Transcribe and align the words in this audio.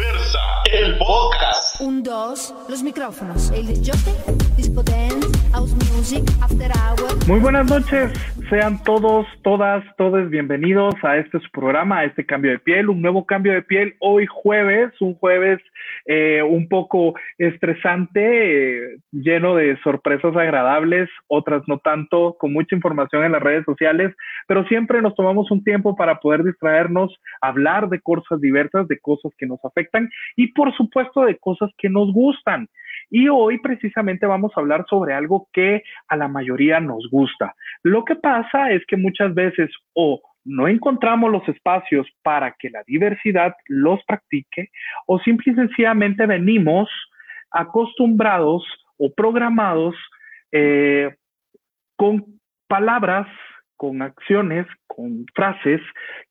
Diversa, 0.00 0.38
el 0.72 0.96
podcast. 0.96 1.78
Un, 1.82 2.02
dos, 2.02 2.54
los 2.70 2.82
micrófonos. 2.82 3.50
El 3.50 3.66
disco 3.66 4.82
dance, 4.82 5.28
house 5.52 5.72
music, 5.92 6.24
after 6.40 6.72
hour. 6.72 7.26
Muy 7.26 7.38
buenas 7.38 7.66
noches, 7.66 8.10
sean 8.50 8.82
todos, 8.82 9.28
todas, 9.44 9.84
todos 9.96 10.28
bienvenidos 10.28 10.96
a 11.04 11.18
este 11.18 11.38
programa, 11.52 12.00
a 12.00 12.04
este 12.04 12.26
cambio 12.26 12.50
de 12.50 12.58
piel, 12.58 12.88
un 12.88 13.00
nuevo 13.00 13.24
cambio 13.24 13.52
de 13.52 13.62
piel 13.62 13.94
hoy 14.00 14.26
jueves, 14.26 14.90
un 15.00 15.14
jueves 15.14 15.60
eh, 16.06 16.42
un 16.42 16.68
poco 16.68 17.14
estresante, 17.38 18.88
eh, 18.94 18.96
lleno 19.12 19.54
de 19.54 19.78
sorpresas 19.84 20.34
agradables, 20.36 21.08
otras 21.28 21.62
no 21.68 21.78
tanto, 21.78 22.36
con 22.40 22.52
mucha 22.52 22.74
información 22.74 23.22
en 23.22 23.32
las 23.32 23.42
redes 23.42 23.64
sociales, 23.64 24.12
pero 24.48 24.64
siempre 24.64 25.00
nos 25.00 25.14
tomamos 25.14 25.48
un 25.52 25.62
tiempo 25.62 25.94
para 25.94 26.18
poder 26.18 26.42
distraernos, 26.42 27.14
hablar 27.40 27.88
de 27.88 28.00
cosas 28.00 28.40
diversas, 28.40 28.88
de 28.88 28.98
cosas 28.98 29.32
que 29.38 29.46
nos 29.46 29.64
afectan 29.64 30.10
y 30.34 30.48
por 30.48 30.74
supuesto 30.74 31.24
de 31.24 31.38
cosas 31.38 31.70
que 31.78 31.88
nos 31.88 32.12
gustan. 32.12 32.68
Y 33.10 33.28
hoy 33.28 33.58
precisamente 33.58 34.24
vamos 34.26 34.52
a 34.54 34.60
hablar 34.60 34.86
sobre 34.88 35.14
algo 35.14 35.48
que 35.52 35.82
a 36.08 36.16
la 36.16 36.28
mayoría 36.28 36.80
nos 36.80 37.08
gusta. 37.10 37.54
Lo 37.82 38.04
que 38.04 38.16
pasa 38.16 38.70
es 38.70 38.86
que 38.86 38.96
muchas 38.96 39.34
veces 39.34 39.70
o 39.94 40.20
no 40.44 40.68
encontramos 40.68 41.30
los 41.30 41.46
espacios 41.48 42.06
para 42.22 42.54
que 42.58 42.70
la 42.70 42.82
diversidad 42.86 43.54
los 43.66 44.02
practique 44.04 44.70
o 45.06 45.18
simple 45.18 45.52
y 45.52 45.56
sencillamente 45.56 46.24
venimos 46.26 46.88
acostumbrados 47.50 48.64
o 48.96 49.12
programados 49.12 49.94
eh, 50.52 51.14
con 51.96 52.24
palabras 52.68 53.26
con 53.80 54.02
acciones, 54.02 54.66
con 54.86 55.24
frases 55.34 55.80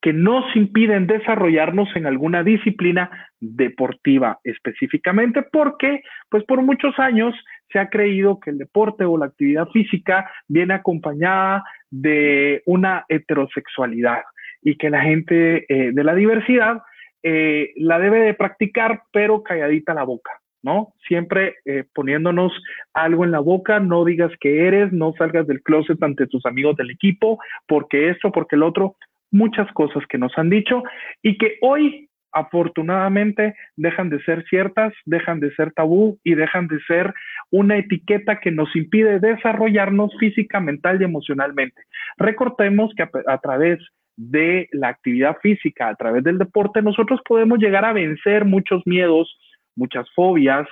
que 0.03 0.13
nos 0.13 0.55
impiden 0.55 1.07
desarrollarnos 1.07 1.89
en 1.95 2.05
alguna 2.05 2.43
disciplina 2.43 3.09
deportiva 3.39 4.37
específicamente, 4.43 5.41
porque 5.51 6.03
pues 6.29 6.43
por 6.43 6.61
muchos 6.61 6.93
años 6.99 7.33
se 7.73 7.79
ha 7.79 7.89
creído 7.89 8.39
que 8.39 8.51
el 8.51 8.59
deporte 8.59 9.03
o 9.03 9.17
la 9.17 9.25
actividad 9.25 9.67
física 9.69 10.29
viene 10.47 10.75
acompañada 10.75 11.63
de 11.89 12.61
una 12.67 13.05
heterosexualidad 13.09 14.21
y 14.61 14.77
que 14.77 14.91
la 14.91 15.01
gente 15.01 15.65
eh, 15.67 15.89
de 15.91 16.03
la 16.03 16.13
diversidad 16.13 16.83
eh, 17.23 17.73
la 17.77 17.97
debe 17.97 18.19
de 18.19 18.35
practicar, 18.35 19.01
pero 19.11 19.41
calladita 19.41 19.95
la 19.95 20.03
boca. 20.03 20.33
¿No? 20.63 20.93
Siempre 21.07 21.55
eh, 21.65 21.85
poniéndonos 21.93 22.51
algo 22.93 23.23
en 23.23 23.31
la 23.31 23.39
boca, 23.39 23.79
no 23.79 24.05
digas 24.05 24.31
que 24.39 24.67
eres, 24.67 24.91
no 24.91 25.13
salgas 25.17 25.47
del 25.47 25.61
closet 25.61 26.01
ante 26.01 26.27
tus 26.27 26.45
amigos 26.45 26.75
del 26.75 26.91
equipo, 26.91 27.39
porque 27.67 28.09
esto, 28.09 28.31
porque 28.31 28.55
el 28.55 28.63
otro, 28.63 28.95
muchas 29.31 29.71
cosas 29.73 30.03
que 30.07 30.17
nos 30.17 30.37
han 30.37 30.49
dicho 30.49 30.83
y 31.21 31.37
que 31.37 31.57
hoy 31.61 32.09
afortunadamente 32.31 33.55
dejan 33.75 34.09
de 34.09 34.21
ser 34.23 34.45
ciertas, 34.49 34.93
dejan 35.05 35.39
de 35.39 35.53
ser 35.55 35.71
tabú 35.71 36.19
y 36.23 36.35
dejan 36.35 36.67
de 36.67 36.79
ser 36.81 37.13
una 37.49 37.77
etiqueta 37.77 38.39
que 38.39 38.51
nos 38.51 38.75
impide 38.75 39.19
desarrollarnos 39.19 40.11
física, 40.19 40.59
mental 40.59 41.01
y 41.01 41.05
emocionalmente. 41.05 41.81
Recordemos 42.17 42.93
que 42.95 43.03
a, 43.03 43.09
a 43.27 43.37
través 43.39 43.79
de 44.15 44.67
la 44.73 44.89
actividad 44.89 45.37
física, 45.41 45.87
a 45.87 45.95
través 45.95 46.23
del 46.23 46.37
deporte, 46.37 46.81
nosotros 46.81 47.21
podemos 47.27 47.57
llegar 47.57 47.85
a 47.85 47.93
vencer 47.93 48.45
muchos 48.45 48.85
miedos, 48.85 49.33
muchas 49.79 50.07
fobias, 50.11 50.67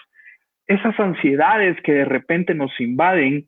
esas 0.68 1.00
ansiedades 1.00 1.80
que 1.82 1.94
de 1.94 2.06
repente 2.06 2.54
nos 2.54 2.72
invaden, 2.80 3.48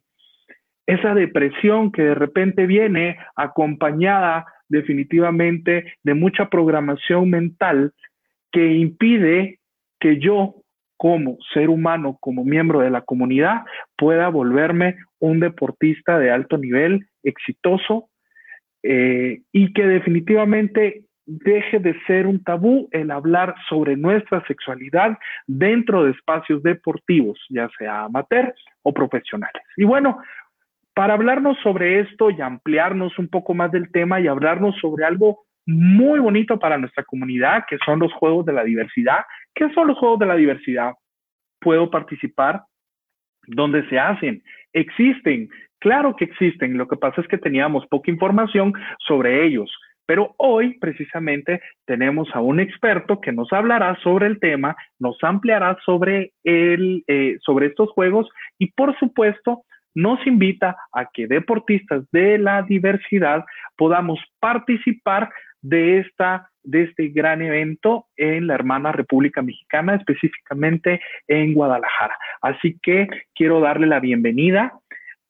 esa 0.88 1.14
depresión 1.14 1.92
que 1.92 2.02
de 2.02 2.16
repente 2.16 2.66
viene 2.66 3.18
acompañada 3.36 4.46
definitivamente 4.70 5.94
de 6.04 6.14
mucha 6.14 6.50
programación 6.50 7.30
mental 7.30 7.94
que 8.52 8.74
impide 8.74 9.60
que 10.00 10.18
yo 10.18 10.56
como 10.98 11.38
ser 11.54 11.70
humano, 11.70 12.18
como 12.20 12.44
miembro 12.44 12.80
de 12.82 12.90
la 12.90 13.02
comunidad, 13.02 13.62
pueda 13.98 14.28
volverme 14.28 14.98
un 15.20 15.40
deportista 15.40 16.20
de 16.20 16.30
alto 16.30 16.58
nivel, 16.58 17.08
exitoso, 17.24 18.10
eh, 18.84 19.42
y 19.52 19.72
que 19.74 19.86
definitivamente 19.86 21.04
deje 21.30 21.80
de 21.80 21.96
ser 22.08 22.26
un 22.26 22.44
tabú 22.44 22.88
el 22.92 23.12
hablar 23.12 23.54
sobre 23.70 23.96
nuestra 23.96 24.44
sexualidad 24.48 25.18
dentro 25.46 26.04
de 26.04 26.12
espacios 26.12 26.64
deportivos, 26.64 27.40
ya 27.50 27.70
sea 27.78 28.06
amateur 28.06 28.54
o 28.82 28.94
profesionales. 28.94 29.62
Y 29.78 29.86
bueno, 29.86 30.18
para 30.96 31.14
hablarnos 31.14 31.58
sobre 31.60 32.00
esto 32.00 32.32
y 32.32 32.42
ampliarnos 32.42 33.18
un 33.20 33.28
poco 33.28 33.54
más 33.54 33.72
del 33.72 33.92
tema 33.92 34.20
y 34.20 34.28
hablarnos 34.28 34.76
sobre 34.80 35.06
algo 35.06 35.46
muy 35.68 36.20
bonito 36.20 36.58
para 36.58 36.80
nuestra 36.80 37.04
comunidad, 37.04 37.66
que 37.70 37.78
son 37.86 38.00
los 38.00 38.12
Juegos 38.14 38.46
de 38.46 38.54
la 38.54 38.64
Diversidad. 38.64 39.20
¿Qué 39.54 39.72
son 39.74 39.88
los 39.88 39.98
Juegos 40.00 40.20
de 40.20 40.26
la 40.26 40.36
Diversidad? 40.36 40.94
¿Puedo 41.62 41.92
participar? 41.92 42.64
¿Dónde 43.46 43.88
se 43.88 44.00
hacen? 44.00 44.42
¿Existen? 44.74 45.50
Claro 45.80 46.16
que 46.16 46.26
existen. 46.26 46.78
Lo 46.78 46.88
que 46.88 46.98
pasa 46.98 47.22
es 47.22 47.28
que 47.28 47.38
teníamos 47.38 47.86
poca 47.88 48.10
información 48.10 48.74
sobre 49.08 49.46
ellos. 49.46 49.72
Pero 50.10 50.34
hoy 50.38 50.80
precisamente 50.80 51.62
tenemos 51.86 52.28
a 52.34 52.42
un 52.42 52.60
experto 52.60 53.22
que 53.22 53.32
nos 53.32 53.54
hablará 53.54 53.96
sobre 54.02 54.26
el 54.26 54.40
tema, 54.40 54.76
nos 54.98 55.24
ampliará 55.24 55.78
sobre, 55.86 56.32
el, 56.44 57.04
eh, 57.06 57.38
sobre 57.42 57.68
estos 57.68 57.92
juegos 57.92 58.28
y 58.58 58.72
por 58.72 58.98
supuesto 58.98 59.66
nos 59.94 60.26
invita 60.26 60.76
a 60.94 61.06
que 61.14 61.28
deportistas 61.28 62.10
de 62.12 62.40
la 62.40 62.64
diversidad 62.64 63.46
podamos 63.78 64.20
participar 64.40 65.30
de, 65.62 66.00
esta, 66.00 66.50
de 66.64 66.86
este 66.86 67.10
gran 67.10 67.44
evento 67.44 68.08
en 68.18 68.48
la 68.48 68.56
hermana 68.56 68.92
República 68.92 69.44
Mexicana, 69.44 69.94
específicamente 69.94 71.02
en 71.28 71.54
Guadalajara. 71.54 72.18
Así 72.42 72.80
que 72.82 73.08
quiero 73.36 73.60
darle 73.60 73.86
la 73.86 74.00
bienvenida 74.00 74.74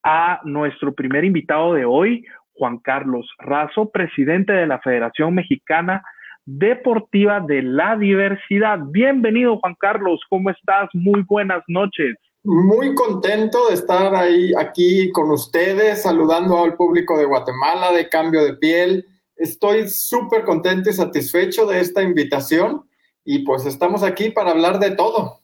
a 0.04 0.40
nuestro 0.46 0.94
primer 0.94 1.26
invitado 1.26 1.74
de 1.74 1.84
hoy, 1.84 2.26
Juan 2.60 2.78
Carlos 2.80 3.26
Razo, 3.38 3.90
presidente 3.90 4.52
de 4.52 4.68
la 4.68 4.80
Federación 4.80 5.34
Mexicana 5.34 6.04
Deportiva 6.46 7.40
de 7.40 7.62
la 7.62 7.96
Diversidad. 7.96 8.80
Bienvenido, 8.92 9.58
Juan 9.60 9.76
Carlos, 9.80 10.20
¿cómo 10.30 10.50
estás? 10.50 10.90
Muy 10.94 11.22
buenas 11.22 11.64
noches. 11.68 12.18
Muy 12.44 12.94
contento 12.96 13.70
de 13.70 13.76
estar 13.76 14.14
ahí 14.14 14.52
aquí 14.58 15.10
con 15.12 15.32
ustedes, 15.32 16.02
saludando 16.02 16.62
al 16.62 16.76
público 16.76 17.18
de 17.18 17.26
Guatemala 17.26 17.94
de 17.94 18.10
Cambio 18.10 18.44
de 18.44 18.56
Piel. 18.56 19.06
Estoy 19.38 19.88
súper 19.88 20.44
contento 20.44 20.90
y 20.90 20.94
satisfecho 20.94 21.66
de 21.66 21.80
esta 21.80 22.02
invitación 22.02 22.82
y 23.24 23.46
pues 23.46 23.66
estamos 23.66 24.04
aquí 24.04 24.32
para 24.32 24.52
hablar 24.52 24.80
de 24.80 24.92
todo. 24.92 25.40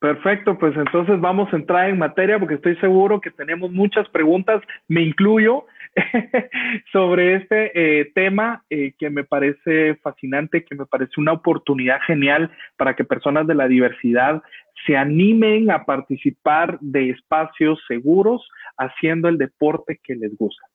Perfecto, 0.00 0.56
pues 0.56 0.74
entonces 0.76 1.20
vamos 1.20 1.52
a 1.52 1.56
entrar 1.56 1.90
en 1.90 1.98
materia 1.98 2.38
porque 2.38 2.54
estoy 2.54 2.76
seguro 2.76 3.20
que 3.20 3.32
tenemos 3.32 3.72
muchas 3.72 4.08
preguntas, 4.10 4.62
me 4.86 5.02
incluyo, 5.02 5.66
sobre 6.92 7.36
este 7.36 7.70
eh, 7.74 8.10
tema 8.14 8.64
eh, 8.70 8.92
que 8.98 9.10
me 9.10 9.24
parece 9.24 9.96
fascinante, 9.96 10.64
que 10.64 10.74
me 10.74 10.86
parece 10.86 11.12
una 11.20 11.32
oportunidad 11.32 12.00
genial 12.06 12.50
para 12.76 12.94
que 12.94 13.04
personas 13.04 13.46
de 13.46 13.54
la 13.54 13.68
diversidad 13.68 14.42
se 14.86 14.96
animen 14.96 15.70
a 15.70 15.84
participar 15.84 16.78
de 16.80 17.10
espacios 17.10 17.80
seguros 17.88 18.48
haciendo 18.76 19.28
el 19.28 19.38
deporte 19.38 20.00
que 20.02 20.14
les 20.14 20.36
gusta. 20.36 20.66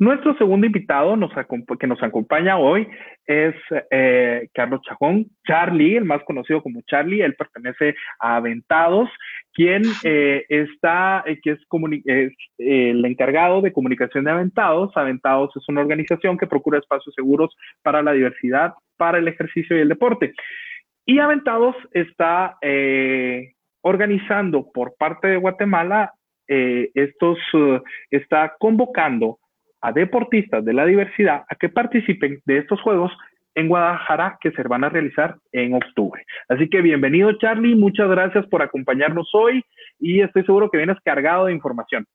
Nuestro 0.00 0.34
segundo 0.38 0.66
invitado 0.66 1.14
que 1.78 1.86
nos 1.86 2.02
acompaña 2.02 2.56
hoy 2.56 2.88
es 3.26 3.54
eh, 3.90 4.48
Carlos 4.54 4.80
Chajón, 4.80 5.26
Charlie, 5.46 5.98
el 5.98 6.06
más 6.06 6.22
conocido 6.24 6.62
como 6.62 6.80
Charlie. 6.86 7.20
Él 7.20 7.34
pertenece 7.34 7.94
a 8.18 8.36
Aventados, 8.36 9.10
quien 9.52 9.82
eh, 10.04 10.44
está, 10.48 11.24
eh, 11.26 11.40
que 11.42 11.52
es, 11.52 12.32
el 12.58 13.04
encargado 13.04 13.60
de 13.60 13.72
comunicación 13.72 14.24
de 14.24 14.30
Aventados. 14.30 14.96
Aventados 14.96 15.54
es 15.56 15.68
una 15.68 15.80
organización 15.80 16.38
que 16.38 16.46
procura 16.46 16.78
espacios 16.78 17.14
seguros 17.14 17.56
para 17.82 18.02
la 18.02 18.12
diversidad, 18.12 18.74
para 18.96 19.18
el 19.18 19.28
ejercicio 19.28 19.76
y 19.76 19.80
el 19.80 19.88
deporte. 19.88 20.34
Y 21.04 21.18
Aventados 21.18 21.74
está 21.92 22.58
organizando 23.82 24.70
por 24.72 24.94
parte 24.96 25.28
de 25.28 25.38
Guatemala 25.38 26.12
estos, 26.46 27.38
está 28.10 28.54
convocando 28.58 29.38
a 29.80 29.92
deportistas 29.92 30.64
de 30.64 30.74
la 30.74 30.84
diversidad 30.84 31.44
a 31.48 31.54
que 31.54 31.70
participen 31.70 32.40
de 32.44 32.58
estos 32.58 32.80
Juegos 32.82 33.12
en 33.54 33.68
Guadalajara 33.68 34.38
que 34.40 34.50
se 34.52 34.62
van 34.62 34.84
a 34.84 34.88
realizar 34.88 35.36
en 35.52 35.74
octubre. 35.74 36.24
Así 36.48 36.68
que 36.68 36.80
bienvenido 36.80 37.32
Charlie, 37.38 37.74
muchas 37.74 38.08
gracias 38.08 38.46
por 38.46 38.62
acompañarnos 38.62 39.28
hoy 39.34 39.62
y 39.98 40.20
estoy 40.20 40.44
seguro 40.44 40.70
que 40.70 40.78
vienes 40.78 40.98
cargado 41.04 41.46
de 41.46 41.52
información. 41.52 42.06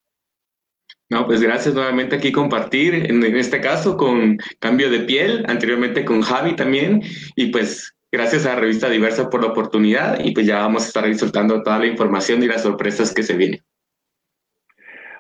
No, 1.10 1.28
pues 1.28 1.42
gracias 1.42 1.76
nuevamente 1.76 2.16
aquí 2.16 2.32
compartir, 2.32 2.96
en, 2.96 3.24
este 3.36 3.62
caso 3.62 3.96
con 3.96 4.38
Cambio 4.60 4.90
de 4.90 5.02
Piel, 5.02 5.46
anteriormente 5.48 6.04
con 6.04 6.22
Javi 6.22 6.56
también, 6.56 7.02
y 7.36 7.48
pues 7.52 7.96
gracias 8.12 8.48
a 8.48 8.56
Revista 8.56 8.90
Diversa 8.90 9.30
por 9.30 9.44
la 9.44 9.50
oportunidad 9.50 10.20
y 10.24 10.32
pues 10.32 10.48
ya 10.48 10.60
vamos 10.60 10.84
a 10.84 10.88
estar 10.88 11.06
disfrutando 11.06 11.62
toda 11.62 11.80
la 11.80 11.86
información 11.86 12.42
y 12.42 12.48
las 12.48 12.64
sorpresas 12.64 13.14
que 13.14 13.22
se 13.22 13.36
vienen. 13.36 13.65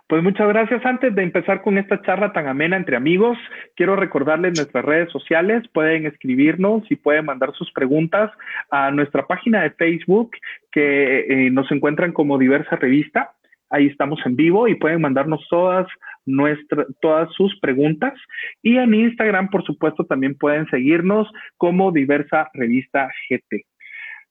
Pues 0.07 0.21
muchas 0.21 0.47
gracias. 0.49 0.85
Antes 0.85 1.15
de 1.15 1.23
empezar 1.23 1.63
con 1.63 1.79
esta 1.79 1.99
charla 2.03 2.31
tan 2.31 2.47
amena 2.47 2.77
entre 2.77 2.95
amigos, 2.95 3.39
quiero 3.75 3.95
recordarles 3.95 4.55
nuestras 4.55 4.85
redes 4.85 5.11
sociales. 5.11 5.63
Pueden 5.73 6.05
escribirnos 6.05 6.83
y 6.91 6.95
pueden 6.95 7.25
mandar 7.25 7.53
sus 7.53 7.71
preguntas 7.71 8.31
a 8.69 8.91
nuestra 8.91 9.25
página 9.25 9.63
de 9.63 9.71
Facebook, 9.71 10.35
que 10.71 11.21
eh, 11.21 11.49
nos 11.49 11.71
encuentran 11.71 12.11
como 12.11 12.37
diversa 12.37 12.75
revista. 12.75 13.31
Ahí 13.71 13.87
estamos 13.87 14.19
en 14.25 14.35
vivo 14.35 14.67
y 14.67 14.75
pueden 14.75 15.01
mandarnos 15.01 15.43
todas 15.49 15.87
nuestra, 16.27 16.85
todas 17.01 17.33
sus 17.33 17.59
preguntas. 17.59 18.13
Y 18.61 18.77
en 18.77 18.93
Instagram, 18.93 19.49
por 19.49 19.63
supuesto, 19.63 20.05
también 20.05 20.35
pueden 20.37 20.67
seguirnos 20.69 21.27
como 21.57 21.91
diversa 21.91 22.51
revista 22.53 23.09
GT. 23.27 23.65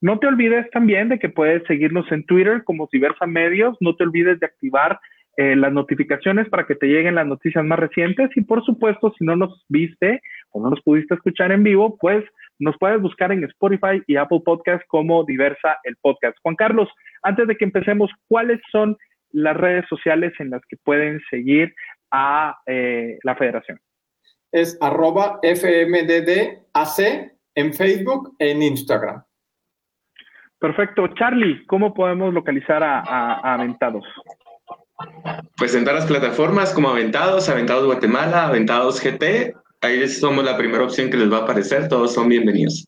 No 0.01 0.21
te 0.21 0.29
olvides 0.29 0.71
también 0.71 1.09
de 1.09 1.19
que 1.19 1.31
puedes 1.31 1.65
seguirnos 1.67 2.11
en 2.13 2.25
Twitter 2.27 2.63
como 2.63 2.89
diversa 2.93 3.27
medios. 3.27 3.77
No 3.81 3.97
te 3.97 4.05
olvides 4.05 4.39
de 4.39 4.47
activar 4.47 5.01
eh, 5.37 5.57
las 5.57 5.73
notificaciones 5.73 6.49
para 6.49 6.67
que 6.67 6.77
te 6.77 6.87
lleguen 6.87 7.17
las 7.17 7.27
noticias 7.27 7.65
más 7.65 7.79
recientes 7.79 8.31
y 8.37 8.43
por 8.43 8.65
supuesto 8.65 9.13
si 9.19 9.25
no 9.25 9.35
nos 9.35 9.65
viste 9.69 10.21
o 10.51 10.63
no 10.63 10.71
nos 10.71 10.81
pudiste 10.83 11.15
escuchar 11.15 11.51
en 11.51 11.65
vivo, 11.65 11.97
pues 11.99 12.25
nos 12.59 12.77
puedes 12.79 13.01
buscar 13.01 13.33
en 13.33 13.43
Spotify 13.45 14.03
y 14.07 14.17
Apple 14.17 14.43
Podcast 14.45 14.85
como 14.87 15.25
Diversa 15.25 15.79
el 15.83 15.97
Podcast. 15.97 16.37
Juan 16.43 16.55
Carlos, 16.55 16.89
antes 17.23 17.49
de 17.49 17.57
que 17.57 17.65
empecemos, 17.65 18.11
¿cuáles 18.29 18.61
son 18.71 18.97
las 19.33 19.57
redes 19.57 19.85
sociales 19.89 20.33
en 20.39 20.51
las 20.51 20.63
que 20.69 20.77
pueden 20.77 21.21
seguir 21.29 21.75
a 22.13 22.57
eh, 22.67 23.19
la 23.25 23.35
federación? 23.35 23.81
Es 24.53 24.79
arroba 24.81 25.41
FMDDAC 25.43 27.33
en 27.57 27.75
Facebook 27.75 28.37
e 28.39 28.53
en 28.53 28.63
Instagram. 28.63 29.25
Perfecto. 30.61 31.09
Charlie, 31.09 31.67
¿cómo 31.67 31.93
podemos 31.93 32.33
localizar 32.33 32.83
a, 32.83 33.01
a 33.01 33.55
Aventados? 33.55 34.05
Pues 35.57 35.75
en 35.75 35.85
todas 35.85 36.01
las 36.01 36.09
plataformas 36.09 36.73
como 36.73 36.91
Aventados, 36.91 37.49
Aventados 37.49 37.87
Guatemala, 37.87 38.47
Aventados 38.47 39.01
GT, 39.03 39.55
ahí 39.81 40.09
somos 40.09 40.45
la 40.45 40.57
primera 40.57 40.85
opción 40.85 41.11
que 41.11 41.17
les 41.17 41.33
va 41.33 41.39
a 41.39 41.43
aparecer, 41.43 41.89
todos 41.89 42.15
son 42.15 42.29
bienvenidos. 42.29 42.87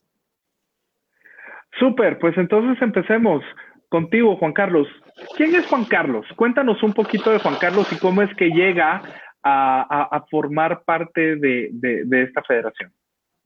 Súper, 1.79 2.17
pues 2.19 2.37
entonces 2.37 2.81
empecemos 2.81 3.43
contigo, 3.89 4.35
Juan 4.37 4.53
Carlos. 4.53 4.87
¿Quién 5.35 5.55
es 5.55 5.65
Juan 5.67 5.85
Carlos? 5.85 6.25
Cuéntanos 6.35 6.81
un 6.81 6.93
poquito 6.93 7.31
de 7.31 7.39
Juan 7.39 7.55
Carlos 7.59 7.87
y 7.91 7.97
cómo 7.97 8.21
es 8.21 8.33
que 8.35 8.49
llega 8.49 9.01
a, 9.43 10.25
formar 10.29 10.83
parte 10.83 11.37
de, 11.37 11.69
de 11.71 12.23
esta 12.23 12.43
federación. 12.43 12.91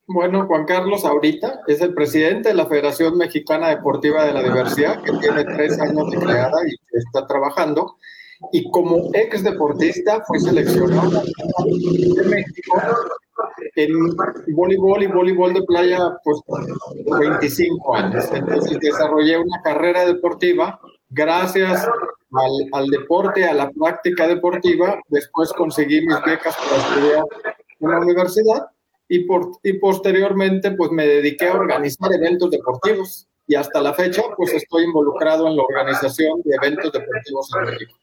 Bueno, 0.07 0.45
Juan 0.45 0.65
Carlos 0.65 1.05
ahorita 1.05 1.61
es 1.67 1.79
el 1.81 1.93
presidente 1.93 2.49
de 2.49 2.55
la 2.55 2.65
Federación 2.65 3.17
Mexicana 3.17 3.69
Deportiva 3.69 4.25
de 4.25 4.33
la 4.33 4.43
Diversidad, 4.43 5.01
que 5.03 5.11
tiene 5.19 5.43
tres 5.45 5.79
años 5.79 6.09
de 6.09 6.17
creada 6.17 6.57
y 6.67 6.97
está 6.97 7.27
trabajando 7.27 7.95
y 8.51 8.69
como 8.71 9.09
ex 9.13 9.43
deportista 9.43 10.23
fue 10.27 10.39
seleccionado 10.39 11.21
de 11.21 12.23
México 12.23 12.81
en 13.75 14.15
voleibol 14.55 15.03
y 15.03 15.07
voleibol 15.07 15.53
de 15.53 15.63
playa 15.63 15.99
pues 16.23 16.39
25 17.19 17.95
años. 17.95 18.25
Entonces 18.33 18.79
desarrollé 18.79 19.37
una 19.37 19.61
carrera 19.63 20.05
deportiva 20.05 20.79
gracias 21.09 21.87
al, 21.87 22.51
al, 22.73 22.87
deporte, 22.87 23.45
a 23.45 23.53
la 23.53 23.69
práctica 23.69 24.27
deportiva. 24.27 24.99
Después 25.07 25.51
conseguí 25.53 26.05
mis 26.05 26.21
becas 26.25 26.55
para 26.55 26.81
estudiar 26.81 27.23
en 27.79 27.89
la 27.89 27.99
universidad 27.99 28.67
y, 29.07 29.25
por, 29.25 29.51
y 29.63 29.73
posteriormente 29.73 30.71
pues 30.71 30.91
me 30.91 31.05
dediqué 31.05 31.47
a 31.47 31.55
organizar 31.55 32.13
eventos 32.13 32.49
deportivos 32.51 33.27
y 33.47 33.55
hasta 33.55 33.81
la 33.81 33.93
fecha 33.93 34.23
pues 34.37 34.53
estoy 34.53 34.85
involucrado 34.85 35.47
en 35.47 35.57
la 35.57 35.63
organización 35.63 36.41
de 36.43 36.55
eventos 36.55 36.91
deportivos 36.91 37.49
en 37.55 37.65
México. 37.65 38.00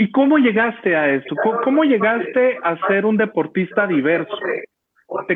¿Y 0.00 0.10
cómo 0.12 0.38
llegaste 0.38 0.96
a 0.96 1.14
eso? 1.14 1.34
¿Cómo, 1.62 1.84
llegaste 1.84 2.56
a 2.64 2.74
ser 2.88 3.04
un 3.04 3.18
deportista 3.18 3.86
diverso? 3.86 4.32
¿Te 5.28 5.34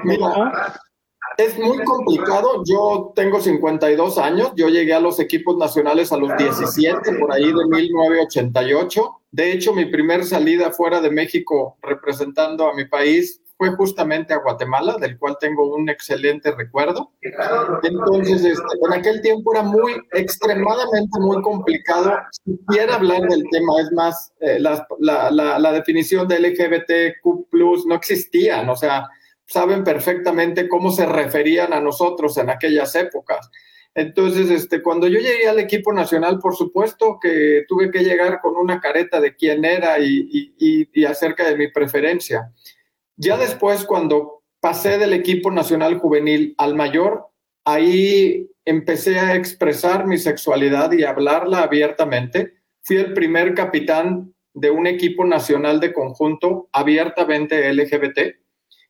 es 1.36 1.58
muy 1.58 1.84
complicado. 1.84 2.62
Yo 2.64 3.12
tengo 3.14 3.42
52 3.42 4.16
años. 4.16 4.52
Yo 4.56 4.70
llegué 4.70 4.94
a 4.94 5.00
los 5.00 5.20
equipos 5.20 5.58
nacionales 5.58 6.12
a 6.12 6.16
los 6.16 6.34
17, 6.38 7.12
por 7.20 7.30
ahí 7.30 7.44
de 7.44 7.66
1988. 7.66 9.20
De 9.32 9.52
hecho, 9.52 9.74
mi 9.74 9.84
primer 9.84 10.24
salida 10.24 10.70
fuera 10.70 11.02
de 11.02 11.10
México 11.10 11.76
representando 11.82 12.66
a 12.66 12.74
mi 12.74 12.86
país 12.86 13.42
fue 13.56 13.70
justamente 13.70 14.34
a 14.34 14.38
Guatemala, 14.38 14.96
del 14.98 15.18
cual 15.18 15.36
tengo 15.40 15.74
un 15.74 15.88
excelente 15.88 16.50
recuerdo. 16.50 17.12
Entonces, 17.82 18.44
este, 18.44 18.62
en 18.86 18.92
aquel 18.92 19.22
tiempo 19.22 19.52
era 19.54 19.62
muy, 19.62 19.92
extremadamente 20.12 21.18
muy 21.20 21.40
complicado 21.42 22.14
siquiera 22.44 22.96
hablar 22.96 23.22
del 23.22 23.44
tema. 23.50 23.80
Es 23.80 23.92
más, 23.92 24.32
eh, 24.40 24.58
la, 24.58 24.86
la, 24.98 25.30
la, 25.58 25.72
definición 25.72 26.26
de 26.26 26.40
LGBTQ 26.40 27.86
no 27.86 27.94
existía, 27.94 28.68
o 28.70 28.76
sea, 28.76 29.08
saben 29.46 29.84
perfectamente 29.84 30.68
cómo 30.68 30.90
se 30.90 31.06
referían 31.06 31.72
a 31.72 31.80
nosotros 31.80 32.36
en 32.38 32.50
aquellas 32.50 32.94
épocas. 32.96 33.50
Entonces, 33.94 34.50
este, 34.50 34.82
cuando 34.82 35.06
yo 35.06 35.20
llegué 35.20 35.48
al 35.48 35.60
equipo 35.60 35.92
nacional, 35.92 36.40
por 36.40 36.56
supuesto 36.56 37.18
que 37.22 37.64
tuve 37.68 37.92
que 37.92 38.02
llegar 38.02 38.40
con 38.40 38.56
una 38.56 38.80
careta 38.80 39.20
de 39.20 39.36
quién 39.36 39.64
era 39.64 40.00
y, 40.00 40.52
y, 40.58 40.88
y 40.92 41.04
acerca 41.04 41.44
de 41.48 41.56
mi 41.56 41.68
preferencia. 41.70 42.50
Ya 43.16 43.36
después, 43.36 43.84
cuando 43.84 44.42
pasé 44.60 44.98
del 44.98 45.12
equipo 45.12 45.50
nacional 45.50 45.98
juvenil 45.98 46.54
al 46.58 46.74
mayor, 46.74 47.26
ahí 47.64 48.48
empecé 48.64 49.18
a 49.18 49.34
expresar 49.34 50.06
mi 50.06 50.18
sexualidad 50.18 50.92
y 50.92 51.04
hablarla 51.04 51.60
abiertamente. 51.60 52.54
Fui 52.82 52.96
el 52.96 53.12
primer 53.12 53.54
capitán 53.54 54.34
de 54.54 54.70
un 54.70 54.86
equipo 54.86 55.24
nacional 55.24 55.80
de 55.80 55.92
conjunto 55.92 56.68
abiertamente 56.72 57.72
LGBT. 57.72 58.36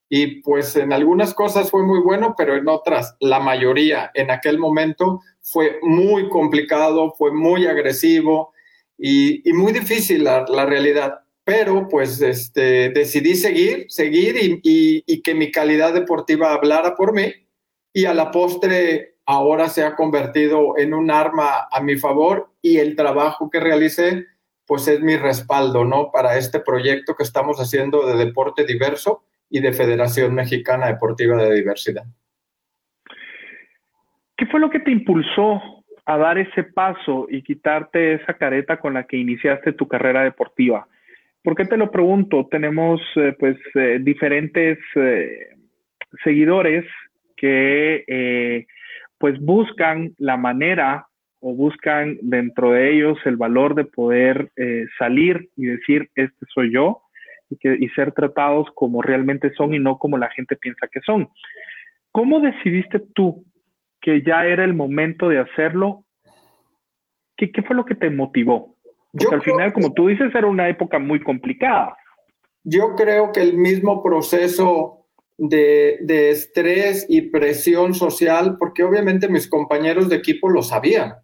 Y 0.09 0.43
pues 0.43 0.77
en 0.77 0.93
algunas 0.93 1.35
cosas 1.35 1.71
fue 1.71 1.83
muy 1.83 2.01
bueno, 2.01 2.35
pero 2.37 2.55
en 2.55 2.69
otras, 2.69 3.17
la 3.21 3.41
mayoría 3.41 4.11
en 4.15 4.31
aquel 4.31 4.59
momento 4.59 5.21
fue 5.41 5.79
muy 5.83 6.29
complicado, 6.29 7.15
fue 7.17 7.33
muy 7.33 7.67
agresivo 7.67 8.53
y, 8.99 9.43
muy 9.53 9.73
difícil 9.73 10.25
la, 10.25 10.45
la 10.49 10.67
realidad 10.67 11.24
pero 11.45 11.89
pues 11.89 12.21
este, 12.23 12.89
decidí 12.91 13.35
seguir, 13.35 13.85
seguir 13.89 14.37
y, 14.63 15.23
que 15.23 15.35
mi 15.35 15.51
calidad 15.51 15.93
deportiva 15.93 16.53
hablara 16.53 16.95
por 16.95 17.13
mí 17.13 17.33
y 17.93 18.07
a 18.07 18.15
la 18.15 18.31
postre 18.31 19.17
ahora 19.27 19.69
se 19.69 19.85
ha 19.85 19.95
convertido 19.95 20.77
en 20.79 20.95
un 20.95 21.11
arma 21.11 21.69
a 21.71 21.81
mi 21.81 21.97
favor 21.97 22.51
y 22.61 22.79
el 22.79 22.97
trabajo 22.97 23.51
que 23.51 23.61
realicé 23.61 24.27
pues 24.67 24.89
es 24.89 25.01
mi 25.01 25.17
respaldo, 25.17 25.85
¿no? 25.85 26.11
Para 26.11 26.39
este 26.39 26.59
proyecto 26.59 27.15
que 27.15 27.23
estamos 27.23 27.59
haciendo 27.59 28.07
de 28.07 28.25
deporte 28.25 28.65
diverso 28.65 29.25
y 29.51 29.61
de 29.61 29.75
Federación 29.75 30.35
Mexicana 30.35 30.87
Deportiva 30.87 31.37
de 31.37 31.55
Diversidad. 31.55 32.05
¿Qué 34.37 34.47
fue 34.47 34.61
lo 34.61 34.71
que 34.71 34.81
te 34.81 34.91
impulsó 34.91 35.61
a 36.07 36.17
dar 36.17 36.39
ese 36.39 36.65
paso 36.65 37.27
y 37.31 37.43
quitarte 37.43 38.15
esa 38.15 38.35
careta 38.35 38.81
con 38.81 38.95
la 38.95 39.05
que 39.05 39.19
iniciaste 39.19 39.75
tu 39.75 39.87
carrera 39.87 40.25
deportiva? 40.25 40.89
¿Por 41.45 41.55
qué 41.57 41.67
te 41.67 41.77
lo 41.77 41.91
pregunto? 41.91 42.49
Tenemos 42.51 43.03
eh, 43.17 43.37
pues 43.39 43.59
eh, 43.75 43.99
diferentes 44.01 44.79
eh, 44.97 45.51
seguidores 46.25 46.87
que 47.37 48.65
pues 49.19 49.39
buscan 49.41 50.15
la 50.17 50.39
manera 50.39 51.07
o 51.41 51.55
buscan 51.55 52.17
dentro 52.23 52.71
de 52.71 52.95
ellos 52.95 53.19
el 53.27 53.37
valor 53.37 53.75
de 53.75 53.85
poder 53.85 54.51
salir 54.99 55.51
y 55.57 55.67
decir, 55.67 56.09
este 56.15 56.47
soy 56.55 56.73
yo, 56.73 57.03
y, 57.51 57.57
que, 57.57 57.77
y 57.79 57.89
ser 57.91 58.13
tratados 58.13 58.69
como 58.75 59.03
realmente 59.03 59.53
son 59.53 59.75
y 59.75 59.79
no 59.79 59.99
como 59.99 60.17
la 60.17 60.31
gente 60.31 60.57
piensa 60.57 60.89
que 60.91 61.01
son. 61.01 61.29
¿Cómo 62.13 62.41
decidiste 62.41 63.01
tú 63.15 63.45
que 64.01 64.23
ya 64.23 64.47
era 64.47 64.65
el 64.65 64.73
momento 64.73 65.29
de 65.29 65.41
hacerlo? 65.41 66.05
¿Qué, 67.37 67.51
qué 67.53 67.63
fue 67.63 67.77
lo 67.77 67.85
que 67.85 67.97
te 67.97 68.09
motivó? 68.09 68.74
Porque 69.17 69.35
al 69.35 69.43
final, 69.43 69.73
como 69.73 69.93
tú 69.93 70.09
dices, 70.09 70.35
era 70.35 70.47
una 70.47 70.69
época 70.69 70.99
muy 70.99 71.23
complicada. 71.23 71.97
Yo 72.65 72.97
creo 72.97 73.31
que 73.31 73.43
el 73.43 73.55
mismo 73.55 74.03
proceso 74.03 75.07
de, 75.39 75.99
de, 76.03 76.31
estrés 76.31 77.07
y 77.09 77.23
presión 77.23 77.95
social, 77.95 78.57
porque 78.59 78.83
obviamente 78.83 79.29
mis 79.29 79.49
compañeros 79.49 80.09
de 80.09 80.17
equipo 80.17 80.49
lo 80.49 80.63
sabían. 80.63 81.15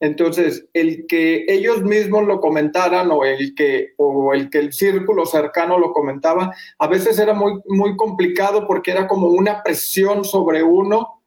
Entonces, 0.00 0.66
el 0.72 1.06
que 1.06 1.44
ellos 1.48 1.82
mismos 1.82 2.26
lo 2.26 2.40
comentaran 2.40 3.10
o 3.10 3.24
el 3.24 3.54
que, 3.54 3.94
o 3.96 4.34
el, 4.34 4.50
que 4.50 4.58
el 4.58 4.72
círculo 4.72 5.24
cercano 5.24 5.78
lo 5.78 5.92
comentaba, 5.92 6.52
a 6.78 6.86
veces 6.86 7.18
era 7.18 7.32
muy, 7.32 7.60
muy 7.66 7.96
complicado 7.96 8.66
porque 8.66 8.90
era 8.90 9.06
como 9.06 9.28
una 9.28 9.62
presión 9.62 10.24
sobre 10.24 10.62
uno 10.62 11.22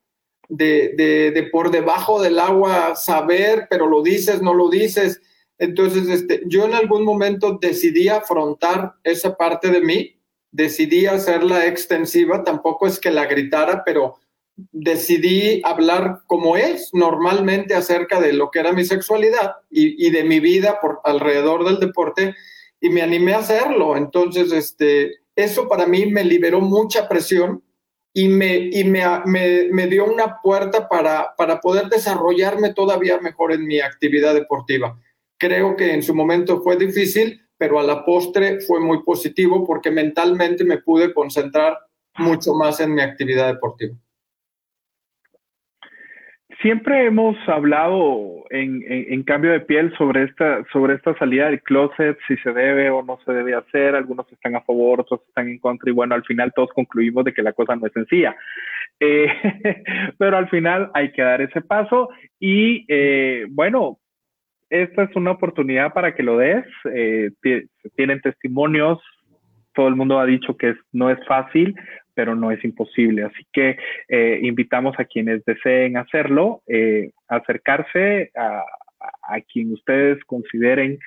de, 0.49 0.93
de, 0.97 1.31
de 1.31 1.43
por 1.43 1.71
debajo 1.71 2.21
del 2.21 2.39
agua 2.39 2.95
saber, 2.95 3.67
pero 3.69 3.87
lo 3.87 4.03
dices, 4.03 4.41
no 4.41 4.53
lo 4.53 4.69
dices 4.69 5.21
entonces, 5.59 6.07
este, 6.07 6.41
yo 6.45 6.65
en 6.65 6.73
algún 6.73 7.03
momento 7.03 7.59
decidí 7.61 8.07
afrontar 8.07 8.93
esa 9.03 9.35
parte 9.35 9.69
de 9.69 9.81
mí, 9.81 10.15
decidí 10.51 11.05
hacerla 11.05 11.67
extensiva, 11.67 12.45
tampoco 12.45 12.87
es 12.87 12.97
que 12.97 13.11
la 13.11 13.25
gritara, 13.25 13.83
pero 13.83 14.15
decidí 14.71 15.61
hablar 15.65 16.21
como 16.27 16.55
es 16.55 16.89
normalmente 16.93 17.75
acerca 17.75 18.21
de 18.21 18.33
lo 18.33 18.51
que 18.51 18.59
era 18.59 18.71
mi 18.71 18.85
sexualidad 18.85 19.55
y, 19.69 20.09
de 20.09 20.23
mi 20.23 20.39
vida 20.39 20.79
por 20.81 21.01
alrededor 21.03 21.65
del 21.65 21.79
deporte 21.79 22.35
y 22.79 22.89
me 22.89 23.01
animé 23.01 23.33
a 23.33 23.39
hacerlo. 23.39 23.97
Entonces, 23.97 24.53
este, 24.53 25.19
eso 25.35 25.67
para 25.67 25.85
mí 25.85 26.05
me 26.05 26.23
liberó 26.23 26.61
mucha 26.61 27.07
presión 27.07 27.63
y 28.13 28.29
me, 28.29 28.55
y 28.55 28.85
me, 28.85 29.01
me, 29.25 29.87
dio 29.87 30.05
una 30.05 30.41
puerta 30.41 30.87
para, 30.87 31.35
para 31.37 31.59
poder 31.59 31.87
desarrollarme 31.89 32.73
todavía 32.73 33.19
mejor 33.19 33.51
en 33.51 33.67
mi 33.67 33.79
actividad 33.81 34.33
deportiva. 34.33 34.97
Creo 35.39 35.75
que 35.77 35.93
en 35.93 36.03
su 36.03 36.13
momento 36.13 36.61
fue 36.61 36.75
difícil, 36.75 37.41
pero 37.57 37.79
a 37.79 37.83
la 37.83 38.03
postre 38.03 38.59
fue 38.59 38.81
muy 38.81 39.03
positivo 39.03 39.65
porque 39.65 39.89
mentalmente 39.89 40.65
me 40.65 40.79
pude 40.79 41.13
concentrar 41.13 41.77
mucho 42.17 42.53
más 42.53 42.79
en 42.81 42.93
mi 42.93 43.01
actividad 43.01 43.47
deportiva. 43.47 43.95
Siempre 46.61 47.05
hemos 47.05 47.37
hablado 47.47 48.43
en, 48.49 49.23
cambio 49.23 49.51
de 49.51 49.61
piel 49.61 49.93
sobre 49.97 50.23
esta, 50.23 50.65
sobre 50.73 50.95
esta 50.95 51.17
salida 51.17 51.45
del 51.45 51.61
closet, 51.61 52.17
si 52.27 52.35
se 52.37 52.51
debe 52.51 52.89
o 52.89 53.01
no 53.01 53.17
se 53.25 53.31
debe 53.31 53.55
hacer. 53.55 53.95
Algunos 53.95 54.29
están 54.29 54.57
a 54.57 54.61
favor, 54.61 54.99
otros 54.99 55.21
están 55.25 55.47
en 55.47 55.59
contra 55.59 55.89
y 55.89 55.93
bueno, 55.93 56.15
al 56.15 56.25
final 56.25 56.51
todos 56.53 56.71
concluimos 56.75 57.23
de 57.23 57.33
que 57.33 57.43
la 57.43 57.53
cosa 57.53 57.77
no 57.77 57.87
es 57.87 57.93
sencilla. 57.93 58.35
Eh, 58.99 59.27
pero 60.17 60.35
al 60.35 60.49
final 60.49 60.91
hay 60.93 61.13
que 61.13 61.21
dar 61.21 61.41
ese 61.41 61.61
paso 61.61 62.09
y 62.41 62.85
eh, 62.89 63.45
bueno, 63.49 63.99
esta 64.69 65.03
es 65.03 65.15
una 65.15 65.31
oportunidad 65.31 65.93
para 65.93 66.15
que 66.15 66.23
lo 66.23 66.37
des. 66.37 66.65
Eh, 66.93 67.31
tienen 67.95 68.21
testimonios, 68.21 68.99
todo 69.73 69.87
el 69.87 69.95
mundo 69.95 70.19
ha 70.19 70.25
dicho 70.25 70.57
que 70.57 70.75
no 70.91 71.09
es 71.09 71.19
fácil, 71.27 71.75
pero 72.13 72.35
no 72.35 72.51
es 72.51 72.61
imposible. 72.65 73.23
Así 73.23 73.45
que 73.53 73.77
eh, 74.09 74.39
invitamos 74.43 74.93
a 74.99 75.05
quienes 75.05 75.45
deseen 75.45 75.95
hacerlo, 75.95 76.61
eh, 76.67 77.11
acercarse 77.29 78.31
a, 78.35 78.65
quien 79.53 79.71
ustedes 79.71 80.21
consideren 80.25 80.99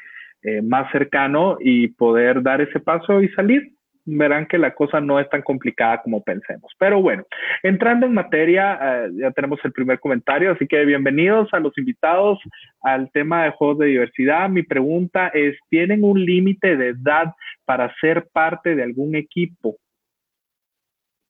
eh, 0.42 0.62
más 0.62 0.90
cercano 0.90 1.58
y 1.60 1.88
poder 1.88 2.42
dar 2.42 2.62
ese 2.62 2.80
paso 2.80 3.20
y 3.20 3.28
salir. 3.30 3.72
Verán 4.04 4.46
que 4.46 4.58
la 4.58 4.74
cosa 4.74 5.00
no 5.00 5.20
es 5.20 5.28
tan 5.30 5.42
complicada 5.42 6.02
como 6.02 6.22
pensemos. 6.22 6.72
Pero 6.78 7.00
bueno, 7.00 7.24
entrando 7.62 8.06
en 8.06 8.14
materia, 8.14 9.08
ya 9.12 9.30
tenemos 9.30 9.60
el 9.64 9.72
primer 9.72 10.00
comentario, 10.00 10.52
así 10.52 10.66
que 10.66 10.84
bienvenidos 10.84 11.48
a 11.52 11.60
los 11.60 11.76
invitados 11.78 12.38
al 12.82 13.10
tema 13.12 13.44
de 13.44 13.50
juegos 13.50 13.78
de 13.78 13.86
diversidad. 13.86 14.48
Mi 14.48 14.62
pregunta 14.62 15.28
es, 15.28 15.56
¿tienen 15.70 16.02
un 16.02 16.24
límite 16.24 16.76
de 16.76 16.88
edad 16.88 17.34
para 17.64 17.94
ser 18.00 18.28
parte 18.32 18.74
de 18.74 18.82
algún 18.82 19.14
equipo? 19.14 19.76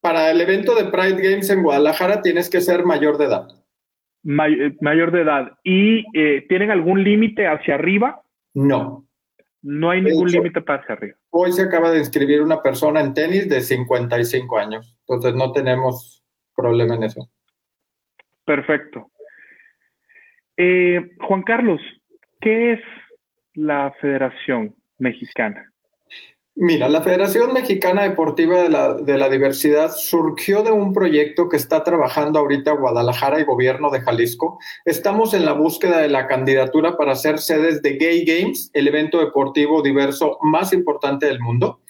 para 0.02 0.30
el 0.32 0.40
evento 0.40 0.74
de 0.74 0.90
Pride 0.90 1.22
Games 1.22 1.48
en 1.48 1.62
Guadalajara 1.62 2.20
tienes 2.20 2.50
que 2.50 2.60
ser 2.60 2.84
mayor 2.84 3.16
de 3.18 3.26
edad. 3.26 3.46
Eh, 4.24 4.76
mayor 4.80 5.12
de 5.12 5.22
edad. 5.22 5.52
¿Y 5.62 6.04
eh, 6.12 6.44
tienen 6.48 6.70
algún 6.72 7.02
límite 7.04 7.46
hacia 7.46 7.76
arriba? 7.76 8.20
No. 8.52 9.06
No 9.62 9.90
hay 9.90 10.02
ningún 10.02 10.28
límite 10.30 10.60
para 10.60 10.82
hacia 10.82 10.94
arriba. 10.94 11.16
Hoy 11.30 11.52
se 11.52 11.62
acaba 11.62 11.90
de 11.90 11.98
inscribir 11.98 12.42
una 12.42 12.60
persona 12.60 13.00
en 13.00 13.14
tenis 13.14 13.48
de 13.48 13.60
55 13.60 14.58
años, 14.58 14.96
entonces 15.00 15.34
no 15.34 15.52
tenemos 15.52 16.24
problema 16.54 16.96
en 16.96 17.04
eso. 17.04 17.30
Perfecto. 18.44 19.10
Eh, 20.56 21.12
Juan 21.20 21.42
Carlos, 21.42 21.80
¿qué 22.40 22.72
es 22.72 22.80
la 23.54 23.92
Federación 24.00 24.74
Mexicana? 24.98 25.71
Mira, 26.54 26.86
la 26.90 27.00
Federación 27.00 27.54
Mexicana 27.54 28.02
Deportiva 28.02 28.62
de 28.62 28.68
la, 28.68 29.28
Diversidad 29.30 29.90
surgió 29.96 30.62
de 30.62 30.70
un 30.70 30.92
proyecto 30.92 31.48
que 31.48 31.56
está 31.56 31.82
trabajando 31.82 32.38
ahorita 32.38 32.72
Guadalajara 32.72 33.40
y 33.40 33.44
Gobierno 33.44 33.88
de 33.88 34.02
Jalisco. 34.02 34.58
Estamos 34.84 35.32
en 35.32 35.46
la 35.46 35.54
búsqueda 35.54 35.98
de 36.00 36.10
la 36.10 36.26
candidatura 36.26 36.98
para 36.98 37.16
ser 37.16 37.38
sedes 37.38 37.80
de 37.80 37.96
Gay 37.96 38.26
Games, 38.26 38.70
el 38.74 38.86
evento 38.86 39.18
deportivo 39.20 39.80
diverso 39.80 40.38
más 40.42 40.74
importante 40.74 41.24
del 41.24 41.40
mundo. 41.40 41.80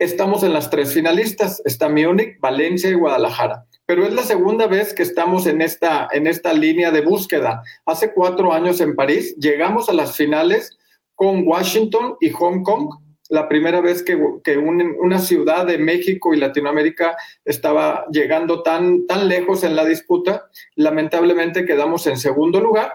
Estamos 0.00 0.42
en 0.42 0.52
las 0.52 0.68
tres 0.68 0.92
finalistas, 0.92 1.62
está 1.64 1.88
Múnich, 1.88 2.40
Valencia 2.40 2.90
y 2.90 2.94
Guadalajara. 2.94 3.66
Pero 3.86 4.04
es 4.04 4.12
la 4.12 4.24
segunda 4.24 4.66
vez 4.66 4.94
que 4.94 5.04
estamos 5.04 5.46
en 5.46 5.62
esta, 5.62 6.08
en 6.10 6.26
esta 6.26 6.52
línea 6.52 6.90
de 6.90 7.02
búsqueda. 7.02 7.62
Hace 7.86 8.12
cuatro 8.12 8.52
años 8.52 8.80
en 8.80 8.96
París 8.96 9.36
llegamos 9.38 9.88
a 9.88 9.92
las 9.92 10.16
finales 10.16 10.76
con 11.14 11.46
Washington 11.46 12.16
y 12.20 12.30
Hong 12.30 12.64
Kong 12.64 12.90
la 13.28 13.48
primera 13.48 13.80
vez 13.80 14.02
que, 14.02 14.16
una 14.16 15.18
ciudad 15.18 15.66
de 15.66 15.78
México 15.78 16.32
y 16.32 16.38
Latinoamérica 16.38 17.16
estaba 17.44 18.06
llegando 18.10 18.62
tan, 18.62 19.06
tan 19.06 19.28
lejos 19.28 19.64
en 19.64 19.76
la 19.76 19.84
disputa. 19.84 20.48
Lamentablemente 20.76 21.64
quedamos 21.64 22.06
en 22.06 22.16
segundo 22.16 22.60
lugar 22.60 22.92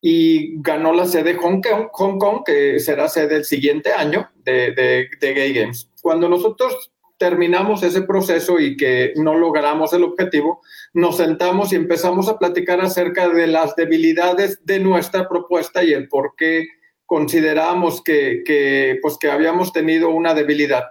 y 0.00 0.60
ganó 0.62 0.92
la 0.92 1.06
sede 1.06 1.34
Hong 1.34 1.60
Kong, 1.60 1.88
Hong 1.92 2.18
Kong 2.18 2.42
que 2.44 2.78
será 2.80 3.08
sede 3.08 3.36
el 3.36 3.44
siguiente 3.44 3.92
año 3.92 4.28
de, 4.44 4.72
de, 4.72 5.08
de 5.20 5.34
Gay 5.34 5.52
Games. 5.52 5.88
Cuando 6.02 6.28
nosotros 6.28 6.92
terminamos 7.18 7.82
ese 7.82 8.02
proceso 8.02 8.60
y 8.60 8.76
que 8.76 9.12
no 9.16 9.34
logramos 9.34 9.92
el 9.92 10.04
objetivo, 10.04 10.60
nos 10.94 11.16
sentamos 11.16 11.72
y 11.72 11.76
empezamos 11.76 12.28
a 12.28 12.38
platicar 12.38 12.80
acerca 12.80 13.28
de 13.28 13.48
las 13.48 13.74
debilidades 13.76 14.64
de 14.64 14.78
nuestra 14.78 15.28
propuesta 15.28 15.82
y 15.82 15.92
el 15.92 16.08
por 16.08 16.34
qué 16.36 16.68
consideramos 17.08 18.02
que, 18.02 18.98
pues 19.00 19.16
que 19.18 19.30
habíamos 19.30 19.72
tenido 19.72 20.10
una 20.10 20.34
debilidad. 20.34 20.90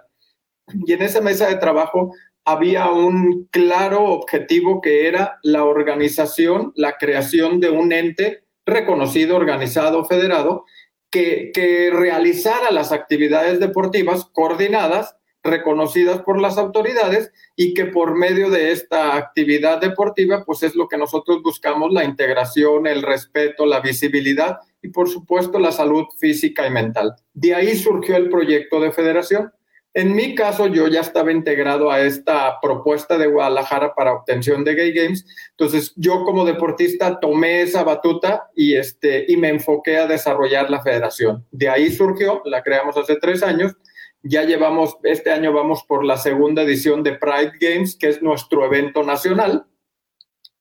Y 0.84 0.92
en 0.92 1.02
esa 1.02 1.20
mesa 1.20 1.46
de 1.46 1.56
trabajo 1.56 2.12
había 2.44 2.90
un 2.90 3.46
claro 3.52 4.04
objetivo 4.06 4.80
que 4.80 5.06
era 5.06 5.38
la 5.44 5.64
organización, 5.64 6.72
la 6.74 6.96
creación 6.98 7.60
de 7.60 7.70
un 7.70 7.92
ente 7.92 8.42
reconocido, 8.66 9.36
organizado, 9.36 10.04
federado, 10.04 10.64
que, 11.08 11.52
que 11.54 11.90
realizara 11.92 12.72
las 12.72 12.90
actividades 12.90 13.60
deportivas 13.60 14.24
coordinadas 14.32 15.17
reconocidas 15.48 16.22
por 16.22 16.40
las 16.40 16.58
autoridades 16.58 17.32
y 17.56 17.74
que 17.74 17.86
por 17.86 18.14
medio 18.14 18.50
de 18.50 18.70
esta 18.70 19.16
actividad 19.16 19.80
deportiva, 19.80 20.44
pues 20.44 20.62
es 20.62 20.76
lo 20.76 20.86
que 20.86 20.96
nosotros 20.96 21.42
buscamos, 21.42 21.92
la 21.92 22.04
integración, 22.04 22.86
el 22.86 23.02
respeto, 23.02 23.66
la 23.66 23.80
visibilidad 23.80 24.58
y 24.82 24.88
por 24.88 25.08
supuesto 25.08 25.58
la 25.58 25.72
salud 25.72 26.04
física 26.18 26.66
y 26.66 26.70
mental. 26.70 27.16
De 27.34 27.54
ahí 27.54 27.76
surgió 27.76 28.16
el 28.16 28.28
proyecto 28.28 28.80
de 28.80 28.92
federación. 28.92 29.52
En 29.94 30.14
mi 30.14 30.34
caso, 30.34 30.66
yo 30.68 30.86
ya 30.86 31.00
estaba 31.00 31.32
integrado 31.32 31.90
a 31.90 32.00
esta 32.00 32.60
propuesta 32.60 33.18
de 33.18 33.26
Guadalajara 33.26 33.94
para 33.94 34.12
obtención 34.12 34.62
de 34.62 34.74
Gay 34.74 34.92
Games. 34.92 35.24
Entonces, 35.50 35.92
yo 35.96 36.24
como 36.24 36.44
deportista 36.44 37.18
tomé 37.18 37.62
esa 37.62 37.82
batuta 37.82 38.48
y, 38.54 38.74
este, 38.74 39.24
y 39.26 39.36
me 39.36 39.48
enfoqué 39.48 39.96
a 39.96 40.06
desarrollar 40.06 40.70
la 40.70 40.82
federación. 40.82 41.44
De 41.50 41.68
ahí 41.68 41.90
surgió, 41.90 42.42
la 42.44 42.62
creamos 42.62 42.96
hace 42.96 43.16
tres 43.16 43.42
años. 43.42 43.74
Ya 44.22 44.42
llevamos, 44.42 44.96
este 45.04 45.30
año 45.30 45.52
vamos 45.52 45.84
por 45.84 46.04
la 46.04 46.16
segunda 46.16 46.62
edición 46.62 47.02
de 47.02 47.12
Pride 47.12 47.52
Games, 47.60 47.96
que 47.96 48.08
es 48.08 48.22
nuestro 48.22 48.64
evento 48.64 49.02
nacional. 49.02 49.66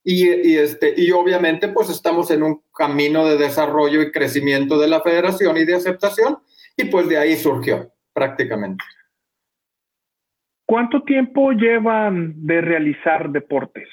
Y, 0.04 0.56
este, 0.56 0.94
y 0.96 1.12
obviamente 1.12 1.68
pues 1.68 1.90
estamos 1.90 2.32
en 2.32 2.42
un 2.42 2.62
camino 2.74 3.28
de 3.28 3.38
desarrollo 3.38 4.02
y 4.02 4.12
crecimiento 4.12 4.80
de 4.80 4.88
la 4.88 5.02
federación 5.02 5.58
y 5.58 5.66
de 5.66 5.76
aceptación 5.76 6.38
y 6.78 6.86
pues 6.86 7.10
de 7.10 7.18
ahí 7.18 7.36
surgió 7.36 7.92
prácticamente. 8.14 8.86
¿Cuánto 10.66 11.04
tiempo 11.04 11.52
llevan 11.52 12.36
de 12.46 12.62
realizar 12.62 13.30
deportes? 13.32 13.90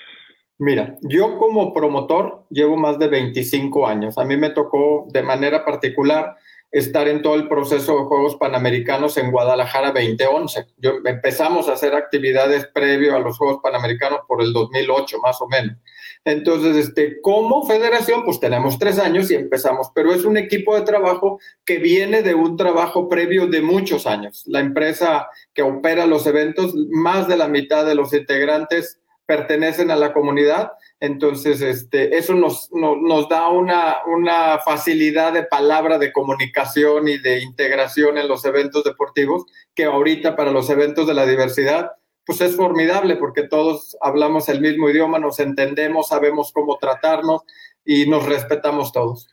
Mira, 0.59 0.97
yo 1.03 1.37
como 1.37 1.75
promotor 1.75 2.47
llevo 2.49 2.77
más 2.77 2.99
de 2.99 3.09
25 3.09 3.87
años. 3.87 4.17
A 4.17 4.25
mí 4.25 4.37
me 4.37 4.51
tocó 4.51 5.09
de 5.13 5.23
manera 5.23 5.65
particular 5.65 6.37
estar 6.75 7.07
en 7.07 7.23
todo 7.23 7.37
el 7.37 7.47
proceso 7.47 7.97
de 7.97 8.05
Juegos 8.07 8.35
Panamericanos 8.35 9.17
en 9.17 9.31
Guadalajara 9.31 9.93
2011. 9.93 10.67
Yo, 10.79 10.95
empezamos 11.05 11.69
a 11.69 11.75
hacer 11.75 11.95
actividades 11.95 12.67
previo 12.67 13.15
a 13.15 13.21
los 13.21 13.39
Juegos 13.39 13.61
Panamericanos 13.63 14.23
por 14.27 14.43
el 14.43 14.53
2008, 14.53 15.19
más 15.21 15.41
o 15.41 15.47
menos. 15.47 15.77
Entonces, 16.25 16.75
este, 16.75 17.21
como 17.21 17.65
federación, 17.65 18.25
pues 18.25 18.41
tenemos 18.41 18.77
tres 18.77 18.99
años 18.99 19.31
y 19.31 19.37
empezamos, 19.37 19.93
pero 19.95 20.13
es 20.13 20.25
un 20.25 20.37
equipo 20.37 20.75
de 20.75 20.83
trabajo 20.83 21.39
que 21.65 21.79
viene 21.79 22.23
de 22.23 22.35
un 22.35 22.57
trabajo 22.57 23.09
previo 23.09 23.47
de 23.47 23.63
muchos 23.63 24.05
años. 24.05 24.43
La 24.47 24.59
empresa 24.59 25.29
que 25.55 25.63
opera 25.63 26.07
los 26.07 26.27
eventos, 26.27 26.75
más 26.75 27.29
de 27.29 27.37
la 27.37 27.47
mitad 27.47 27.87
de 27.87 27.95
los 27.95 28.13
integrantes 28.13 28.99
pertenecen 29.27 29.93
a 29.93 29.97
la 29.97 30.13
comunidad. 30.13 30.73
Entonces, 31.05 31.61
este, 31.61 32.17
eso 32.17 32.35
nos, 32.35 32.71
nos 32.73 33.29
da 33.29 33.49
una, 33.49 33.97
una 34.07 34.59
facilidad 34.59 35.35
de 35.35 35.43
palabra 35.43 35.99
de 35.99 36.13
comunicación 36.13 37.09
y 37.09 37.19
de 37.19 37.43
integración 37.43 38.17
en 38.17 38.27
los 38.27 38.47
eventos 38.47 38.85
deportivos 38.85 39.45
que 39.75 39.85
ahorita 39.85 40.35
para 40.35 40.51
los 40.51 40.71
eventos 40.71 41.07
de 41.07 41.13
la 41.13 41.27
diversidad 41.27 41.91
pues 42.27 42.41
es 42.41 42.57
formidable 42.57 43.17
porque 43.17 43.43
todos 43.43 43.99
hablamos 44.01 44.49
el 44.49 44.63
mismo 44.63 44.89
idioma, 44.89 45.19
nos 45.19 45.41
entendemos, 45.41 46.09
sabemos 46.09 46.53
cómo 46.53 46.79
tratarnos 46.79 47.43
y 47.85 48.09
nos 48.09 48.27
respetamos 48.27 48.91
todos. 48.91 49.29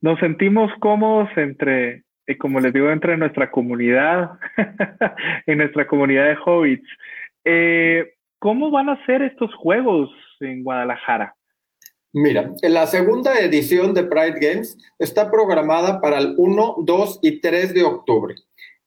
Nos 0.00 0.20
sentimos 0.20 0.70
cómodos 0.78 1.28
entre, 1.36 2.04
eh, 2.28 2.38
como 2.38 2.60
les 2.60 2.72
digo, 2.72 2.88
entre 2.90 3.16
nuestra 3.16 3.50
comunidad, 3.50 4.30
en 5.46 5.58
nuestra 5.58 5.88
comunidad 5.88 6.28
de 6.28 6.36
hobbits. 6.44 6.88
Eh, 7.44 8.14
¿Cómo 8.38 8.70
van 8.70 8.90
a 8.90 9.04
ser 9.04 9.22
estos 9.22 9.52
juegos? 9.56 10.08
En 10.40 10.62
Guadalajara? 10.62 11.34
Mira, 12.12 12.52
la 12.62 12.86
segunda 12.86 13.38
edición 13.38 13.92
de 13.92 14.04
Pride 14.04 14.38
Games 14.40 14.78
está 14.98 15.30
programada 15.30 16.00
para 16.00 16.18
el 16.18 16.34
1, 16.38 16.76
2 16.78 17.18
y 17.22 17.40
3 17.40 17.74
de 17.74 17.84
octubre. 17.84 18.34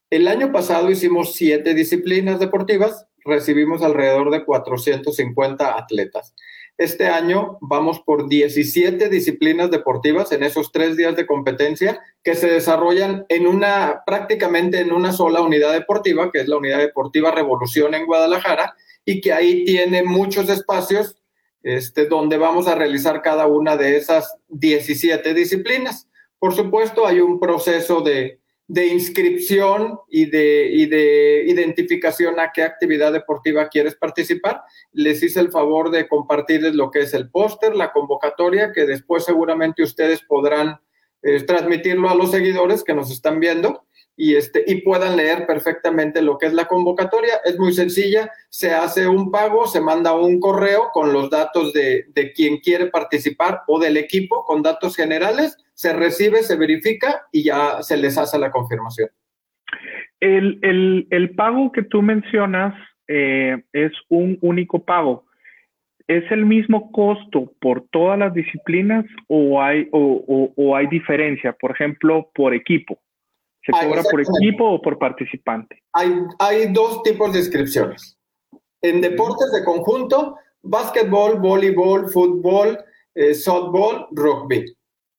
El 0.10 0.27
año 0.27 0.51
pasado 0.51 0.89
hicimos 0.89 1.36
siete 1.36 1.74
disciplinas 1.74 2.39
deportivas, 2.39 3.05
recibimos 3.24 3.84
alrededor 3.84 4.31
de 4.31 4.43
450 4.43 5.77
atletas. 5.77 6.34
Este 6.77 7.08
año 7.08 7.60
vamos 7.62 8.00
por 8.00 8.27
17 8.27 9.08
disciplinas 9.08 9.70
deportivas 9.70 10.31
en 10.31 10.41
esos 10.41 10.72
tres 10.72 10.98
días 10.98 11.15
de 11.15 11.27
competencia 11.27 12.01
que 12.24 12.34
se 12.34 12.48
desarrollan 12.48 13.25
en 13.29 13.46
una, 13.46 14.01
prácticamente 14.05 14.79
en 14.79 14.91
una 14.91 15.13
sola 15.13 15.41
unidad 15.41 15.74
deportiva, 15.74 16.31
que 16.31 16.39
es 16.41 16.48
la 16.48 16.58
Unidad 16.58 16.79
Deportiva 16.79 17.29
Revolución 17.29 17.93
en 17.93 18.08
Guadalajara, 18.08 18.74
y 19.05 19.22
que 19.22 19.31
ahí 19.31 19.63
tiene 19.63 20.03
muchos 20.03 20.50
espacios 20.50 21.21
este, 21.63 22.06
donde 22.06 22.38
vamos 22.38 22.68
a 22.68 22.75
realizar 22.75 23.22
cada 23.22 23.48
una 23.48 23.77
de 23.77 23.98
esas 23.98 24.36
17 24.50 25.34
disciplinas. 25.34 26.08
Por 26.39 26.53
supuesto, 26.53 27.06
hay 27.06 27.20
un 27.20 27.39
proceso 27.39 28.01
de, 28.01 28.39
inscripción 28.68 30.00
y 30.10 30.25
de, 30.25 30.70
y 30.72 30.86
de 30.86 31.44
identificación 31.46 32.39
a 32.39 32.51
qué 32.53 32.63
actividad 32.63 33.12
deportiva 33.12 33.68
quieres 33.68 33.96
participar. 33.96 34.62
Les 34.94 35.22
hice 35.22 35.39
el 35.39 35.51
favor 35.51 35.91
de 35.91 36.08
compartirles 36.08 36.74
lo 36.74 36.89
que 36.89 37.01
es 37.01 37.13
el 37.13 37.30
póster, 37.30 37.75
la 37.75 37.91
convocatoria, 37.91 38.72
que 38.72 38.86
después 38.86 39.25
seguramente 39.25 39.84
ustedes 39.84 40.22
podrán 40.22 40.80
eh, 41.22 41.44
transmitirlo 41.44 42.10
a 42.10 42.15
los 42.15 42.32
seguidores 42.32 42.84
que 42.84 42.96
nos 42.96 43.12
están 43.12 43.39
viendo 43.39 43.86
y, 44.22 44.36
este, 44.36 44.63
puedan 44.86 45.18
leer 45.18 45.48
perfectamente 45.48 46.22
lo 46.22 46.38
que 46.38 46.46
es 46.46 46.54
la 46.54 46.66
convocatoria. 46.66 47.38
Es 47.44 47.58
muy 47.58 47.74
sencilla, 47.74 48.30
se 48.50 48.72
hace 48.72 49.08
un 49.08 49.32
pago, 49.32 49.66
se 49.66 49.82
manda 49.82 50.13
un 50.13 50.40
correo 50.40 50.92
con 50.94 51.12
los 51.12 51.32
datos 51.32 51.74
de, 51.74 52.06
quien 52.36 52.60
quiere 52.60 52.86
participar 52.86 53.62
o 53.66 53.80
del 53.80 53.98
equipo 53.98 54.46
con 54.46 54.62
datos 54.62 54.96
generales, 54.96 55.58
se 55.74 55.94
recibe, 55.94 56.44
se 56.44 56.56
verifica 56.56 57.24
y 57.32 57.46
ya 57.46 57.82
se 57.82 57.98
les 57.98 58.16
hace 58.16 58.38
la 58.38 58.51
confirmación. 58.51 59.10
El, 60.20 61.34
pago 61.36 61.72
que 61.72 61.82
tú 61.82 62.04
mencionas 62.04 62.75
eh, 63.08 63.63
es 63.74 63.92
un 64.10 64.38
único 64.42 64.86
pago. 64.86 65.25
¿Es 66.08 66.32
el 66.32 66.46
mismo 66.46 66.92
costo 66.92 67.51
por 67.60 67.88
todas 67.90 68.20
las 68.20 68.36
disciplinas 68.36 69.04
o 69.28 69.60
hay, 69.60 69.90
o 69.92 70.75
hay 70.75 70.86
diferencia? 70.88 71.54
Por 71.54 71.72
ejemplo, 71.72 72.30
por 72.36 72.54
equipo. 72.54 73.00
¿Se 73.63 73.72
Ah, 73.75 73.86
cobra 73.86 74.03
por 74.03 74.22
equipo 74.22 74.65
o 74.65 74.82
por 74.82 74.98
participante? 74.98 75.84
Hay, 75.94 76.12
hay 76.39 76.74
dos 76.74 77.03
tipos 77.03 77.32
de 77.34 77.39
inscripciones. 77.39 78.18
En 78.82 79.01
deportes 79.01 79.51
de 79.51 79.63
conjunto, 79.63 80.36
básquetbol, 80.63 81.39
voleibol, 81.39 82.10
fútbol, 82.10 82.80
eh, 83.13 83.36
softball, 83.36 84.08
rugby. 84.12 84.65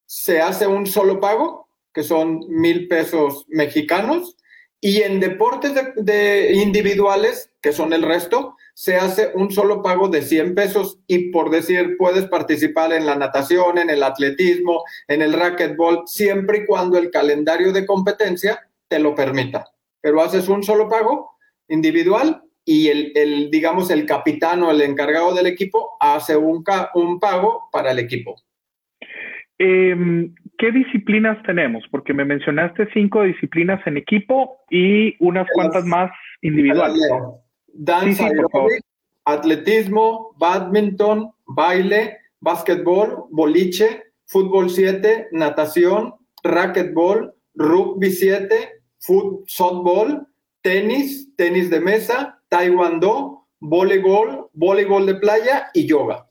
Se 0.06 0.40
hace 0.40 0.66
un 0.66 0.87
solo 0.87 1.20
pago, 1.20 1.68
que 1.94 2.02
son 2.02 2.40
mil 2.49 2.88
pesos 2.88 3.44
mexicanos, 3.49 4.37
y 4.84 5.02
en 5.02 5.20
deportes 5.20 5.74
de, 5.74 5.92
de 5.96 6.52
individuales, 6.54 7.52
que 7.62 7.72
son 7.72 7.92
el 7.92 8.02
resto, 8.02 8.56
se 8.74 8.96
hace 8.96 9.30
un 9.34 9.52
solo 9.52 9.80
pago 9.80 10.08
de 10.08 10.22
100 10.22 10.56
pesos 10.56 10.98
y 11.06 11.30
por 11.30 11.50
decir, 11.50 11.96
puedes 11.96 12.26
participar 12.26 12.92
en 12.92 13.06
la 13.06 13.14
natación, 13.14 13.78
en 13.78 13.90
el 13.90 14.02
atletismo, 14.02 14.82
en 15.06 15.22
el 15.22 15.34
racquetball, 15.34 16.02
siempre 16.06 16.58
y 16.58 16.66
cuando 16.66 16.98
el 16.98 17.12
calendario 17.12 17.72
de 17.72 17.86
competencia 17.86 18.60
te 18.88 18.98
lo 18.98 19.14
permita. 19.14 19.68
Pero 20.00 20.20
haces 20.20 20.48
un 20.48 20.64
solo 20.64 20.88
pago 20.88 21.30
individual 21.68 22.42
y 22.64 22.88
el, 22.88 23.12
el 23.14 23.52
digamos, 23.52 23.88
el 23.88 24.04
capitán 24.04 24.64
o 24.64 24.72
el 24.72 24.80
encargado 24.80 25.32
del 25.32 25.46
equipo 25.46 25.92
hace 26.00 26.36
un, 26.36 26.64
un 26.94 27.20
pago 27.20 27.68
para 27.70 27.92
el 27.92 28.00
equipo. 28.00 28.34
Em, 29.58 30.34
¿Qué 30.62 30.71
disciplinas 30.71 31.42
tenemos? 31.42 31.83
Porque 31.90 32.14
me 32.14 32.25
mencionaste 32.25 32.88
cinco 32.95 33.25
disciplinas 33.25 33.85
en 33.85 33.97
equipo 33.97 34.61
y 34.71 35.16
unas 35.19 35.49
cuantas 35.52 35.85
más 35.85 36.09
individuales. 36.40 37.02
Danza 37.66 38.28
Sí, 38.28 38.37
sí, 38.37 38.78
atletismo, 39.25 40.37
badminton, 40.38 41.33
baile, 41.47 42.16
básquetbol, 42.38 43.25
boliche, 43.31 44.05
fútbol 44.27 44.70
7, 44.70 45.31
natación, 45.33 46.14
racquetball, 46.44 47.35
rugby 47.57 48.12
7, 48.12 48.55
fut, 49.01 49.42
softball, 49.48 50.29
tenis, 50.61 51.35
tenis 51.35 51.70
de 51.70 51.81
mesa, 51.81 52.40
taekwondo, 52.51 53.48
voleibol, 53.59 54.48
voleibol 54.53 55.07
de 55.07 55.16
playa 55.16 55.70
y 55.75 55.88
yoga. 55.88 56.29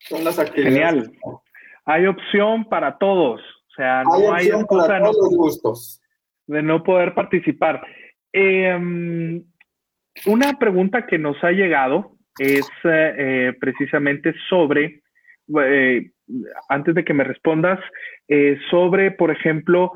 Son 0.00 0.24
las 0.24 0.40
actividades. 0.40 1.04
Genial. 1.04 1.40
Hay 1.86 2.06
opción 2.06 2.64
para 2.64 2.98
todos. 2.98 3.40
O 3.40 3.74
sea, 3.76 4.00
Hay 4.00 4.06
no 4.06 4.34
hay 4.34 4.46
excusa 4.48 4.86
para 4.86 4.94
de 4.98 5.04
no, 5.04 5.10
todos 5.12 5.24
los 5.32 5.36
gustos. 5.36 6.02
de 6.46 6.62
no 6.62 6.82
poder 6.82 7.14
participar. 7.14 7.84
Em, 8.32 9.42
una 10.26 10.58
pregunta 10.58 11.06
que 11.06 11.18
nos 11.18 11.42
ha 11.42 11.50
llegado 11.50 12.12
es 12.38 12.66
eh, 12.84 13.14
eh, 13.18 13.52
precisamente 13.60 14.34
sobre, 14.48 15.02
eh, 15.60 16.10
antes 16.68 16.94
de 16.94 17.04
que 17.04 17.14
me 17.14 17.24
respondas, 17.24 17.80
eh, 18.28 18.58
sobre, 18.70 19.10
por 19.10 19.30
ejemplo, 19.30 19.92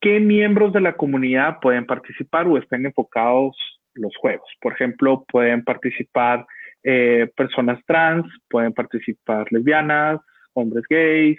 qué 0.00 0.18
miembros 0.20 0.72
de 0.72 0.80
la 0.80 0.94
comunidad 0.96 1.58
pueden 1.60 1.86
participar 1.86 2.46
o 2.46 2.58
están 2.58 2.86
enfocados 2.86 3.56
los 3.94 4.16
juegos. 4.16 4.48
Por 4.60 4.72
ejemplo, 4.72 5.24
pueden 5.30 5.62
participar 5.62 6.46
eh, 6.82 7.30
personas 7.36 7.78
trans, 7.86 8.24
pueden 8.48 8.72
participar 8.72 9.46
lesbianas, 9.50 10.20
hombres 10.54 10.84
gays, 10.88 11.38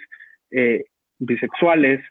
eh, 0.52 0.84
bisexuales. 1.20 2.02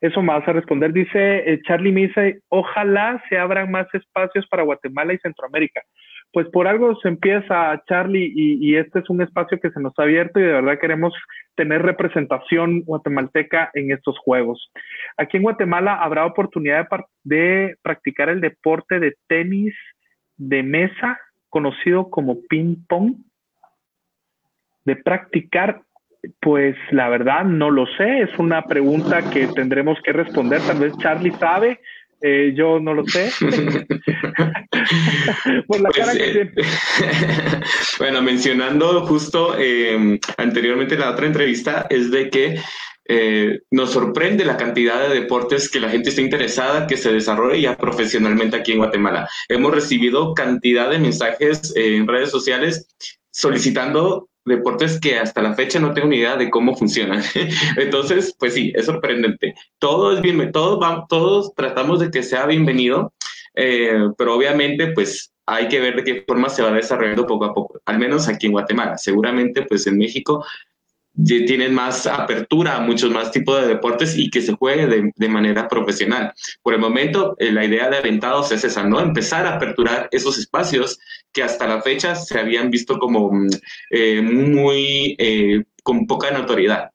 Eso 0.00 0.22
vas 0.22 0.46
a 0.46 0.52
responder. 0.52 0.92
Dice 0.92 1.52
eh, 1.52 1.60
Charlie 1.66 1.92
Misa, 1.92 2.22
ojalá 2.48 3.22
se 3.28 3.38
abran 3.38 3.70
más 3.70 3.86
espacios 3.92 4.46
para 4.48 4.62
Guatemala 4.62 5.12
y 5.12 5.18
Centroamérica. 5.18 5.82
Pues 6.32 6.46
por 6.50 6.68
algo 6.68 6.94
se 7.00 7.08
empieza, 7.08 7.82
Charlie, 7.88 8.30
y, 8.34 8.76
este 8.76 8.98
es 8.98 9.08
un 9.08 9.22
espacio 9.22 9.58
que 9.60 9.70
se 9.70 9.80
nos 9.80 9.94
ha 9.98 10.02
abierto 10.02 10.38
y 10.38 10.42
de 10.42 10.52
verdad 10.52 10.78
queremos 10.78 11.14
tener 11.54 11.82
representación 11.82 12.82
guatemalteca 12.82 13.70
en 13.72 13.92
estos 13.92 14.18
juegos. 14.18 14.70
Aquí 15.16 15.38
en 15.38 15.44
Guatemala 15.44 15.94
habrá 15.94 16.26
oportunidad 16.26 16.86
de 17.24 17.76
practicar 17.80 18.28
el 18.28 18.42
deporte 18.42 19.00
de 19.00 19.14
tenis 19.26 19.74
de 20.36 20.62
mesa, 20.62 21.18
conocido 21.48 22.10
como 22.10 22.42
ping-pong. 22.48 23.16
De 24.84 24.96
practicar, 24.96 25.82
pues 26.40 26.76
la 26.90 27.08
verdad 27.08 27.44
no 27.44 27.70
lo 27.70 27.86
sé, 27.96 28.20
es 28.22 28.30
una 28.38 28.62
pregunta 28.62 29.30
que 29.30 29.46
tendremos 29.48 29.98
que 30.02 30.12
responder. 30.12 30.60
Tal 30.62 30.78
vez 30.78 30.92
Charlie 30.98 31.32
sabe, 31.38 31.80
eh, 32.20 32.52
yo 32.56 32.80
no 32.80 32.94
lo 32.94 33.06
sé. 33.06 33.30
Por 35.66 35.80
la 35.80 35.90
Pues, 35.90 36.06
cara 36.06 36.12
que 36.12 36.40
eh, 36.40 36.50
bueno, 37.98 38.22
mencionando 38.22 39.06
justo 39.06 39.54
eh, 39.58 40.18
anteriormente 40.36 40.94
en 40.94 41.00
la 41.00 41.10
otra 41.10 41.26
entrevista, 41.26 41.86
es 41.88 42.10
de 42.10 42.30
que 42.30 42.58
eh, 43.10 43.60
nos 43.70 43.92
sorprende 43.92 44.44
la 44.44 44.58
cantidad 44.58 45.00
de 45.00 45.20
deportes 45.20 45.70
que 45.70 45.80
la 45.80 45.88
gente 45.88 46.10
está 46.10 46.20
interesada 46.20 46.86
que 46.86 46.98
se 46.98 47.10
desarrolle 47.12 47.62
ya 47.62 47.76
profesionalmente 47.76 48.56
aquí 48.56 48.72
en 48.72 48.78
Guatemala. 48.78 49.28
Hemos 49.48 49.72
recibido 49.72 50.34
cantidad 50.34 50.90
de 50.90 50.98
mensajes 50.98 51.72
en 51.74 52.06
redes 52.06 52.30
sociales 52.30 52.94
solicitando 53.30 54.28
deportes 54.48 54.98
que 55.00 55.18
hasta 55.18 55.42
la 55.42 55.54
fecha 55.54 55.78
no 55.78 55.92
tengo 55.92 56.08
ni 56.08 56.16
idea 56.16 56.36
de 56.36 56.50
cómo 56.50 56.74
funcionan. 56.74 57.22
Entonces, 57.76 58.34
pues 58.38 58.54
sí, 58.54 58.72
es 58.74 58.86
sorprendente. 58.86 59.54
Todo 59.78 60.12
es 60.12 60.20
bien, 60.20 60.50
todos, 60.52 60.78
vamos, 60.80 61.06
todos 61.08 61.54
tratamos 61.54 62.00
de 62.00 62.10
que 62.10 62.22
sea 62.22 62.46
bienvenido, 62.46 63.12
eh, 63.54 64.08
pero 64.16 64.34
obviamente, 64.34 64.88
pues 64.88 65.32
hay 65.46 65.68
que 65.68 65.80
ver 65.80 65.96
de 65.96 66.04
qué 66.04 66.24
forma 66.26 66.50
se 66.50 66.62
va 66.62 66.70
desarrollando 66.72 67.26
poco 67.26 67.46
a 67.46 67.54
poco, 67.54 67.80
al 67.86 67.98
menos 67.98 68.28
aquí 68.28 68.46
en 68.46 68.52
Guatemala. 68.52 68.98
Seguramente, 68.98 69.62
pues 69.62 69.86
en 69.86 69.96
México 69.96 70.44
tienen 71.24 71.74
más 71.74 72.06
apertura 72.06 72.76
a 72.76 72.80
muchos 72.80 73.10
más 73.10 73.30
tipos 73.30 73.60
de 73.60 73.68
deportes 73.68 74.16
y 74.16 74.30
que 74.30 74.40
se 74.40 74.52
juegue 74.52 74.86
de, 74.86 75.12
de 75.14 75.28
manera 75.28 75.68
profesional. 75.68 76.32
Por 76.62 76.74
el 76.74 76.80
momento, 76.80 77.34
eh, 77.38 77.50
la 77.50 77.64
idea 77.64 77.90
de 77.90 77.98
Aventados 77.98 78.52
es 78.52 78.64
esa, 78.64 78.84
¿no? 78.84 79.00
Empezar 79.00 79.46
a 79.46 79.56
aperturar 79.56 80.08
esos 80.12 80.38
espacios 80.38 80.98
que 81.32 81.42
hasta 81.42 81.66
la 81.66 81.82
fecha 81.82 82.14
se 82.14 82.38
habían 82.38 82.70
visto 82.70 82.98
como 82.98 83.32
mm, 83.32 83.48
eh, 83.90 84.22
muy 84.22 85.16
eh, 85.18 85.64
con 85.82 86.06
poca 86.06 86.30
notoriedad. 86.30 86.90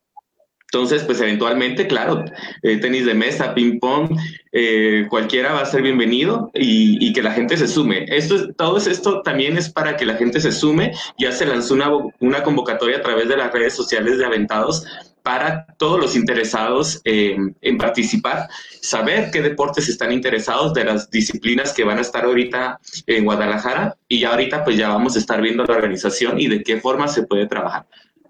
Entonces, 0.74 1.04
pues 1.04 1.22
eventualmente, 1.22 1.86
claro, 1.86 2.26
eh, 2.64 2.78
tenis 2.78 3.06
de 3.06 3.14
mesa, 3.14 3.54
ping 3.54 3.78
pong, 3.80 4.18
eh, 4.52 5.06
cualquiera 5.08 5.54
va 5.54 5.62
a 5.62 5.66
ser 5.68 5.84
bienvenido 5.84 6.50
y, 6.56 7.14
que 7.14 7.22
la 7.22 7.32
gente 7.32 7.58
se 7.58 7.68
sume. 7.68 8.06
Esto 8.08 8.36
es, 8.38 8.56
todo 8.58 8.78
esto 8.78 9.22
también 9.22 9.56
es 9.56 9.70
para 9.70 9.96
que 9.96 10.08
la 10.08 10.16
gente 10.16 10.40
se 10.40 10.52
sume. 10.52 10.92
Ya 11.20 11.32
se 11.32 11.46
lanzó 11.46 11.76
una, 11.76 11.92
una 12.22 12.42
convocatoria 12.42 12.98
a 12.98 13.02
través 13.04 13.28
de 13.28 13.38
las 13.38 13.54
redes 13.54 13.76
sociales 13.76 14.18
de 14.18 14.26
Aventados 14.26 14.84
para 15.22 15.68
todos 15.78 16.00
los 16.00 16.16
interesados 16.16 17.00
en 17.06 17.78
participar, 17.78 18.50
saber 18.82 19.30
qué 19.32 19.42
deportes 19.42 19.88
están 19.88 20.12
interesados 20.12 20.74
de 20.74 20.86
las 20.86 21.10
disciplinas 21.12 21.72
que 21.72 21.84
van 21.86 22.00
a 22.00 22.02
estar 22.02 22.26
ahorita 22.26 22.80
en 23.06 23.24
Guadalajara 23.24 23.96
y 24.08 24.22
ya 24.22 24.32
ahorita 24.32 24.66
pues 24.66 24.76
ya 24.76 24.90
vamos 24.90 25.16
a 25.16 25.20
estar 25.20 25.40
viendo 25.40 25.64
la 25.64 25.76
organización 25.76 26.42
y 26.42 26.48
de 26.48 26.62
qué 26.64 26.82
forma 26.82 27.08
se 27.08 27.24
puede 27.24 27.46
trabajar. 27.46 27.86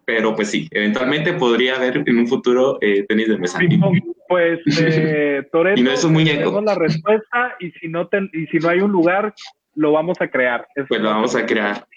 Pero 0.06 0.36
pues 0.36 0.50
sí, 0.50 0.68
eventualmente 0.72 1.34
podría 1.34 1.76
haber 1.76 2.04
en 2.06 2.18
un 2.18 2.28
futuro 2.28 2.78
eh, 2.82 3.06
tenis 3.08 3.30
de 3.30 3.38
mesa. 3.38 3.60
Pues 4.28 4.60
eh, 4.82 5.44
Toreto, 5.52 5.80
y 5.80 5.84
no 5.84 5.92
es 5.92 6.04
un 6.04 6.14
muñeco. 6.14 6.62
la 6.62 6.76
respuesta 6.76 7.56
y 7.60 7.72
si 7.72 7.88
no 7.88 8.10
y 8.34 8.48
si 8.48 8.58
no 8.58 8.70
hay 8.70 8.80
un 8.80 8.92
lugar 8.92 9.34
lo 9.76 9.92
vamos 9.92 10.20
a 10.22 10.28
crear. 10.28 10.68
pues 10.88 11.02
lo 11.02 11.10
vamos 11.10 11.36
a 11.36 11.46
crear. 11.46 11.88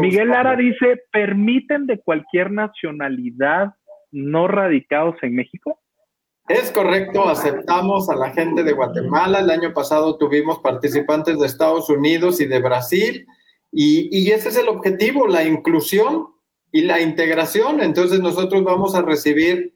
Miguel 0.00 0.28
Lara 0.28 0.56
dice, 0.56 1.02
¿permiten 1.10 1.86
de 1.86 1.98
cualquier 1.98 2.50
nacionalidad 2.50 3.74
no 4.10 4.48
radicados 4.48 5.16
en 5.22 5.34
México? 5.34 5.80
Es 6.48 6.72
correcto, 6.72 7.28
aceptamos 7.28 8.10
a 8.10 8.16
la 8.16 8.30
gente 8.30 8.64
de 8.64 8.72
Guatemala. 8.72 9.38
El 9.38 9.50
año 9.50 9.72
pasado 9.72 10.18
tuvimos 10.18 10.58
participantes 10.58 11.38
de 11.38 11.46
Estados 11.46 11.88
Unidos 11.88 12.40
y 12.40 12.46
de 12.46 12.60
Brasil. 12.60 13.26
Y, 13.72 14.08
y 14.10 14.32
ese 14.32 14.48
es 14.48 14.56
el 14.56 14.68
objetivo, 14.68 15.28
la 15.28 15.44
inclusión 15.44 16.26
y 16.72 16.82
la 16.82 17.00
integración. 17.00 17.80
Entonces 17.80 18.20
nosotros 18.20 18.64
vamos 18.64 18.94
a 18.94 19.02
recibir 19.02 19.74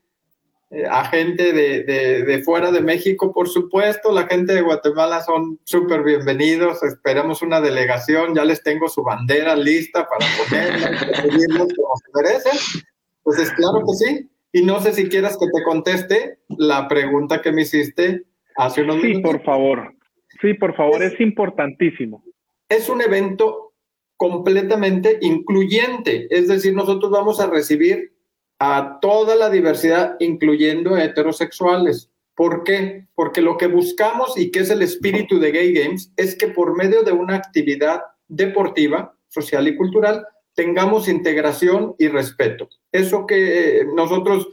eh, 0.71 0.85
a 0.89 1.05
gente 1.05 1.53
de, 1.53 1.83
de, 1.83 2.43
fuera 2.43 2.71
de 2.71 2.81
México, 2.81 3.33
por 3.33 3.49
supuesto. 3.49 4.13
La 4.13 4.27
gente 4.27 4.55
de 4.55 4.63
Guatemala 4.63 5.23
son 5.23 5.59
súper 5.65 6.03
bienvenidos. 6.03 6.83
Esperamos 6.83 7.43
una 7.43 7.61
delegación. 7.61 8.35
Ya 8.35 8.45
les 8.45 8.63
tengo 8.63 8.89
su 8.89 9.03
bandera 9.03 9.57
lista 9.57 10.07
para 10.09 10.27
ponerla, 10.39 10.89
como 11.59 11.69
se 11.69 12.23
merecen. 12.23 12.85
Pues 13.23 13.39
es 13.39 13.51
claro 13.53 13.81
que 13.87 13.95
sí. 13.95 14.31
Y 14.53 14.63
no 14.63 14.81
sé 14.81 14.93
si 14.93 15.09
quieras 15.09 15.37
que 15.37 15.47
te 15.47 15.65
conteste 15.65 16.39
la 16.49 16.87
pregunta 16.87 17.43
que 17.43 17.51
me 17.51 17.63
hiciste 17.63 18.23
hace 18.57 18.83
unos 18.83 18.97
minutos. 18.97 19.33
Sí, 19.33 19.39
por 19.39 19.45
favor. 19.45 19.95
Sí, 20.41 20.55
por 20.55 20.77
favor, 20.77 21.03
es 21.03 21.21
importantísimo. 21.21 22.23
Es 22.69 22.89
un 22.89 23.01
evento 23.01 23.74
completamente 24.17 25.19
incluyente. 25.21 26.27
Es 26.31 26.49
decir, 26.49 26.75
nosotros 26.75 27.11
vamos 27.11 27.41
a 27.41 27.47
recibir 27.47 28.15
a 28.59 28.99
toda 29.01 29.35
la 29.37 29.51
diversidad, 29.51 30.17
incluyendo 30.21 30.97
heterosexuales. 30.97 32.11
¿Por 32.35 32.65
qué? 32.65 33.07
Porque 33.15 33.41
lo 33.41 33.57
que 33.57 33.67
buscamos 33.67 34.39
y 34.39 34.51
que 34.51 34.61
es 34.61 34.71
el 34.71 34.83
espíritu 34.83 35.39
de 35.39 35.53
Gay 35.53 35.73
Games 35.73 36.13
es 36.17 36.37
que 36.37 36.49
por 36.49 36.77
medio 36.77 37.03
de 37.03 37.13
una 37.13 37.37
actividad 37.37 38.03
deportiva, 38.29 39.17
social 39.29 39.69
y 39.69 39.77
cultural, 39.77 40.27
tengamos 40.55 41.09
integración 41.09 41.95
y 41.99 42.09
respeto. 42.09 42.69
Eso 42.93 43.27
que 43.27 43.87
nosotros, 43.95 44.49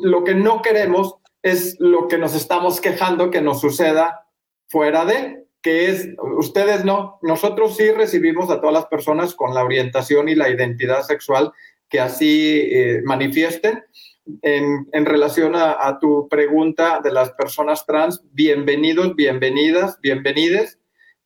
lo 0.00 0.24
que 0.24 0.34
no 0.34 0.62
queremos 0.62 1.16
es 1.42 1.76
lo 1.78 2.08
que 2.08 2.18
nos 2.18 2.34
estamos 2.34 2.80
quejando 2.80 3.30
que 3.30 3.40
nos 3.40 3.60
suceda 3.60 4.26
fuera 4.68 5.04
de, 5.04 5.43
que 5.64 5.88
es, 5.88 6.10
ustedes 6.38 6.84
no, 6.84 7.18
nosotros 7.22 7.74
sí 7.78 7.90
recibimos 7.90 8.50
a 8.50 8.60
todas 8.60 8.74
las 8.74 8.86
personas 8.86 9.34
con 9.34 9.54
la 9.54 9.64
orientación 9.64 10.28
y 10.28 10.34
la 10.34 10.50
identidad 10.50 11.02
sexual 11.02 11.52
que 11.88 12.00
así 12.00 12.60
eh, 12.70 13.00
manifiesten. 13.02 13.82
En, 14.42 14.86
en 14.92 15.06
relación 15.06 15.54
a, 15.54 15.86
a, 15.86 15.98
tu 15.98 16.28
pregunta 16.28 17.00
de 17.02 17.12
las 17.12 17.30
personas 17.32 17.84
trans, 17.84 18.22
bienvenidos, 18.32 19.14
bienvenidas, 19.16 19.98
bienvenides, 20.00 20.78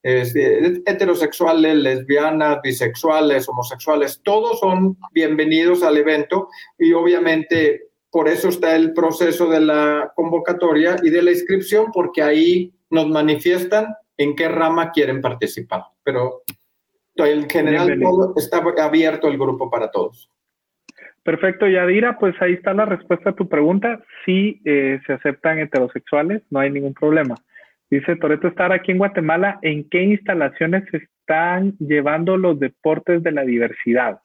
heterosexuales, 0.03 1.77
lesbianas, 1.77 2.59
bisexuales, 2.63 3.49
homosexuales, 3.49 4.21
todos 4.25 4.61
son 4.61 4.97
bienvenidos 5.13 5.83
al 5.83 5.97
evento 5.97 6.49
y 6.79 6.93
obviamente 6.93 7.89
por 8.11 8.29
eso 8.29 8.49
está 8.49 8.75
el 8.75 8.95
proceso 8.95 9.49
de 9.49 9.61
la 9.61 10.13
convocatoria 10.17 10.97
y 11.03 11.11
de 11.11 11.23
la 11.23 11.33
inscripción, 11.33 11.91
porque 11.93 12.23
ahí 12.23 12.73
nos 12.91 13.09
manifiestan 13.09 13.95
en 14.19 14.37
qué 14.37 14.49
rama 14.49 14.91
quieren 14.93 15.23
participar. 15.23 15.85
Pero 16.03 16.43
en 17.17 17.49
general 17.49 17.99
está 18.37 18.59
abierto 18.59 19.29
el 19.29 19.39
grupo 19.39 19.71
para 19.71 19.91
todos. 19.91 20.31
Perfecto, 21.23 21.67
Yadira, 21.67 22.19
pues 22.19 22.35
ahí 22.41 22.55
está 22.55 22.75
la 22.75 22.85
respuesta 22.87 23.31
a 23.31 23.35
tu 23.35 23.49
pregunta. 23.49 24.01
Sí, 24.25 24.61
eh, 24.65 25.01
se 25.07 25.13
aceptan 25.15 25.59
heterosexuales, 25.59 26.43
no 26.51 26.61
hay 26.61 26.71
ningún 26.71 26.95
problema. 26.95 27.35
Dice 27.91 28.17
Toreto 28.17 28.49
estar 28.49 28.73
aquí 28.73 28.93
en 28.93 28.99
Guatemala. 28.99 29.59
¿En 29.63 29.89
qué 29.89 30.03
instalaciones 30.03 30.85
se 30.91 30.99
están 30.99 31.77
llevando 31.79 32.37
los 32.37 32.59
deportes 32.59 33.23
de 33.23 33.33
la 33.33 33.43
diversidad? 33.43 34.21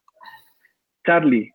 Charlie. 1.06 1.53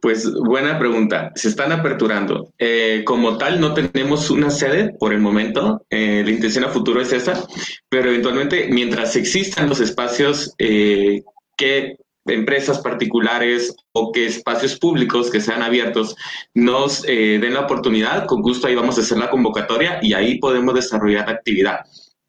Pues 0.00 0.32
buena 0.32 0.78
pregunta. 0.78 1.32
Se 1.34 1.48
están 1.48 1.72
aperturando. 1.72 2.52
Eh, 2.58 3.02
como 3.04 3.38
tal, 3.38 3.60
no 3.60 3.74
tenemos 3.74 4.30
una 4.30 4.50
sede 4.50 4.94
por 4.98 5.12
el 5.12 5.20
momento. 5.20 5.82
Eh, 5.90 6.22
la 6.24 6.30
intención 6.30 6.64
a 6.64 6.68
futuro 6.68 7.00
es 7.00 7.12
esa, 7.12 7.42
pero 7.88 8.08
eventualmente, 8.10 8.68
mientras 8.70 9.16
existan 9.16 9.68
los 9.68 9.80
espacios 9.80 10.54
que 10.58 11.96
empresas 12.26 12.80
particulares 12.80 13.74
o 13.92 14.12
que 14.12 14.26
espacios 14.26 14.78
públicos 14.78 15.30
que 15.30 15.40
sean 15.40 15.62
abiertos 15.62 16.16
nos 16.54 17.04
eh, 17.06 17.38
den 17.40 17.54
la 17.54 17.60
oportunidad, 17.60 18.26
con 18.26 18.42
gusto 18.42 18.66
ahí 18.66 18.74
vamos 18.74 18.98
a 18.98 19.00
hacer 19.00 19.18
la 19.18 19.30
convocatoria 19.30 19.98
y 20.02 20.12
ahí 20.12 20.38
podemos 20.38 20.74
desarrollar 20.74 21.28
actividad. 21.30 21.80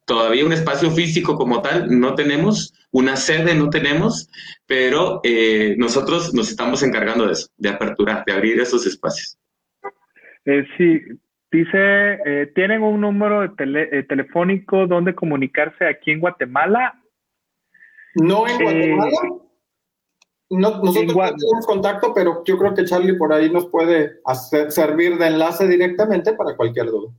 Todavía 0.08 0.44
un 0.44 0.52
espacio 0.52 0.90
físico 0.90 1.36
como 1.36 1.62
tal 1.62 1.86
no 2.00 2.16
tenemos, 2.16 2.74
una 2.90 3.14
sede 3.14 3.54
no 3.54 3.70
tenemos, 3.70 4.28
pero 4.66 5.20
eh, 5.22 5.76
nosotros 5.78 6.34
nos 6.34 6.50
estamos 6.50 6.82
encargando 6.82 7.26
de 7.26 7.34
eso, 7.34 7.48
de 7.56 7.68
aperturar, 7.68 8.24
de 8.26 8.32
abrir 8.32 8.58
esos 8.58 8.86
espacios. 8.86 9.38
Eh, 10.44 10.66
sí, 10.76 11.00
dice, 11.52 12.50
¿tienen 12.54 12.82
un 12.82 13.02
número 13.02 13.42
de 13.42 14.02
telefónico 14.08 14.86
donde 14.88 15.14
comunicarse 15.14 15.86
aquí 15.86 16.10
en 16.10 16.20
Guatemala? 16.20 17.00
No 18.16 18.48
en 18.48 18.62
Guatemala 18.62 19.48
no, 20.50 20.82
nosotros 20.82 21.14
no 21.14 21.36
tenemos 21.36 21.66
contacto, 21.66 22.14
pero 22.14 22.42
yo 22.44 22.56
creo 22.58 22.74
que 22.74 22.84
Charlie 22.84 23.16
por 23.16 23.32
ahí 23.32 23.50
nos 23.50 23.66
puede 23.66 24.20
hacer, 24.24 24.72
servir 24.72 25.18
de 25.18 25.26
enlace 25.26 25.68
directamente 25.68 26.32
para 26.32 26.56
cualquier 26.56 26.86
duda. 26.86 27.12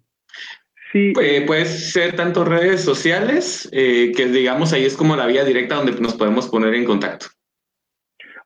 Sí. 0.91 1.13
Eh, 1.21 1.43
puede 1.45 1.65
ser 1.65 2.15
tanto 2.15 2.43
redes 2.43 2.83
sociales, 2.83 3.69
eh, 3.71 4.11
que 4.15 4.25
digamos 4.27 4.73
ahí 4.73 4.85
es 4.85 4.97
como 4.97 5.15
la 5.15 5.27
vía 5.27 5.43
directa 5.43 5.75
donde 5.75 5.99
nos 6.01 6.15
podemos 6.15 6.47
poner 6.47 6.73
en 6.73 6.85
contacto. 6.85 7.27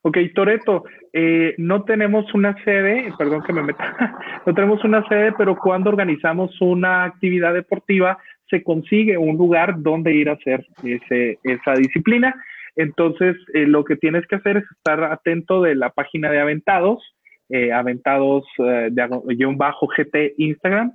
Ok, 0.01 0.17
Toreto, 0.35 0.83
eh, 1.13 1.55
no 1.57 1.83
tenemos 1.85 2.33
una 2.33 2.61
sede, 2.65 3.13
perdón 3.17 3.43
que 3.43 3.53
me 3.53 3.63
meta, 3.63 3.95
no 4.45 4.53
tenemos 4.53 4.83
una 4.83 5.07
sede, 5.07 5.33
pero 5.37 5.55
cuando 5.55 5.89
organizamos 5.89 6.59
una 6.59 7.05
actividad 7.05 7.53
deportiva 7.53 8.17
se 8.49 8.61
consigue 8.61 9.17
un 9.17 9.37
lugar 9.37 9.81
donde 9.81 10.13
ir 10.13 10.29
a 10.29 10.33
hacer 10.33 10.65
ese, 10.83 11.39
esa 11.43 11.73
disciplina 11.75 12.35
entonces, 12.75 13.35
eh, 13.53 13.65
lo 13.67 13.83
que 13.83 13.95
tienes 13.95 14.25
que 14.27 14.35
hacer 14.35 14.57
es 14.57 14.63
estar 14.71 15.03
atento 15.03 15.61
de 15.61 15.75
la 15.75 15.91
página 15.91 16.31
de 16.31 16.39
Aventados, 16.39 17.03
eh, 17.49 17.71
Aventados 17.71 18.45
eh, 18.57 18.89
de 18.91 19.45
bajo 19.55 19.87
GT 19.87 20.33
Instagram, 20.37 20.93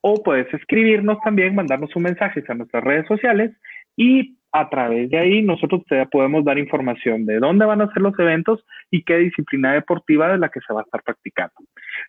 o 0.00 0.22
puedes 0.22 0.52
escribirnos 0.54 1.18
también, 1.24 1.54
mandarnos 1.54 1.94
un 1.96 2.04
mensaje 2.04 2.42
a 2.48 2.54
nuestras 2.54 2.84
redes 2.84 3.06
sociales 3.06 3.52
y 3.96 4.36
a 4.52 4.68
través 4.70 5.10
de 5.10 5.18
ahí 5.18 5.42
nosotros 5.42 5.82
te 5.88 6.06
podemos 6.06 6.44
dar 6.44 6.58
información 6.58 7.26
de 7.26 7.38
dónde 7.38 7.66
van 7.66 7.82
a 7.82 7.92
ser 7.92 8.02
los 8.02 8.18
eventos 8.18 8.64
y 8.90 9.02
qué 9.02 9.18
disciplina 9.18 9.74
deportiva 9.74 10.28
de 10.28 10.38
la 10.38 10.48
que 10.48 10.60
se 10.66 10.72
va 10.72 10.80
a 10.80 10.84
estar 10.84 11.02
practicando. 11.02 11.54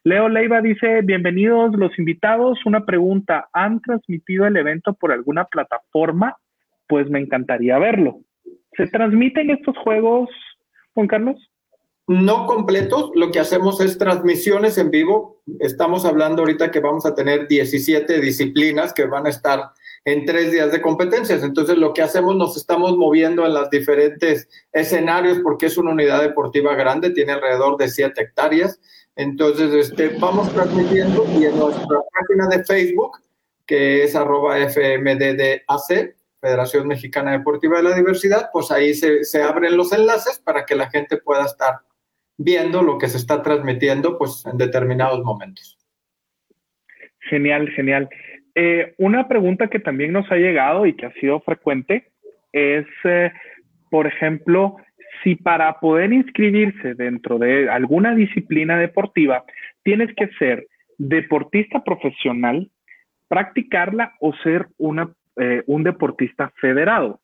Leo 0.04 0.30
Leiva 0.30 0.62
dice, 0.62 1.02
bienvenidos 1.02 1.76
los 1.76 1.98
invitados. 2.00 2.66
Una 2.66 2.86
pregunta, 2.86 3.50
¿han 3.52 3.82
transmitido 3.82 4.46
el 4.46 4.56
evento 4.56 4.94
por 4.94 5.12
alguna 5.12 5.46
plataforma? 5.46 6.38
Pues 6.88 7.10
me 7.10 7.20
encantaría 7.20 7.78
verlo. 7.78 8.22
¿Se 8.78 8.88
transmiten 8.88 9.50
estos 9.50 9.78
juegos, 9.78 10.30
Juan 10.94 11.08
Carlos? 11.08 11.49
No 12.10 12.48
completos, 12.48 13.12
lo 13.14 13.30
que 13.30 13.40
hacemos 13.40 13.80
es 13.82 14.00
transmisiones 14.00 14.80
en 14.80 14.90
vivo. 14.90 15.44
Estamos 15.60 16.06
hablando 16.06 16.42
ahorita 16.42 16.72
que 16.72 16.80
vamos 16.80 17.06
a 17.06 17.14
tener 17.14 17.48
17 17.48 18.20
disciplinas 18.20 18.94
que 18.94 19.06
van 19.06 19.28
a 19.28 19.30
estar 19.30 19.74
en 20.06 20.26
tres 20.26 20.52
días 20.52 20.72
de 20.72 20.82
competencias. 20.82 21.44
Entonces, 21.44 21.78
lo 21.78 21.94
que 21.94 22.02
hacemos, 22.02 22.36
nos 22.36 22.58
estamos 22.58 22.98
moviendo 22.98 23.46
en 23.46 23.54
los 23.54 23.70
diferentes 23.70 24.50
escenarios 24.74 25.38
porque 25.44 25.68
es 25.68 25.78
una 25.78 25.92
unidad 25.92 26.24
deportiva 26.24 26.74
grande, 26.74 27.12
tiene 27.12 27.34
alrededor 27.34 27.78
de 27.78 27.90
7 27.90 28.20
hectáreas. 28.20 28.80
Entonces, 29.16 29.72
este, 29.72 30.10
vamos 30.20 30.52
transmitiendo 30.52 31.28
y 31.40 31.46
en 31.46 31.60
nuestra 31.60 32.02
página 32.12 32.48
de 32.48 32.64
Facebook, 32.64 33.20
que 33.68 34.06
es 34.06 34.16
arroba 34.16 34.58
FMDDAC, 34.58 36.16
Federación 36.42 36.88
Mexicana 36.88 37.34
Deportiva 37.34 37.78
de 37.78 37.84
la 37.84 37.96
Diversidad, 37.96 38.50
pues 38.52 38.72
ahí 38.72 38.96
se, 38.96 39.44
abren 39.44 39.78
los 39.78 39.92
enlaces 39.92 40.40
para 40.40 40.66
que 40.66 40.74
la 40.74 40.90
gente 40.90 41.18
pueda 41.18 41.46
estar 41.46 41.82
viendo 42.40 42.82
lo 42.82 42.98
que 42.98 43.10
se 43.10 43.18
está 43.18 43.44
transmitiendo 43.44 44.18
pues 44.18 44.46
en 44.46 44.58
determinados 44.58 45.24
momentos. 45.24 45.78
Genial, 47.30 47.70
genial. 47.72 48.10
Eh, 48.56 48.96
una 48.98 49.28
pregunta 49.28 49.68
que 49.68 49.80
también 49.80 50.14
nos 50.14 50.32
ha 50.32 50.38
llegado 50.38 50.86
y 50.86 50.96
que 50.96 51.06
ha 51.06 51.14
sido 51.14 51.42
frecuente 51.42 52.12
es, 52.54 52.88
eh, 53.04 53.32
por 53.92 54.08
ejemplo, 54.08 54.78
si 55.24 55.36
para 55.36 55.80
poder 55.80 56.14
inscribirse 56.14 56.96
dentro 56.96 57.38
de 57.38 57.70
alguna 57.70 58.16
disciplina 58.16 58.78
deportiva 58.78 59.44
tienes 59.84 60.16
que 60.16 60.30
ser 60.40 60.66
deportista 60.98 61.84
profesional, 61.84 62.70
practicarla 63.28 64.14
o 64.22 64.34
ser 64.44 64.68
una, 64.78 65.12
eh, 65.36 65.62
un 65.68 65.84
deportista 65.84 66.52
federado. 66.62 67.20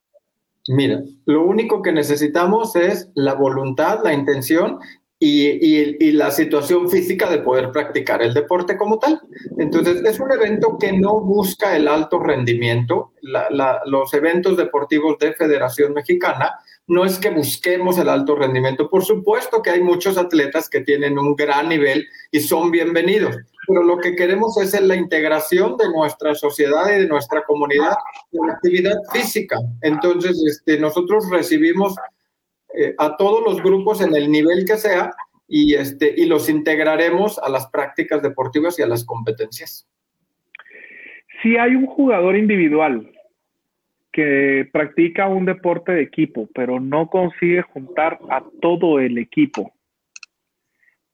Mira, 0.68 1.00
lo 1.26 1.46
único 1.46 1.82
que 1.82 1.92
necesitamos 1.92 2.76
es 2.76 3.12
la 3.16 3.36
voluntad, 3.36 4.00
la 4.04 4.14
intención 4.14 4.80
y, 5.20 6.12
la 6.12 6.32
situación 6.32 6.90
física 6.90 7.30
de 7.30 7.40
poder 7.40 7.72
practicar 7.72 8.22
el 8.22 8.34
deporte 8.34 8.78
como 8.78 9.00
tal. 9.00 9.22
Entonces, 9.58 10.04
es 10.04 10.20
un 10.20 10.32
evento 10.32 10.78
que 10.80 10.94
no 10.94 11.22
busca 11.22 11.76
el 11.76 11.88
alto 11.88 12.20
rendimiento. 12.20 13.14
los 13.22 14.14
eventos 14.14 14.58
deportivos 14.58 15.18
de 15.20 15.34
Federación 15.34 15.94
Mexicana 15.94 16.60
no 16.88 17.04
es 17.04 17.18
que 17.18 17.30
busquemos 17.30 17.98
el 17.98 18.10
alto 18.10 18.36
rendimiento. 18.36 18.90
Por 18.90 19.04
supuesto 19.04 19.62
que 19.62 19.72
hay 19.72 19.82
muchos 19.82 20.18
atletas 20.18 20.70
que 20.70 20.82
tienen 20.82 21.18
un 21.18 21.36
gran 21.36 21.70
nivel 21.70 22.06
y 22.32 22.40
son 22.40 22.70
bienvenidos, 22.70 23.36
pero 23.68 23.82
lo 23.84 23.98
que 23.98 24.16
queremos 24.16 24.56
es 24.58 24.80
la 24.80 24.96
integración 24.96 25.78
de 25.78 25.90
nuestra 25.90 26.36
sociedad 26.36 26.88
y 26.96 27.02
de 27.02 27.08
nuestra 27.08 27.44
comunidad 27.46 27.96
en 28.32 28.50
actividad 28.52 28.96
física. 29.12 29.58
Entonces, 29.82 30.40
este, 30.48 30.78
nosotros 30.80 31.28
recibimos 31.32 31.96
eh, 32.78 32.96
a 32.98 33.18
todos 33.18 33.44
los 33.44 33.62
grupos 33.62 34.02
en 34.02 34.16
el 34.16 34.30
nivel 34.32 34.66
que 34.66 34.78
sea 34.78 35.12
y, 35.48 35.76
este, 35.76 36.14
y 36.16 36.26
los 36.26 36.50
integraremos 36.50 37.40
a 37.40 37.50
las 37.50 37.68
prácticas 37.68 38.22
deportivas 38.22 38.80
y 38.80 38.84
a 38.84 38.88
las 38.88 39.06
competencias. 39.06 39.88
Si 41.42 41.58
hay 41.58 41.76
un 41.76 41.86
jugador 41.86 42.36
individual 42.36 43.12
que 44.12 44.68
practica 44.72 45.28
un 45.28 45.46
deporte 45.46 45.92
de 45.92 46.02
equipo, 46.02 46.48
pero 46.56 46.80
no 46.80 47.10
consigue 47.10 47.62
juntar 47.62 48.20
a 48.30 48.44
todo 48.62 49.00
el 49.00 49.18
equipo, 49.18 49.74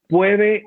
puede, 0.08 0.64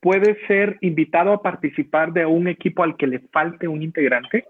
puede 0.00 0.36
ser 0.46 0.78
invitado 0.80 1.32
a 1.32 1.42
participar 1.42 2.12
de 2.12 2.24
un 2.24 2.48
equipo 2.48 2.82
al 2.82 2.96
que 2.96 3.06
le 3.06 3.20
falte 3.32 3.66
un 3.66 3.82
integrante. 3.82 4.44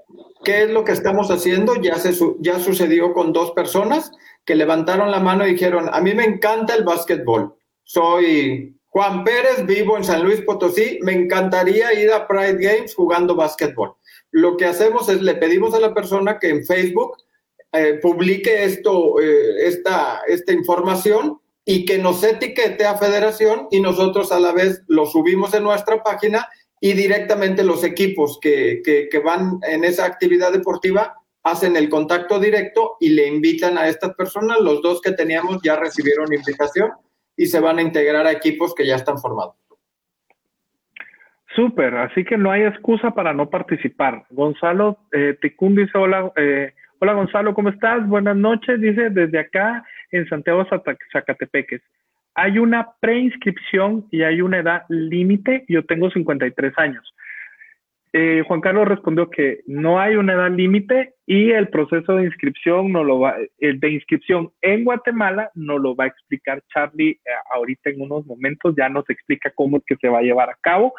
¿Qué 0.45 0.65
es 0.65 0.71
lo 0.71 0.85
que 0.85 0.93
estamos 0.93 1.31
haciendo? 1.31 1.77
Ya, 1.77 1.95
se, 1.95 2.13
ya 2.41 2.59
sucedió 2.59 3.13
con 3.13 3.33
dos 3.33 3.53
personas 3.53 4.13
que 4.45 4.55
levantaron 4.55 5.11
la 5.11 5.21
mano 5.21 5.47
y 5.47 5.53
dijeron, 5.53 5.89
a 5.91 6.01
mí 6.01 6.15
me 6.15 6.25
encanta 6.25 6.75
el 6.75 6.85
básquetbol. 6.85 7.55
Soy 7.85 8.75
Juan 8.89 9.25
Pérez, 9.25 9.65
vivo 9.67 9.97
en 9.97 10.05
San 10.05 10.23
Luis 10.23 10.41
Potosí, 10.43 10.99
me 11.03 11.13
encantaría 11.13 11.93
ir 11.95 12.11
a 12.11 12.27
Pride 12.27 12.59
Games 12.59 12.95
jugando 12.95 13.35
básquetbol. 13.35 13.95
Lo 14.31 14.57
que 14.57 14.67
hacemos 14.67 15.09
es 15.09 15.23
le 15.23 15.35
pedimos 15.35 15.75
a 15.75 15.81
la 15.81 15.95
persona 15.95 16.39
que 16.39 16.51
en 16.51 16.65
Facebook 16.65 17.17
eh, 17.73 17.99
publique 18.03 18.65
esto, 18.65 19.21
eh, 19.21 19.67
esta, 19.67 20.21
esta 20.27 20.53
información 20.53 21.39
y 21.71 21.85
que 21.85 21.99
nos 21.99 22.25
etiquete 22.25 22.87
a 22.87 22.97
Federación 22.97 23.69
y 23.71 23.83
nosotros 23.83 24.33
a 24.33 24.41
la 24.41 24.53
vez 24.53 24.83
lo 24.89 25.05
subimos 25.05 25.53
en 25.53 25.65
nuestra 25.65 26.03
página 26.03 26.49
y 26.81 26.95
directamente 26.95 27.63
los 27.63 27.85
equipos 27.85 28.39
que, 28.41 28.81
que, 28.83 29.19
van 29.19 29.59
en 29.69 29.85
esa 29.85 30.07
actividad 30.07 30.51
deportiva 30.51 31.17
hacen 31.43 31.77
el 31.77 31.91
contacto 31.91 32.41
directo 32.41 32.97
y 33.01 33.11
le 33.11 33.27
invitan 33.27 33.77
a 33.77 33.87
estas 33.87 34.15
personas. 34.15 34.59
Los 34.63 34.81
dos 34.81 35.03
que 35.03 35.13
teníamos 35.13 35.61
ya 35.63 35.77
recibieron 35.77 36.33
invitación 36.33 36.91
y 37.37 37.45
se 37.45 37.61
van 37.61 37.77
a 37.77 37.83
integrar 37.83 38.27
a 38.27 38.33
equipos 38.33 38.75
que 38.75 38.87
ya 38.87 38.97
están 38.97 39.19
formados. 39.19 39.55
Súper, 41.55 41.97
así 41.97 42.25
que 42.25 42.39
no 42.39 42.51
hay 42.51 42.63
excusa 42.63 43.11
para 43.11 43.35
no 43.35 43.51
participar. 43.51 44.25
Gonzalo 44.31 45.01
eh, 45.13 45.37
dice, 45.43 45.99
hola, 45.99 46.33
eh, 46.37 46.73
hola 46.99 47.13
Gonzalo, 47.13 47.53
¿cómo 47.53 47.69
estás? 47.69 48.09
Buenas 48.09 48.37
noches, 48.37 48.81
dice 48.81 49.11
desde 49.11 49.39
acá 49.39 49.85
en 50.11 50.29
Santiago 50.29 50.67
Zacatepeques. 51.13 51.83
Hay 52.35 52.59
una 52.59 52.91
preinscripción 53.01 54.07
y 54.11 54.23
hay 54.23 54.41
una 54.43 54.59
edad 54.59 54.83
límite, 54.89 55.65
yo 55.69 55.85
tengo 55.85 56.11
53 56.11 56.73
años. 56.77 57.15
Eh, 58.13 58.43
Juan 58.47 58.63
Carlos 58.63 58.89
respondió 58.89 59.29
que 59.29 59.61
no 59.67 60.01
hay 60.01 60.17
una 60.17 60.33
edad 60.33 60.51
límite 60.51 61.15
y 61.27 61.51
el 61.51 61.69
proceso 61.69 62.17
de 62.17 62.25
inscripción 62.25 62.91
no 62.91 63.05
lo 63.05 63.21
va, 63.21 63.37
el 63.59 63.81
de 63.81 63.91
inscripción 63.91 64.51
en 64.63 64.85
Guatemala 64.85 65.51
no 65.55 65.79
lo 65.79 65.95
va 65.95 66.05
a 66.05 66.07
explicar 66.07 66.63
Charlie 66.73 67.11
eh, 67.11 67.31
ahorita 67.53 67.91
en 67.91 68.01
unos 68.01 68.25
momentos, 68.25 68.75
ya 68.77 68.89
nos 68.89 69.09
explica 69.11 69.53
cómo 69.55 69.77
es 69.77 69.85
que 69.87 69.97
se 69.97 70.09
va 70.09 70.21
a 70.21 70.23
llevar 70.23 70.49
a 70.49 70.57
cabo. 70.63 70.95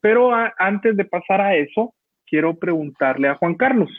Pero 0.00 0.30
antes 0.58 0.96
de 0.96 1.04
pasar 1.04 1.42
a 1.42 1.54
eso, 1.54 1.92
quiero 2.26 2.54
preguntarle 2.54 3.28
a 3.28 3.34
Juan 3.34 3.54
Carlos. 3.54 3.90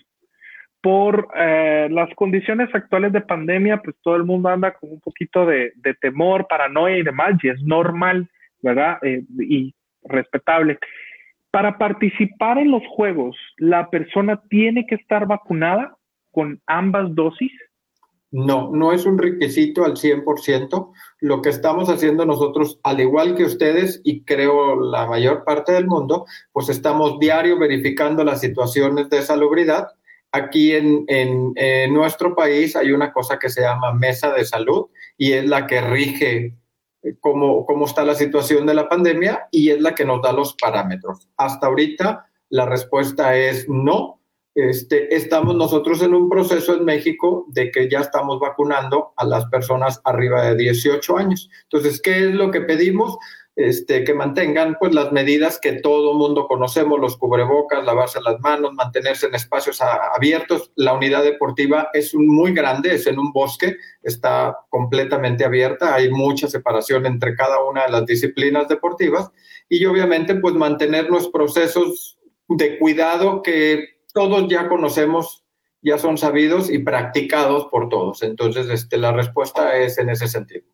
Por 0.86 1.30
eh, 1.36 1.88
las 1.90 2.14
condiciones 2.14 2.70
actuales 2.76 3.12
de 3.12 3.22
pandemia, 3.22 3.82
pues 3.82 3.96
todo 4.04 4.16
el 4.16 4.24
mundo 4.24 4.50
anda 4.50 4.74
con 4.74 4.92
un 4.92 5.00
poquito 5.00 5.46
de, 5.48 5.74
temor, 6.00 6.46
paranoia 6.48 7.00
y 7.00 7.04
demás, 7.04 7.34
y 7.42 7.50
es 7.50 7.60
normal, 7.64 8.30
¿verdad? 8.62 9.00
y 9.04 9.74
respetable 10.04 10.78
para 11.56 11.78
participar 11.78 12.58
en 12.58 12.70
los 12.70 12.84
juegos, 12.86 13.38
¿la 13.56 13.90
persona 13.90 14.42
tiene 14.50 14.86
que 14.86 14.96
estar 14.96 15.26
vacunada 15.26 15.96
con 16.32 16.62
ambas 16.68 17.16
dosis? 17.16 17.50
No, 18.30 18.72
no 18.74 18.92
es 18.92 19.06
un 19.06 19.18
requisito 19.18 19.86
al 19.86 19.94
100%. 19.94 20.92
Lo 21.22 21.42
que 21.42 21.48
estamos 21.48 21.90
haciendo 21.90 22.26
nosotros, 22.26 22.82
al 22.84 23.00
igual 23.00 23.36
que 23.36 23.46
ustedes 23.46 24.02
y 24.04 24.26
creo 24.26 24.78
la 24.82 25.08
mayor 25.08 25.46
parte 25.46 25.72
del 25.72 25.88
mundo, 25.88 26.26
pues 26.52 26.68
estamos 26.68 27.20
diario 27.20 27.58
verificando 27.58 28.26
las 28.26 28.42
situaciones 28.42 29.10
de 29.10 29.22
salubridad. 29.22 29.88
Aquí 30.36 30.74
en, 30.74 31.06
en 31.08 31.94
nuestro 31.94 32.36
país 32.36 32.76
hay 32.76 32.92
una 32.92 33.14
cosa 33.14 33.40
que 33.40 33.50
se 33.50 33.62
llama 33.62 33.94
mesa 33.94 34.34
de 34.34 34.44
salud 34.44 34.88
y 35.18 35.32
es 35.32 35.46
la 35.46 35.66
que 35.66 35.82
rige 35.82 36.56
cómo, 37.20 37.66
cómo 37.66 37.86
está 37.86 38.04
la 38.04 38.16
situación 38.16 38.66
de 38.66 38.74
la 38.74 38.90
pandemia 38.90 39.48
y 39.52 39.70
es 39.70 39.82
la 39.82 39.94
que 39.94 40.06
nos 40.06 40.22
da 40.22 40.32
los 40.32 40.56
parámetros. 40.56 41.30
Hasta 41.38 41.68
ahorita 41.68 42.26
la 42.50 42.66
respuesta 42.66 43.38
es 43.38 43.68
no. 43.70 44.22
Este, 44.56 45.14
estamos 45.14 45.56
nosotros 45.56 46.02
en 46.02 46.14
un 46.14 46.30
proceso 46.30 46.76
en 46.76 46.86
México 46.86 47.46
de 47.50 47.72
que 47.72 47.90
ya 47.90 48.00
estamos 48.00 48.40
vacunando 48.40 49.14
a 49.18 49.26
las 49.26 49.46
personas 49.48 50.00
arriba 50.06 50.44
de 50.44 50.56
18 50.56 51.18
años. 51.18 51.50
Entonces, 51.64 52.02
¿qué 52.02 52.30
es 52.30 52.34
lo 52.34 52.52
que 52.52 52.62
pedimos? 52.62 53.18
Este, 53.58 54.04
que 54.04 54.14
mantengan 54.14 54.76
pues 54.78 54.94
las 54.94 55.14
medidas 55.14 55.60
que 55.62 55.80
todo 55.80 56.14
mundo 56.14 56.46
conocemos, 56.46 57.00
los 57.00 57.16
cubrebocas, 57.16 57.86
lavarse 57.86 58.20
las 58.22 58.38
manos, 58.42 58.74
mantenerse 58.74 59.28
en 59.28 59.36
espacios 59.36 59.82
abiertos. 59.82 60.74
La 60.76 60.92
unidad 60.94 61.24
deportiva 61.24 61.88
es 61.94 62.14
muy 62.14 62.54
grande, 62.54 62.96
es 62.96 63.08
en 63.08 63.18
un 63.18 63.32
bosque, 63.32 63.78
está 64.04 64.58
completamente 64.70 65.46
abierta, 65.46 65.96
hay 65.96 66.10
mucha 66.12 66.50
separación 66.50 67.06
entre 67.06 67.34
cada 67.34 67.64
una 67.64 67.86
de 67.86 67.92
las 67.94 68.06
disciplinas 68.06 68.68
deportivas 68.68 69.32
y 69.70 69.86
obviamente 69.86 70.36
pues 70.36 70.54
mantener 70.54 71.10
los 71.10 71.30
procesos 71.30 72.18
de 72.50 72.78
cuidado 72.78 73.42
que 73.42 73.86
todos 74.14 74.50
ya 74.50 74.68
conocemos, 74.68 75.46
ya 75.82 75.98
son 75.98 76.18
sabidos 76.18 76.70
y 76.70 76.80
practicados 76.80 77.68
por 77.72 77.88
todos. 77.88 78.22
Entonces, 78.22 78.70
este, 78.70 78.98
la 78.98 79.14
respuesta 79.14 79.78
es 79.78 79.98
en 79.98 80.10
ese 80.10 80.28
sentido. 80.28 80.66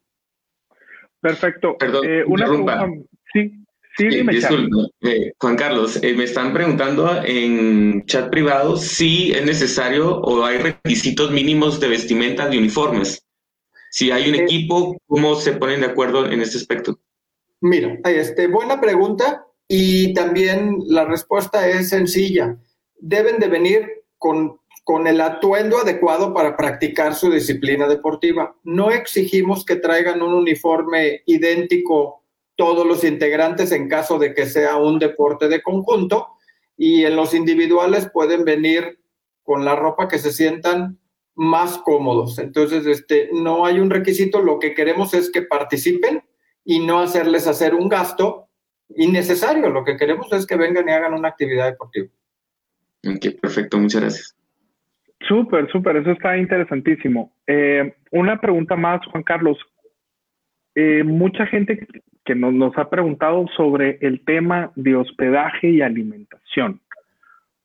Perfecto. 1.21 1.77
Perdón, 1.77 2.05
eh, 2.07 2.23
una 2.25 2.45
pregunta. 2.47 2.87
Sí, 3.33 3.51
sí, 3.97 4.07
dime. 4.07 4.33
Eh, 5.01 5.33
Juan 5.37 5.55
Carlos, 5.55 5.99
eh, 6.01 6.13
me 6.15 6.23
están 6.23 6.53
preguntando 6.53 7.21
en 7.23 8.05
chat 8.05 8.29
privado 8.29 8.75
si 8.77 9.31
es 9.31 9.45
necesario 9.45 10.17
o 10.17 10.43
hay 10.43 10.57
requisitos 10.57 11.31
mínimos 11.31 11.79
de 11.79 11.89
vestimenta 11.89 12.49
de 12.49 12.57
uniformes. 12.57 13.25
Si 13.91 14.09
hay 14.09 14.29
un 14.29 14.35
equipo, 14.35 14.97
¿cómo 15.05 15.35
se 15.35 15.53
ponen 15.53 15.81
de 15.81 15.87
acuerdo 15.87 16.25
en 16.25 16.41
este 16.41 16.57
aspecto? 16.57 16.99
Mira, 17.59 17.99
este, 18.05 18.47
buena 18.47 18.81
pregunta 18.81 19.45
y 19.67 20.13
también 20.13 20.77
la 20.87 21.05
respuesta 21.05 21.67
es 21.67 21.89
sencilla. 21.89 22.57
Deben 22.97 23.39
de 23.39 23.47
venir 23.47 23.87
con 24.17 24.60
con 24.91 25.07
el 25.07 25.21
atuendo 25.21 25.77
adecuado 25.77 26.33
para 26.33 26.57
practicar 26.57 27.15
su 27.15 27.31
disciplina 27.31 27.87
deportiva. 27.87 28.57
No 28.65 28.91
exigimos 28.91 29.63
que 29.63 29.77
traigan 29.77 30.21
un 30.21 30.33
uniforme 30.33 31.21
idéntico 31.27 32.25
todos 32.57 32.85
los 32.85 33.05
integrantes 33.05 33.71
en 33.71 33.87
caso 33.87 34.19
de 34.19 34.33
que 34.33 34.45
sea 34.45 34.75
un 34.75 34.99
deporte 34.99 35.47
de 35.47 35.61
conjunto 35.61 36.27
y 36.75 37.05
en 37.05 37.15
los 37.15 37.33
individuales 37.33 38.09
pueden 38.11 38.43
venir 38.43 38.99
con 39.43 39.63
la 39.63 39.77
ropa 39.77 40.09
que 40.09 40.19
se 40.19 40.33
sientan 40.33 40.99
más 41.35 41.77
cómodos. 41.77 42.37
Entonces, 42.37 42.85
este, 42.85 43.29
no 43.31 43.65
hay 43.65 43.79
un 43.79 43.91
requisito, 43.91 44.41
lo 44.41 44.59
que 44.59 44.73
queremos 44.73 45.13
es 45.13 45.31
que 45.31 45.43
participen 45.43 46.21
y 46.65 46.79
no 46.79 46.99
hacerles 46.99 47.47
hacer 47.47 47.75
un 47.75 47.87
gasto 47.87 48.49
innecesario. 48.89 49.69
Lo 49.69 49.85
que 49.85 49.95
queremos 49.95 50.33
es 50.33 50.45
que 50.45 50.57
vengan 50.57 50.89
y 50.89 50.91
hagan 50.91 51.13
una 51.13 51.29
actividad 51.29 51.67
deportiva. 51.67 52.09
Ok, 53.07 53.39
perfecto, 53.41 53.77
muchas 53.77 54.01
gracias. 54.01 54.40
Súper, 55.27 55.69
súper, 55.71 55.97
eso 55.97 56.11
está 56.11 56.37
interesantísimo. 56.37 57.33
Eh, 57.47 57.93
una 58.11 58.39
pregunta 58.39 58.75
más, 58.75 59.05
Juan 59.07 59.23
Carlos. 59.23 59.57
Eh, 60.75 61.03
mucha 61.03 61.45
gente 61.45 61.87
que 62.25 62.35
nos, 62.35 62.77
ha 62.77 62.89
preguntado 62.89 63.45
sobre 63.55 63.97
el 64.01 64.23
tema 64.23 64.71
de 64.75 64.95
hospedaje 64.95 65.69
y 65.69 65.81
alimentación. 65.81 66.81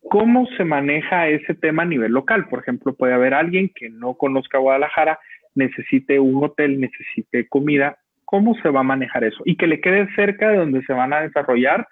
¿Cómo 0.08 0.46
se 0.56 0.64
maneja 0.64 1.28
ese 1.28 1.54
tema 1.54 1.82
a 1.82 1.86
nivel 1.86 2.12
local? 2.12 2.48
Por 2.48 2.60
ejemplo, 2.60 2.94
puede 2.94 3.14
haber 3.14 3.34
alguien 3.34 3.70
que 3.74 3.90
no 3.90 4.14
conozca 4.14 4.58
Guadalajara 4.58 5.18
necesite 5.54 6.20
un 6.20 6.44
hotel, 6.44 6.78
necesite 6.78 7.48
comida, 7.48 7.96
¿cómo 8.24 8.54
se 8.56 8.68
va 8.68 8.80
a 8.80 8.84
manejar 8.84 9.24
eso? 9.24 9.42
Y 9.44 9.56
que 9.56 9.66
le 9.66 9.80
quede 9.80 10.06
cerca 10.14 10.50
de 10.50 10.58
donde 10.58 10.82
se 10.84 10.92
van 10.92 11.12
a 11.12 11.22
desarrollar 11.22 11.88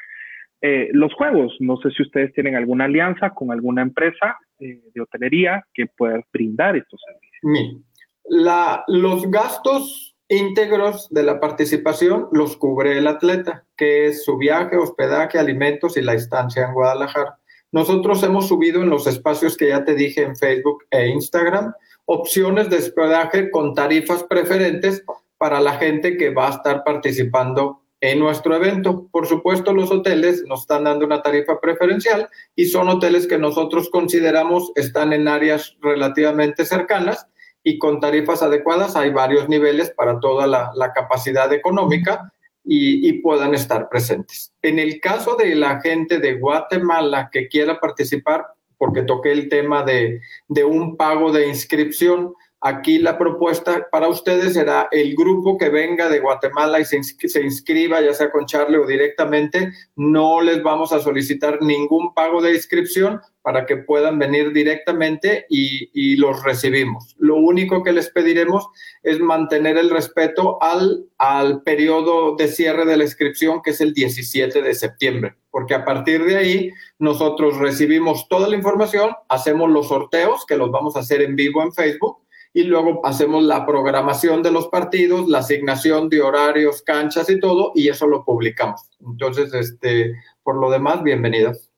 eh, 0.61 0.91
los 0.93 1.13
juegos. 1.15 1.57
No 1.61 1.77
sé 1.79 1.91
si 1.91 2.03
ustedes 2.03 2.33
tienen 2.35 2.57
alguna 2.57 2.85
alianza 2.85 3.31
con 3.31 3.51
alguna 3.51 3.83
empresa 3.83 4.39
de 4.59 5.01
hotelería 5.01 5.67
que 5.73 5.87
pueda 5.87 6.21
brindar 6.33 6.77
estos 6.77 7.01
servicios. 7.07 7.83
La, 8.25 8.85
los 8.89 9.31
gastos 9.31 10.15
íntegros 10.29 11.09
de 11.11 11.23
la 11.23 11.41
participación 11.41 12.29
los 12.33 12.57
cubre 12.57 12.99
el 12.99 13.07
atleta, 13.07 13.67
que 13.77 14.07
es 14.07 14.25
su 14.25 14.37
viaje, 14.37 14.77
hospedaje, 14.77 15.39
alimentos 15.39 15.97
y 15.97 16.03
la 16.03 16.15
estancia 16.15 16.67
en 16.67 16.75
Guadalajara. 16.75 17.39
Nosotros 17.73 18.23
hemos 18.23 18.49
subido 18.49 18.83
en 18.83 18.89
los 18.89 19.07
espacios 19.07 19.57
que 19.57 19.69
ya 19.69 19.85
te 19.85 19.95
dije 19.95 20.23
en 20.23 20.37
Facebook 20.37 20.85
e 20.91 21.09
Instagram 21.09 21.73
opciones 22.07 22.71
de 22.71 22.77
hospedaje 22.77 23.51
con 23.51 23.75
tarifas 23.75 24.23
preferentes 24.25 25.05
para 25.39 25.61
la 25.61 25.73
gente 25.79 26.17
que 26.17 26.31
va 26.31 26.49
a 26.49 26.55
estar 26.55 26.85
participando 26.85 27.84
en 28.05 28.19
nuestro 28.19 28.55
evento. 28.55 29.09
Por 29.11 29.27
supuesto, 29.27 29.73
los 29.73 29.91
hoteles 29.91 30.45
nos 30.47 30.61
están 30.61 30.85
dando 30.85 31.07
una 31.07 31.23
tarifa 31.23 31.59
preferencial 31.59 32.29
y 32.55 32.67
son 32.67 32.91
hoteles 32.91 33.27
que 33.27 33.39
nosotros 33.39 33.89
consideramos 33.89 34.73
están 34.75 35.15
en 35.15 35.27
áreas 35.27 35.75
relativamente 35.81 36.67
cercanas 36.67 37.27
y 37.63 37.79
con 37.79 38.01
tarifas 38.01 38.43
adecuadas. 38.43 38.95
Hay 38.95 39.09
varios 39.09 39.49
niveles 39.49 39.91
para 39.91 40.21
toda 40.21 40.47
la, 40.47 40.93
capacidad 40.95 41.51
económica 41.55 42.31
y, 42.63 43.11
puedan 43.23 43.55
estar 43.55 43.89
presentes. 43.89 44.53
En 44.61 44.79
el 44.79 45.01
caso 45.01 45.37
de 45.37 45.55
la 45.55 45.81
gente 45.81 46.19
de 46.19 46.35
Guatemala 46.35 47.31
que 47.33 47.49
quiera 47.49 47.81
participar, 47.81 48.45
porque 48.77 49.03
toqué 49.03 49.33
el 49.33 49.49
tema 49.49 49.83
de, 49.83 50.21
de 50.49 50.63
un 50.63 50.99
pago 50.99 51.33
de 51.33 51.49
inscripción, 51.49 52.35
Aquí 52.67 52.99
la 52.99 53.19
propuesta 53.19 53.89
para 53.93 54.09
ustedes 54.09 54.55
será 54.55 54.89
el 54.91 55.15
grupo 55.15 55.59
que 55.59 55.69
venga 55.69 56.09
de 56.09 56.21
Guatemala 56.21 56.81
y 56.81 56.87
se, 56.87 56.97
inscriba, 57.43 58.01
ya 58.01 58.15
sea 58.15 58.31
con 58.31 58.47
Charlie 58.47 58.79
o 58.79 58.87
directamente, 58.87 59.71
no 59.97 60.41
les 60.41 60.63
vamos 60.63 60.91
a 60.95 61.01
solicitar 61.01 61.61
ningún 61.61 62.15
pago 62.15 62.41
de 62.41 62.55
inscripción 62.55 63.21
para 63.43 63.67
que 63.67 63.77
puedan 63.77 64.19
venir 64.19 64.55
directamente 64.55 65.45
y, 65.51 66.17
los 66.17 66.43
recibimos. 66.43 67.15
Lo 67.19 67.37
único 67.37 67.83
que 67.83 67.93
les 67.93 68.09
pediremos 68.09 68.67
es 69.03 69.21
mantener 69.21 69.77
el 69.77 69.91
respeto 69.91 70.57
al, 70.63 71.05
al 71.19 71.63
periodo 71.65 72.35
de 72.37 72.49
cierre 72.49 72.87
de 72.87 72.97
la 72.97 73.05
inscripción, 73.05 73.61
que 73.63 73.73
es 73.73 73.83
el 73.83 73.93
17 73.93 74.63
de 74.63 74.75
septiembre, 74.75 75.35
porque 75.51 75.75
a 75.75 75.85
partir 75.85 76.25
de 76.25 76.37
ahí 76.39 76.71
nosotros 76.99 77.59
recibimos 77.59 78.27
toda 78.27 78.49
la 78.49 78.57
información, 78.57 79.11
hacemos 79.29 79.69
los 79.69 79.89
sorteos, 79.89 80.47
que 80.47 80.57
los 80.57 80.71
vamos 80.71 80.97
a 80.97 81.01
hacer 81.01 81.21
en 81.21 81.37
vivo 81.37 81.63
en 81.63 81.75
Facebook, 81.75 82.24
y 82.57 82.63
luego 82.63 83.05
hacemos 83.05 83.43
la 83.43 83.67
programación 83.67 84.43
de 84.43 84.53
los 84.53 84.69
partidos, 84.69 85.29
la 85.29 85.39
asignación 85.41 86.09
de 86.09 86.23
horarios, 86.23 86.83
canchas 86.83 87.29
y 87.29 87.41
todo, 87.41 87.73
y 87.75 87.89
eso 87.89 88.07
lo 88.07 88.25
publicamos. 88.25 88.81
Entonces, 89.05 89.53
este, 89.53 90.15
por 90.45 90.57
lo 90.61 90.71
demás, 90.71 91.03
bienvenidos. 91.03 91.74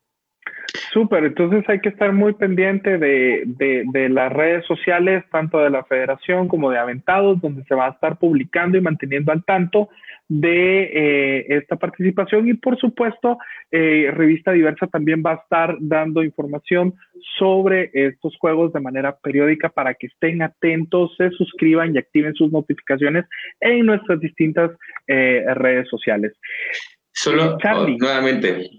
Súper, 0.92 1.24
entonces 1.24 1.68
hay 1.68 1.80
que 1.80 1.88
estar 1.88 2.12
muy 2.12 2.34
pendiente 2.34 2.98
de, 2.98 3.44
de, 3.46 4.08
las 4.08 4.32
redes 4.32 4.64
sociales, 4.66 5.24
tanto 5.30 5.58
de 5.58 5.70
la 5.70 5.84
federación 5.84 6.48
como 6.48 6.70
de 6.70 6.78
Aventados, 6.78 7.40
donde 7.40 7.64
se 7.64 7.74
va 7.74 7.86
a 7.86 7.90
estar 7.90 8.18
publicando 8.18 8.76
y 8.78 8.80
manteniendo 8.80 9.32
al 9.32 9.44
tanto 9.44 9.88
de 10.28 10.82
eh, 10.82 11.46
esta 11.50 11.76
participación 11.76 12.48
y 12.48 12.54
por 12.54 12.76
supuesto 12.78 13.38
eh, 13.70 14.10
Revista 14.12 14.50
Diversa 14.50 14.88
también 14.88 15.22
va 15.24 15.32
a 15.32 15.36
estar 15.36 15.76
dando 15.78 16.24
información 16.24 16.94
sobre 17.38 17.90
estos 17.92 18.36
juegos 18.38 18.72
de 18.72 18.80
manera 18.80 19.16
periódica 19.16 19.68
para 19.68 19.94
que 19.94 20.08
estén 20.08 20.42
atentos, 20.42 21.14
se 21.16 21.30
suscriban 21.30 21.94
y 21.94 21.98
activen 21.98 22.34
sus 22.34 22.50
notificaciones 22.50 23.24
en 23.60 23.86
nuestras 23.86 24.18
distintas 24.18 24.72
eh, 25.06 25.44
redes 25.54 25.88
sociales. 25.88 26.32
Solo 27.16 27.56
Charlie, 27.62 27.96
nuevamente. 27.96 28.70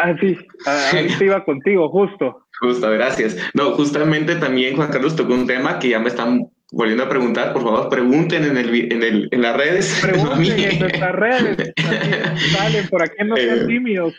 Así, 0.00 0.36
ah, 0.66 0.90
ah, 0.92 0.92
ah, 0.92 1.00
iba 1.24 1.44
contigo, 1.44 1.88
justo. 1.88 2.46
Justo, 2.60 2.90
gracias. 2.90 3.36
No, 3.54 3.72
justamente 3.72 4.34
también 4.36 4.74
Juan 4.74 4.90
Carlos 4.90 5.14
tocó 5.14 5.34
un 5.34 5.46
tema 5.46 5.78
que 5.78 5.90
ya 5.90 6.00
me 6.00 6.08
están 6.08 6.50
volviendo 6.72 7.04
a 7.04 7.08
preguntar, 7.08 7.52
por 7.52 7.62
favor, 7.62 7.88
pregunten 7.88 8.44
en, 8.44 8.56
el, 8.56 8.92
en, 8.92 9.02
el, 9.04 9.28
en 9.30 9.42
las 9.42 9.56
redes. 9.56 9.98
Pregunten 10.02 10.58
en 10.58 10.78
nuestras 10.80 11.12
redes. 11.14 11.72
Salen, 12.52 12.88
por 12.88 13.02
aquí 13.02 13.24
no 13.24 13.36
sean 13.36 13.58
eh, 13.60 13.66
tímidos, 13.66 14.14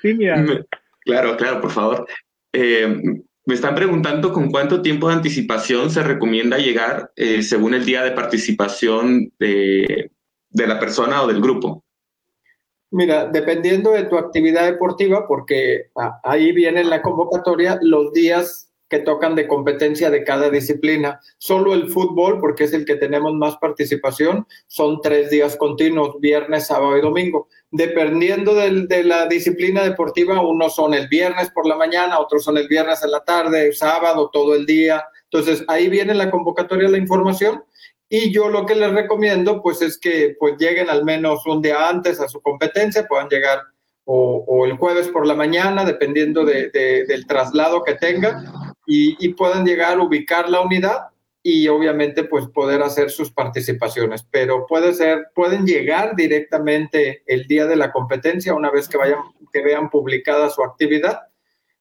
Claro, 1.02 1.36
claro, 1.36 1.60
por 1.60 1.72
favor. 1.72 2.08
Eh, 2.54 2.88
me 3.46 3.54
están 3.54 3.76
preguntando 3.76 4.32
con 4.32 4.50
cuánto 4.50 4.82
tiempo 4.82 5.10
de 5.10 5.16
anticipación 5.16 5.90
se 5.90 6.04
recomienda 6.04 6.58
llegar 6.58 7.12
eh, 7.18 7.42
según 7.42 7.74
el 7.74 7.86
día 7.86 8.04
de 8.04 8.12
participación 8.12 9.30
de, 9.40 10.12
de 10.50 10.68
la 10.68 10.80
persona 10.80 11.22
o 11.22 11.28
del 11.28 11.42
grupo. 11.42 11.84
Mira, 12.90 13.26
dependiendo 13.26 13.92
de 13.92 14.06
tu 14.06 14.18
actividad 14.18 14.66
deportiva, 14.66 15.28
porque 15.28 15.90
ahí 16.24 16.54
viene 16.54 16.82
en 16.82 16.90
la 16.90 17.02
convocatoria 17.02 17.78
los 17.82 18.14
días 18.14 18.68
que 18.90 19.00
tocan 19.00 19.36
de 19.36 19.48
competencia 19.48 20.10
de 20.10 20.24
cada 20.24 20.50
disciplina. 20.50 21.20
Solo 21.38 21.74
el 21.74 21.90
fútbol, 21.90 22.40
porque 22.40 22.64
es 22.64 22.74
el 22.74 22.86
que 22.86 22.96
tenemos 22.96 23.34
más 23.34 23.58
participación, 23.58 24.48
son 24.68 25.02
tres 25.02 25.30
días 25.30 25.58
continuos, 25.58 26.16
viernes, 26.22 26.68
sábado 26.68 26.98
y 26.98 27.02
domingo. 27.02 27.50
Dependiendo 27.72 28.56
de 28.56 29.04
la 29.04 29.28
disciplina 29.28 29.84
deportiva, 29.84 30.40
unos 30.40 30.76
son 30.76 30.94
el 30.94 31.10
viernes 31.10 31.50
por 31.52 31.68
la 31.68 31.76
mañana, 31.76 32.20
otros 32.20 32.46
son 32.46 32.58
el 32.58 32.70
viernes 32.70 33.04
en 33.04 33.12
la 33.12 33.26
tarde, 33.26 33.74
sábado, 33.74 34.30
todo 34.32 34.56
el 34.56 34.66
día. 34.66 35.04
Entonces, 35.30 35.66
ahí 35.68 35.90
viene 35.90 36.14
la 36.14 36.32
convocatoria, 36.32 36.88
la 36.88 36.98
información. 36.98 37.66
Y 38.10 38.32
yo 38.32 38.48
lo 38.50 38.66
que 38.66 38.76
les 38.76 38.92
recomiendo, 38.92 39.62
pues, 39.62 39.82
es 39.82 39.98
que 39.98 40.36
pues, 40.40 40.56
lleguen 40.58 40.90
al 40.90 41.04
menos 41.04 41.46
un 41.46 41.62
día 41.62 41.90
antes 41.90 42.20
a 42.22 42.30
su 42.30 42.42
competencia, 42.42 43.06
puedan 43.08 43.28
llegar 43.28 43.64
o, 44.10 44.66
el 44.66 44.78
jueves 44.78 45.10
por 45.10 45.28
la 45.28 45.36
mañana, 45.36 45.84
dependiendo 45.84 46.46
del 46.46 47.28
traslado 47.28 47.84
que 47.84 47.96
tengan, 47.96 48.46
y, 48.86 49.34
puedan 49.34 49.66
llegar 49.66 49.98
a 49.98 50.02
ubicar 50.02 50.50
la 50.50 50.62
unidad 50.62 51.08
y 51.44 51.68
obviamente 51.68 52.24
pues 52.24 52.48
poder 52.48 52.82
hacer 52.82 53.10
sus 53.10 53.32
participaciones. 53.32 54.26
Pero 54.32 54.66
puede 54.66 54.94
ser, 54.94 55.28
pueden 55.36 55.66
llegar 55.66 56.16
directamente 56.16 57.24
el 57.26 57.48
día 57.48 57.66
de 57.66 57.76
la 57.76 57.92
competencia 57.92 58.54
una 58.54 58.72
vez 58.72 58.88
que 58.88 58.98
vayan, 58.98 59.20
que 59.52 59.62
vean 59.62 59.90
publicada 59.90 60.50
su 60.50 60.64
actividad. 60.64 61.20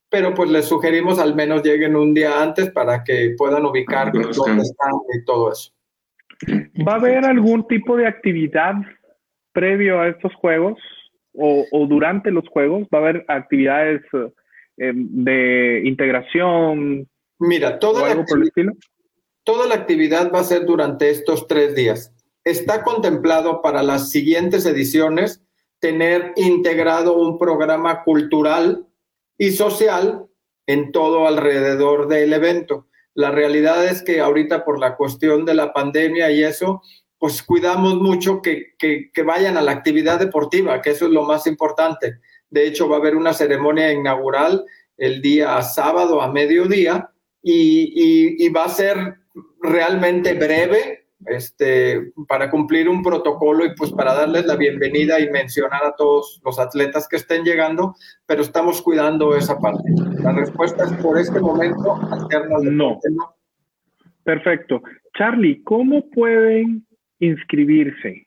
Pero 0.08 0.34
pues 0.34 0.50
les 0.50 0.66
sugerimos 0.66 1.20
al 1.20 1.36
menos 1.36 1.62
lleguen 1.62 1.94
un 1.94 2.12
día 2.12 2.42
antes 2.42 2.70
para 2.70 3.04
que 3.04 3.34
puedan 3.38 3.64
ubicar 3.64 4.12
dónde 4.12 4.62
están 4.62 4.92
y 5.14 5.24
todo 5.24 5.52
eso. 5.52 5.75
¿Va 6.87 6.92
a 6.92 6.96
haber 6.96 7.25
algún 7.25 7.66
tipo 7.66 7.96
de 7.96 8.07
actividad 8.07 8.75
previo 9.53 10.01
a 10.01 10.09
estos 10.09 10.35
juegos 10.35 10.79
o, 11.33 11.64
o 11.70 11.87
durante 11.87 12.31
los 12.31 12.46
juegos? 12.49 12.87
¿Va 12.92 12.99
a 12.99 13.03
haber 13.03 13.25
actividades 13.29 14.03
eh, 14.77 14.92
de 14.94 15.83
integración? 15.85 17.09
Mira, 17.38 17.79
toda 17.79 18.14
la, 18.14 18.25
toda 19.44 19.66
la 19.66 19.75
actividad 19.75 20.33
va 20.33 20.40
a 20.40 20.44
ser 20.44 20.64
durante 20.66 21.11
estos 21.11 21.46
tres 21.46 21.75
días. 21.75 22.12
Está 22.44 22.83
contemplado 22.83 23.62
para 23.62 23.83
las 23.83 24.11
siguientes 24.11 24.66
ediciones 24.66 25.42
tener 25.79 26.33
integrado 26.37 27.16
un 27.16 27.38
programa 27.38 28.03
cultural 28.05 28.87
y 29.38 29.51
social 29.51 30.27
en 30.66 30.92
todo 30.92 31.27
alrededor 31.27 32.09
del 32.09 32.33
evento. 32.33 32.87
La 33.16 33.31
realidad 33.31 33.87
es 33.87 34.02
que 34.02 34.20
ahorita 34.20 34.62
por 34.62 34.79
la 34.79 34.94
cuestión 34.94 35.46
de 35.46 35.55
la 35.55 35.72
pandemia 35.72 36.31
y 36.31 36.44
eso, 36.44 36.83
pues 37.18 37.42
cuidamos 37.42 37.94
mucho 37.94 38.42
que, 38.42 38.74
que, 38.79 39.22
vayan 39.22 39.57
a 39.57 39.62
la 39.62 39.72
actividad 39.72 40.18
deportiva, 40.18 40.83
que 40.83 40.90
eso 40.90 41.07
es 41.07 41.12
lo 41.12 41.22
más 41.22 41.46
importante. 41.46 42.18
De 42.50 42.66
hecho, 42.66 42.90
va 42.90 42.96
a 42.96 42.98
haber 43.00 43.16
una 43.16 43.33
ceremonia 43.33 43.90
inaugural 43.90 44.66
el 44.98 45.22
día 45.22 45.62
sábado 45.62 46.20
a 46.20 46.31
mediodía 46.31 47.11
y, 47.42 48.48
va 48.50 48.64
a 48.64 48.68
ser 48.68 49.16
realmente 49.62 50.35
breve 50.35 51.05
este, 51.24 52.12
para 52.29 52.50
cumplir 52.50 52.88
un 52.88 53.02
protocolo 53.02 53.64
y 53.64 53.74
pues 53.74 53.90
para 53.92 54.14
darles 54.14 54.46
la 54.46 54.57
bienvenida 54.57 55.18
y 55.18 55.31
mencionar 55.31 55.85
a 55.85 55.94
todos 55.96 56.40
los 56.44 56.59
atletas 56.59 57.09
que 57.09 57.16
estén 57.16 57.44
llegando, 57.44 57.94
pero 58.26 58.42
estamos 58.42 58.83
cuidando 58.83 59.35
esa 59.35 59.59
parte. 59.59 59.88
La 60.22 60.33
respuesta 60.33 60.85
es 60.85 60.92
por 61.02 61.18
este 61.18 61.40
momento 61.40 61.98
no. 62.62 63.00
Perfecto. 64.24 64.83
Charlie, 65.16 65.62
¿cómo 65.62 66.09
pueden 66.11 66.87
inscribirse? 67.20 68.26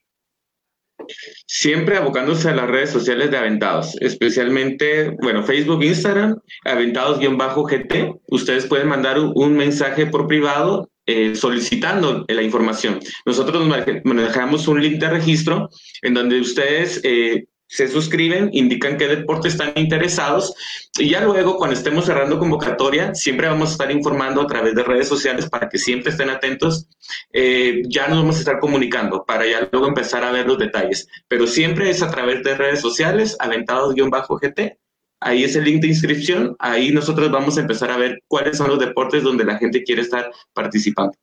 Siempre 1.47 1.97
abocándose 1.97 2.49
a 2.49 2.55
las 2.55 2.69
redes 2.69 2.89
sociales 2.89 3.31
de 3.31 3.37
Aventados, 3.37 3.95
especialmente, 4.01 5.15
bueno, 5.21 5.43
Facebook, 5.43 5.83
Instagram, 5.83 6.39
Aventados-GT. 6.65 8.19
Ustedes 8.27 8.65
pueden 8.67 8.87
mandar 8.87 9.17
un, 9.19 9.55
mensaje 9.55 10.05
por 10.05 10.27
privado 10.27 10.89
eh, 11.11 11.35
solicitando 11.35 12.23
la 12.27 12.43
información. 12.43 12.99
Nosotros 13.25 13.67
manejamos 14.03 14.67
un 14.67 14.79
link 14.79 14.99
de 14.99 15.09
registro 15.09 15.67
en 16.03 16.13
donde 16.13 16.39
ustedes 16.39 17.01
eh, 17.03 17.45
se 17.65 17.87
suscriben, 17.87 18.51
indican 18.53 18.95
qué 18.95 19.07
deporte 19.07 19.47
están 19.47 19.73
interesados 19.75 20.53
y 20.99 21.09
ya 21.09 21.21
luego 21.21 21.57
cuando 21.57 21.75
estemos 21.75 22.05
cerrando 22.05 22.37
convocatoria, 22.37 23.15
siempre 23.15 23.47
vamos 23.47 23.69
a 23.69 23.71
estar 23.71 23.91
informando 23.91 24.39
a 24.39 24.45
través 24.45 24.75
de 24.75 24.83
redes 24.83 25.07
sociales 25.07 25.49
para 25.49 25.67
que 25.67 25.79
siempre 25.79 26.11
estén 26.11 26.29
atentos. 26.29 26.87
Eh, 27.33 27.81
ya 27.87 28.07
nos 28.07 28.19
vamos 28.19 28.35
a 28.35 28.39
estar 28.41 28.59
comunicando 28.59 29.25
para 29.25 29.47
ya 29.47 29.67
luego 29.71 29.87
empezar 29.87 30.23
a 30.23 30.31
ver 30.31 30.45
los 30.45 30.59
detalles, 30.59 31.07
pero 31.27 31.47
siempre 31.47 31.89
es 31.89 32.03
a 32.03 32.11
través 32.11 32.43
de 32.43 32.53
redes 32.53 32.81
sociales, 32.81 33.35
aventados-gt. 33.39 34.77
Ahí 35.21 35.43
es 35.43 35.55
el 35.55 35.65
link 35.65 35.81
de 35.81 35.89
inscripción, 35.89 36.55
ahí 36.59 36.91
nosotros 36.91 37.29
vamos 37.29 37.57
a 37.57 37.61
empezar 37.61 37.91
a 37.91 37.97
ver 37.97 38.21
cuáles 38.27 38.57
son 38.57 38.69
los 38.69 38.79
deportes 38.79 39.23
donde 39.23 39.43
la 39.43 39.57
gente 39.57 39.83
quiere 39.83 40.01
estar 40.01 40.31
participando. 40.53 41.13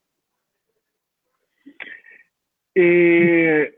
Eh, 2.75 3.75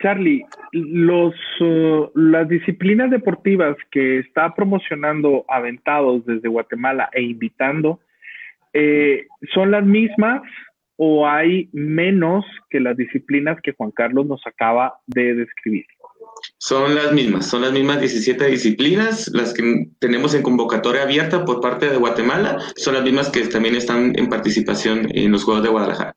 Charlie, 0.00 0.44
los, 0.72 1.34
uh, 1.60 2.10
las 2.14 2.48
disciplinas 2.48 3.10
deportivas 3.10 3.76
que 3.90 4.18
está 4.18 4.54
promocionando 4.54 5.44
Aventados 5.48 6.24
desde 6.26 6.48
Guatemala 6.48 7.08
e 7.12 7.22
invitando, 7.22 8.00
eh, 8.72 9.26
¿son 9.54 9.70
las 9.70 9.84
mismas 9.84 10.42
o 10.96 11.26
hay 11.26 11.68
menos 11.72 12.44
que 12.68 12.80
las 12.80 12.96
disciplinas 12.96 13.58
que 13.62 13.72
Juan 13.72 13.90
Carlos 13.90 14.26
nos 14.26 14.46
acaba 14.46 14.98
de 15.06 15.34
describir? 15.34 15.86
Son 16.58 16.94
las 16.94 17.12
mismas, 17.12 17.46
son 17.46 17.62
las 17.62 17.72
mismas 17.72 18.00
17 18.00 18.46
disciplinas, 18.46 19.28
las 19.28 19.52
que 19.52 19.88
tenemos 19.98 20.34
en 20.34 20.42
convocatoria 20.42 21.02
abierta 21.02 21.44
por 21.44 21.60
parte 21.60 21.90
de 21.90 21.96
Guatemala, 21.96 22.58
son 22.76 22.94
las 22.94 23.04
mismas 23.04 23.28
que 23.28 23.46
también 23.46 23.76
están 23.76 24.18
en 24.18 24.28
participación 24.28 25.08
en 25.14 25.32
los 25.32 25.44
Juegos 25.44 25.62
de 25.62 25.68
Guadalajara 25.68 26.16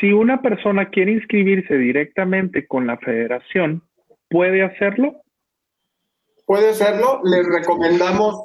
si 0.00 0.12
una 0.12 0.42
persona 0.42 0.90
quiere 0.90 1.12
inscribirse 1.12 1.76
directamente 1.76 2.66
con 2.66 2.86
la 2.86 2.98
federación, 2.98 3.82
¿puede 4.28 4.62
hacerlo? 4.62 5.22
Puede 6.44 6.70
hacerlo. 6.70 7.20
Les 7.24 7.46
recomendamos 7.46 8.44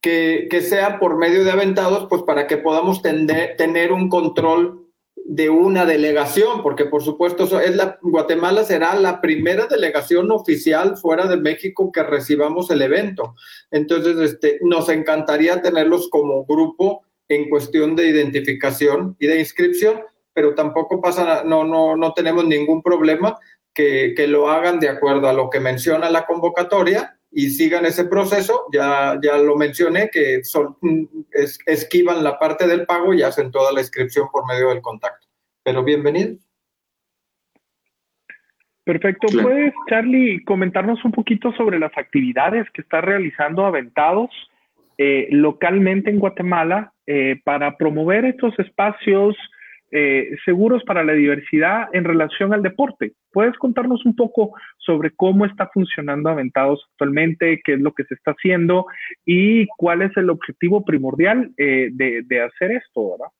que, 0.00 0.48
sea 0.62 0.98
por 0.98 1.18
medio 1.18 1.44
de 1.44 1.50
aventados, 1.50 2.06
pues 2.08 2.22
para 2.22 2.46
que 2.46 2.56
podamos 2.56 3.02
tener 3.02 3.92
un 3.92 4.08
control 4.08 4.87
de 5.30 5.50
una 5.50 5.84
delegación, 5.84 6.62
porque 6.62 6.86
por 6.86 7.02
supuesto 7.02 7.60
es 7.60 7.76
la, 7.76 7.98
Guatemala 8.00 8.64
será 8.64 8.94
la 8.94 9.20
primera 9.20 9.66
delegación 9.66 10.30
oficial 10.32 10.96
fuera 10.96 11.26
de 11.26 11.36
México 11.36 11.92
que 11.92 12.02
recibamos 12.02 12.70
el 12.70 12.80
evento. 12.80 13.34
Entonces, 13.70 14.16
este, 14.18 14.58
nos 14.62 14.88
encantaría 14.88 15.60
tenerlos 15.60 16.08
como 16.08 16.46
grupo 16.46 17.02
en 17.28 17.50
cuestión 17.50 17.94
de 17.94 18.08
identificación 18.08 19.16
y 19.18 19.26
de 19.26 19.40
inscripción, 19.40 20.00
pero 20.32 20.54
tampoco 20.54 20.98
pasa, 21.02 21.44
no, 21.44 21.62
no, 21.62 21.94
no 21.94 22.14
tenemos 22.14 22.46
ningún 22.46 22.82
problema 22.82 23.38
que, 23.74 24.14
que, 24.16 24.26
lo 24.28 24.48
hagan 24.48 24.80
de 24.80 24.88
acuerdo 24.88 25.28
a 25.28 25.34
lo 25.34 25.50
que 25.50 25.60
menciona 25.60 26.08
la 26.08 26.24
convocatoria 26.24 27.17
y 27.30 27.50
sigan 27.50 27.84
ese 27.86 28.04
proceso. 28.04 28.66
Ya, 28.72 29.18
ya 29.22 29.38
lo 29.38 29.56
mencioné, 29.56 30.10
que 30.10 30.44
son, 30.44 30.76
es, 31.32 31.58
esquivan 31.66 32.24
la 32.24 32.38
parte 32.38 32.66
del 32.66 32.86
pago 32.86 33.14
y 33.14 33.22
hacen 33.22 33.50
toda 33.50 33.72
la 33.72 33.80
inscripción 33.80 34.28
por 34.32 34.46
medio 34.46 34.70
del 34.70 34.82
contacto. 34.82 35.26
Pero 35.62 35.84
bienvenidos. 35.84 36.48
Perfecto. 38.84 39.26
¿Puedes, 39.42 39.74
Charlie, 39.88 40.42
comentarnos 40.44 41.04
un 41.04 41.12
poquito 41.12 41.52
sobre 41.52 41.78
las 41.78 41.92
actividades 41.98 42.66
que 42.72 42.80
está 42.80 43.02
realizando 43.02 43.66
Aventados 43.66 44.30
eh, 44.96 45.28
localmente 45.30 46.10
en 46.10 46.18
Guatemala 46.18 46.92
eh, 47.06 47.40
para 47.44 47.76
promover 47.76 48.24
estos 48.24 48.58
espacios 48.58 49.36
eh, 49.90 50.36
seguros 50.44 50.82
para 50.84 51.02
la 51.02 51.14
diversidad 51.14 51.88
en 51.92 52.04
relación 52.04 52.52
al 52.52 52.62
deporte. 52.62 53.14
¿Puedes 53.32 53.56
contarnos 53.56 54.04
un 54.04 54.14
poco 54.14 54.52
sobre 54.76 55.12
cómo 55.14 55.46
está 55.46 55.70
funcionando 55.72 56.28
Aventados 56.28 56.86
actualmente, 56.92 57.60
qué 57.64 57.74
es 57.74 57.80
lo 57.80 57.92
que 57.92 58.04
se 58.04 58.14
está 58.14 58.32
haciendo 58.32 58.86
y 59.24 59.66
cuál 59.78 60.02
es 60.02 60.16
el 60.16 60.30
objetivo 60.30 60.84
primordial 60.84 61.52
eh, 61.56 61.88
de, 61.92 62.40
hacer 62.40 62.72
esto, 62.72 63.12
verdad? 63.12 63.32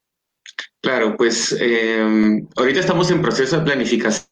Claro, 0.81 1.17
pues 1.17 1.59
em, 1.61 2.47
ahorita 2.57 2.81
estamos 2.81 3.11
en 3.11 3.21
proceso 3.21 3.59
de 3.59 3.65
planificación 3.65 4.29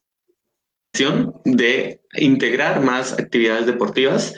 de 1.45 1.99
integrar 2.13 2.81
más 2.81 3.19
actividades 3.19 3.65
deportivas. 3.65 4.33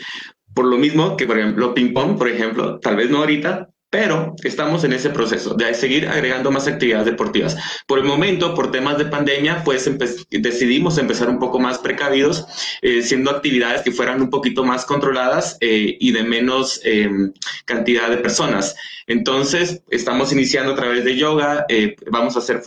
Por 0.53 0.65
lo 0.65 0.77
mismo 0.77 1.15
que, 1.15 1.25
por 1.25 1.39
ejemplo, 1.39 1.73
ping 1.73 1.93
pong, 1.93 2.17
por 2.17 2.27
ejemplo, 2.27 2.79
tal 2.79 2.97
vez 2.97 3.09
no 3.09 3.19
ahorita, 3.19 3.69
pero 3.89 4.35
estamos 4.43 4.83
en 4.83 4.93
ese 4.93 5.09
proceso 5.09 5.53
de 5.55 5.73
seguir 5.73 6.07
agregando 6.07 6.51
más 6.51 6.67
actividades 6.67 7.05
deportivas. 7.05 7.57
Por 7.87 7.99
el 7.99 8.05
momento, 8.05 8.53
por 8.53 8.71
temas 8.71 8.97
de 8.97 9.05
pandemia, 9.05 9.63
pues 9.63 9.89
decidimos 10.29 10.97
empezar 10.97 11.29
un 11.29 11.39
poco 11.39 11.59
más 11.59 11.79
precavidos, 11.79 12.45
eh, 12.81 13.01
siendo 13.01 13.31
actividades 13.31 13.81
que 13.81 13.91
fueran 13.91 14.21
un 14.21 14.29
poquito 14.29 14.63
más 14.63 14.85
controladas 14.85 15.57
eh, 15.61 15.97
y 15.99 16.11
de 16.11 16.23
menos 16.23 16.81
em, 16.83 17.33
cantidad 17.65 18.09
de 18.09 18.17
personas. 18.17 18.75
Entonces, 19.07 19.81
estamos 19.89 20.31
iniciando 20.31 20.73
a 20.73 20.75
través 20.75 21.03
de 21.03 21.15
yoga, 21.15 21.65
eh, 21.67 21.95
vamos 22.11 22.35
a 22.35 22.39
hacer 22.39 22.61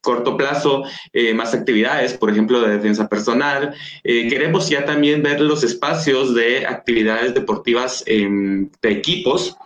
corto 0.00 0.36
plazo 0.36 0.84
más 1.34 1.54
actividades, 1.54 2.14
por 2.14 2.30
ejemplo, 2.30 2.60
de 2.60 2.76
defensa 2.76 3.08
personal. 3.08 3.74
queremos 4.02 4.68
ya 4.68 4.84
también 4.84 5.22
ver 5.22 5.40
los 5.40 5.62
espacios 5.62 6.34
de 6.34 6.66
actividades 6.66 7.34
deportivas 7.34 8.02
em, 8.06 8.68
de 8.82 8.90
equipos 8.90 9.56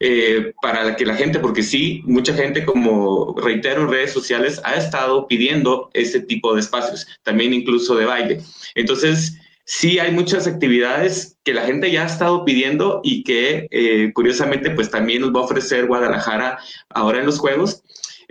eh, 0.00 0.52
para 0.60 0.96
que 0.96 1.06
la 1.06 1.14
gente, 1.14 1.38
porque 1.38 1.62
sí, 1.62 2.02
mucha 2.04 2.34
gente, 2.34 2.64
como 2.64 3.34
reitero, 3.38 3.82
en 3.82 3.88
redes 3.88 4.12
sociales 4.12 4.60
ha 4.64 4.74
estado 4.74 5.26
pidiendo 5.26 5.90
ese 5.94 6.20
tipo 6.20 6.54
de 6.54 6.60
espacios, 6.60 7.06
también 7.22 7.54
incluso 7.54 7.94
de 7.94 8.06
baile. 8.06 8.40
Entonces, 8.74 9.38
sí 9.64 9.98
hay 9.98 10.12
muchas 10.12 10.46
actividades 10.46 11.38
que 11.44 11.54
la 11.54 11.64
gente 11.64 11.90
ya 11.90 12.02
ha 12.02 12.06
estado 12.06 12.44
pidiendo 12.44 13.00
y 13.02 13.22
que 13.22 13.68
eh, 13.70 14.12
curiosamente 14.12 14.70
pues 14.70 14.90
también 14.90 15.22
nos 15.22 15.34
va 15.34 15.40
a 15.40 15.44
ofrecer 15.44 15.86
Guadalajara 15.86 16.58
ahora 16.90 17.20
en 17.20 17.26
los 17.26 17.38
Juegos. 17.38 17.82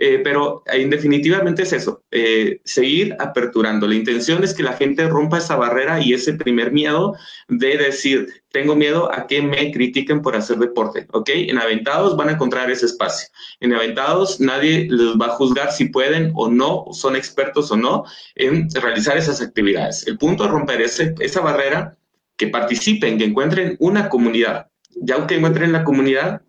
Eh, 0.04 0.18
pero 0.18 0.64
eh, 0.66 0.84
definitivamente 0.88 1.62
es 1.62 1.72
eso, 1.72 2.02
eh, 2.10 2.60
seguir 2.64 3.14
aperturando. 3.20 3.86
La 3.86 3.94
intención 3.94 4.42
es 4.42 4.52
que 4.52 4.64
la 4.64 4.72
gente 4.72 5.06
rompa 5.06 5.38
esa 5.38 5.54
barrera 5.54 6.00
y 6.00 6.12
ese 6.12 6.32
primer 6.32 6.72
miedo 6.72 7.14
de 7.46 7.78
decir, 7.78 8.42
tengo 8.50 8.74
miedo 8.74 9.14
a 9.14 9.28
que 9.28 9.40
me 9.40 9.70
critiquen 9.70 10.20
por 10.20 10.34
hacer 10.34 10.58
deporte, 10.58 11.06
¿ok? 11.12 11.30
En 11.34 11.56
Aventados 11.56 12.16
van 12.16 12.30
a 12.30 12.32
encontrar 12.32 12.68
ese 12.68 12.86
espacio. 12.86 13.28
En 13.60 13.74
Aventados 13.74 14.40
nadie 14.40 14.88
les 14.90 15.14
va 15.14 15.26
a 15.26 15.36
juzgar 15.36 15.70
si 15.70 15.84
pueden 15.84 16.32
o 16.34 16.50
no, 16.50 16.86
son 16.90 17.14
expertos 17.14 17.70
o 17.70 17.76
no 17.76 18.02
en 18.34 18.68
realizar 18.74 19.16
esas 19.16 19.40
actividades. 19.40 20.04
El 20.08 20.18
punto 20.18 20.46
es 20.46 20.50
romper 20.50 20.80
ese, 20.80 21.14
esa 21.20 21.42
barrera, 21.42 21.96
que 22.36 22.48
participen, 22.48 23.18
que 23.18 23.24
encuentren 23.26 23.76
una 23.78 24.08
comunidad. 24.08 24.66
Ya 24.96 25.24
que 25.28 25.36
encuentren 25.36 25.70
la 25.70 25.84
comunidad, 25.84 26.42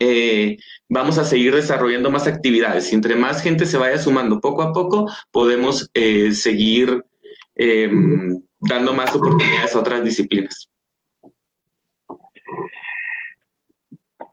eh, 0.00 0.58
vamos 0.88 1.18
a 1.18 1.24
seguir 1.24 1.54
desarrollando 1.54 2.10
más 2.10 2.26
actividades. 2.26 2.92
Y 2.92 2.94
entre 2.94 3.16
más 3.16 3.42
gente 3.42 3.66
se 3.66 3.78
vaya 3.78 3.98
sumando 3.98 4.40
poco 4.40 4.62
a 4.62 4.72
poco, 4.72 5.10
podemos 5.32 5.90
eh, 5.94 6.32
seguir 6.32 7.04
em, 7.56 8.40
dando 8.60 8.92
más 8.92 9.14
oportunidades 9.14 9.74
a 9.74 9.80
otras 9.80 10.04
disciplinas. 10.04 10.70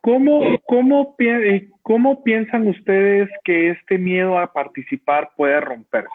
¿Cómo, 0.01 0.59
cómo, 0.65 1.15
eh, 1.17 1.67
¿Cómo 1.81 2.23
piensan 2.23 2.67
ustedes 2.67 3.27
que 3.43 3.71
este 3.71 3.97
miedo 3.97 4.37
a 4.37 4.53
participar 4.53 5.31
puede 5.35 5.59
romperse? 5.61 6.09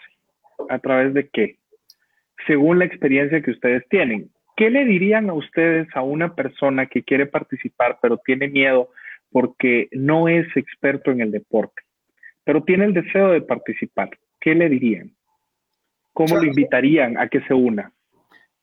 ¿A 0.69 0.79
través 0.79 1.13
de 1.13 1.27
qué? 1.27 1.57
Según 2.47 2.79
la 2.79 2.85
experiencia 2.85 3.41
que 3.41 3.51
ustedes 3.51 3.85
tienen. 3.89 4.29
¿Qué 4.55 4.69
le 4.69 4.85
dirían 4.85 5.29
a 5.29 5.33
ustedes 5.33 5.89
a 5.93 6.03
una 6.03 6.35
persona 6.35 6.85
que 6.85 7.03
quiere 7.03 7.25
participar 7.25 7.99
pero 8.01 8.17
tiene 8.17 8.47
miedo 8.47 8.89
porque 9.31 9.87
no 9.91 10.27
es 10.27 10.45
experto 10.55 11.11
en 11.11 11.21
el 11.21 11.31
deporte, 11.31 11.81
pero 12.43 12.63
tiene 12.63 12.85
el 12.85 12.93
deseo 12.93 13.29
de 13.29 13.41
participar. 13.41 14.09
¿Qué 14.39 14.55
le 14.55 14.69
dirían? 14.69 15.15
¿Cómo 16.13 16.35
lo 16.35 16.43
invitarían 16.43 17.17
a 17.17 17.27
que 17.27 17.41
se 17.41 17.53
una? 17.53 17.93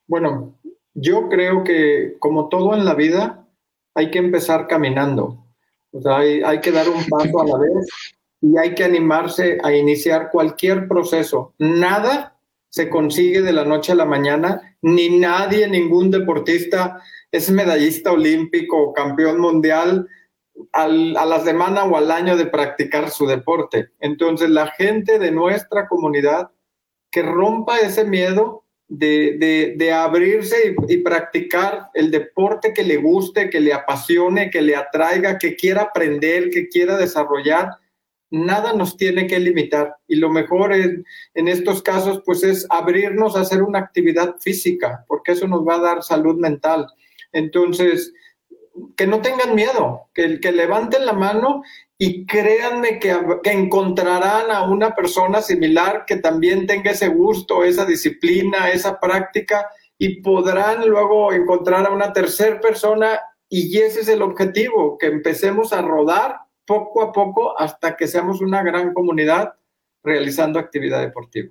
Bueno, 0.06 0.58
yo 0.94 1.28
creo 1.28 1.64
que 1.64 2.16
como 2.18 2.48
todo 2.48 2.74
en 2.74 2.84
la 2.84 2.94
vida, 2.94 3.46
hay 3.94 4.10
que 4.10 4.18
empezar 4.18 4.66
caminando. 4.66 5.46
O 5.92 6.00
sea, 6.00 6.18
hay, 6.18 6.42
hay 6.42 6.60
que 6.60 6.72
dar 6.72 6.88
un 6.88 7.04
paso 7.08 7.40
a 7.40 7.46
la 7.46 7.58
vez 7.58 7.88
y 8.40 8.56
hay 8.58 8.74
que 8.74 8.84
animarse 8.84 9.58
a 9.62 9.72
iniciar 9.72 10.30
cualquier 10.30 10.86
proceso. 10.86 11.54
Nada 11.58 12.38
se 12.68 12.90
consigue 12.90 13.42
de 13.42 13.52
la 13.52 13.64
noche 13.64 13.92
a 13.92 13.96
la 13.96 14.04
mañana, 14.04 14.76
ni 14.82 15.18
nadie, 15.18 15.66
ningún 15.68 16.10
deportista 16.10 17.02
es 17.30 17.50
medallista 17.50 18.12
olímpico 18.12 18.78
o 18.78 18.92
campeón 18.92 19.40
mundial 19.40 20.08
a 20.72 20.88
la 20.88 21.40
semana 21.40 21.84
o 21.84 21.96
al 21.96 22.10
año 22.10 22.36
de 22.36 22.46
practicar 22.46 23.10
su 23.10 23.26
deporte. 23.26 23.90
Entonces, 24.00 24.50
la 24.50 24.68
gente 24.68 25.18
de 25.18 25.30
nuestra 25.30 25.88
comunidad 25.88 26.50
que 27.10 27.22
rompa 27.22 27.78
ese 27.78 28.04
miedo 28.04 28.64
de, 28.88 29.92
abrirse 29.92 30.74
y, 30.88 30.94
y, 30.94 30.96
practicar 30.98 31.90
el 31.94 32.10
deporte 32.10 32.72
que 32.72 32.84
le 32.84 32.96
guste, 32.96 33.50
que 33.50 33.60
le 33.60 33.72
apasione, 33.72 34.50
que 34.50 34.62
le 34.62 34.76
atraiga, 34.76 35.38
que 35.38 35.56
quiera 35.56 35.82
aprender, 35.82 36.50
que 36.50 36.68
quiera 36.68 36.96
desarrollar, 36.96 37.70
nada 38.30 38.72
nos 38.72 38.96
tiene 38.96 39.26
que 39.26 39.38
limitar 39.38 39.96
y 40.06 40.16
lo 40.16 40.28
mejor 40.30 40.72
en, 40.74 41.04
en, 41.34 41.48
estos 41.48 41.82
casos 41.82 42.22
pues 42.24 42.42
es 42.42 42.66
abrirnos 42.68 43.36
a 43.36 43.40
hacer 43.40 43.62
una 43.62 43.78
actividad 43.78 44.36
física 44.38 45.04
porque 45.08 45.32
eso 45.32 45.48
nos 45.48 45.66
va 45.66 45.76
a 45.76 45.80
dar 45.80 46.02
salud 46.02 46.36
mental. 46.36 46.86
Entonces, 47.32 48.12
que 48.96 49.06
no 49.06 49.20
tengan 49.20 49.54
miedo, 49.54 50.08
que, 50.14 50.40
que 50.40 50.52
levanten 50.52 51.06
la 51.06 51.12
mano 51.12 51.62
y 51.96 52.26
créanme 52.26 52.98
que, 52.98 53.16
que, 53.42 53.52
encontrarán 53.52 54.50
a 54.50 54.62
una 54.62 54.94
persona 54.94 55.42
similar 55.42 56.04
que 56.06 56.16
también 56.16 56.66
tenga 56.66 56.92
ese 56.92 57.08
gusto, 57.08 57.64
esa 57.64 57.84
disciplina, 57.84 58.70
esa 58.70 59.00
práctica 59.00 59.66
y 59.98 60.20
podrán 60.22 60.88
luego 60.88 61.32
encontrar 61.32 61.86
a 61.86 61.90
una 61.90 62.12
tercera 62.12 62.60
persona 62.60 63.20
y 63.48 63.78
ese 63.78 64.00
es 64.00 64.08
el 64.08 64.22
objetivo, 64.22 64.98
que 64.98 65.06
empecemos 65.06 65.72
a 65.72 65.82
rodar 65.82 66.36
poco 66.66 67.02
a 67.02 67.12
poco 67.12 67.58
hasta 67.58 67.96
que 67.96 68.06
seamos 68.06 68.40
una 68.40 68.62
gran 68.62 68.92
comunidad 68.92 69.54
realizando 70.02 70.58
actividad 70.58 71.00
deportiva. 71.00 71.50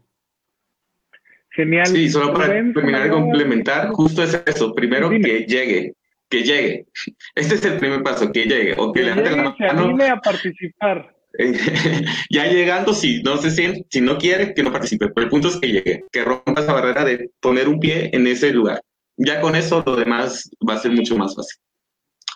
Genial. 1.50 1.88
Sí, 1.88 2.08
solo 2.08 2.34
para 2.34 2.54
terminar 2.54 3.04
de 3.04 3.10
complementar, 3.10 3.90
justo 3.90 4.22
es 4.22 4.42
eso. 4.46 4.76
Primero 4.76 5.10
que 5.10 5.46
llegue, 5.48 5.96
que 6.30 6.44
llegue. 6.44 6.86
Este 7.36 7.56
es 7.56 7.66
el 7.66 7.78
primer 7.78 8.04
paso, 8.04 8.32
que 8.32 8.46
llegue. 8.46 8.76
O 8.78 8.92
que, 8.92 9.04
levante 9.04 9.32
la 9.32 9.56
mano. 9.58 10.06
a 10.06 10.22
participar. 10.22 11.14
ya 12.32 12.46
llegando, 12.48 12.94
si 12.94 13.22
no 13.22 13.38
se 13.38 13.52
siente, 13.52 13.86
si 13.90 14.02
no 14.02 14.18
quiere, 14.18 14.54
que 14.54 14.64
no 14.64 14.72
participe. 14.72 15.10
Pero 15.10 15.26
el 15.26 15.30
punto 15.30 15.50
es 15.50 15.58
que 15.58 15.68
llegue, 15.68 16.04
que 16.12 16.24
rompa 16.24 16.62
esa 16.62 16.74
barrera 16.74 17.06
de 17.06 17.30
poner 17.40 17.68
un 17.68 17.80
pie 17.80 18.10
en 18.14 18.26
ese 18.28 18.52
lugar. 18.52 18.82
Ya 19.18 19.42
con 19.42 19.56
eso 19.56 19.84
lo 19.86 19.96
demás 19.96 20.50
va 20.68 20.76
a 20.76 20.80
ser 20.80 20.92
mucho 20.92 21.18
más 21.18 21.36
fácil. 21.36 21.60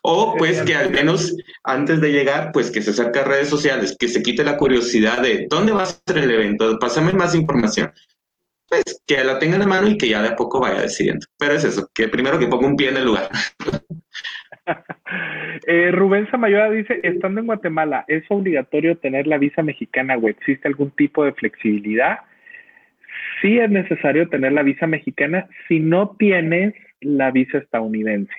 O 0.03 0.35
pues 0.35 0.63
que 0.63 0.73
al 0.73 0.89
menos 0.89 1.35
antes 1.63 2.01
de 2.01 2.11
llegar, 2.11 2.51
pues 2.53 2.71
que 2.71 2.81
se 2.81 2.89
acerque 2.89 3.19
a 3.19 3.23
redes 3.23 3.49
sociales, 3.49 3.95
que 3.99 4.07
se 4.07 4.23
quite 4.23 4.43
la 4.43 4.57
curiosidad 4.57 5.21
de 5.21 5.45
dónde 5.47 5.73
va 5.73 5.83
a 5.83 5.85
ser 5.85 6.17
el 6.17 6.31
evento, 6.31 6.79
pásame 6.79 7.13
más 7.13 7.35
información. 7.35 7.91
Pues 8.71 9.03
que 9.05 9.21
la 9.21 9.37
tenga 9.37 9.55
en 9.55 9.59
la 9.59 9.67
mano 9.67 9.89
y 9.89 9.97
que 9.97 10.07
ya 10.07 10.21
de 10.21 10.29
a 10.29 10.35
poco 10.37 10.61
vaya 10.61 10.83
decidiendo. 10.83 11.25
Pero 11.37 11.55
es 11.55 11.65
eso, 11.65 11.89
que 11.93 12.07
primero 12.07 12.39
que 12.39 12.47
ponga 12.47 12.67
un 12.67 12.77
pie 12.77 12.87
en 12.87 12.97
el 12.97 13.03
lugar. 13.03 13.27
eh, 15.67 15.91
Rubén 15.91 16.31
Samayoa 16.31 16.69
dice, 16.69 17.01
estando 17.03 17.41
en 17.41 17.47
Guatemala, 17.47 18.05
¿es 18.07 18.23
obligatorio 18.29 18.97
tener 18.97 19.27
la 19.27 19.37
visa 19.37 19.61
mexicana 19.61 20.15
o 20.15 20.29
existe 20.29 20.69
algún 20.69 20.91
tipo 20.91 21.25
de 21.25 21.33
flexibilidad? 21.33 22.19
Sí 23.41 23.59
es 23.59 23.69
necesario 23.69 24.29
tener 24.29 24.53
la 24.53 24.63
visa 24.63 24.87
mexicana 24.87 25.49
si 25.67 25.81
no 25.81 26.15
tienes 26.17 26.73
la 27.01 27.29
visa 27.31 27.57
estadounidense. 27.57 28.33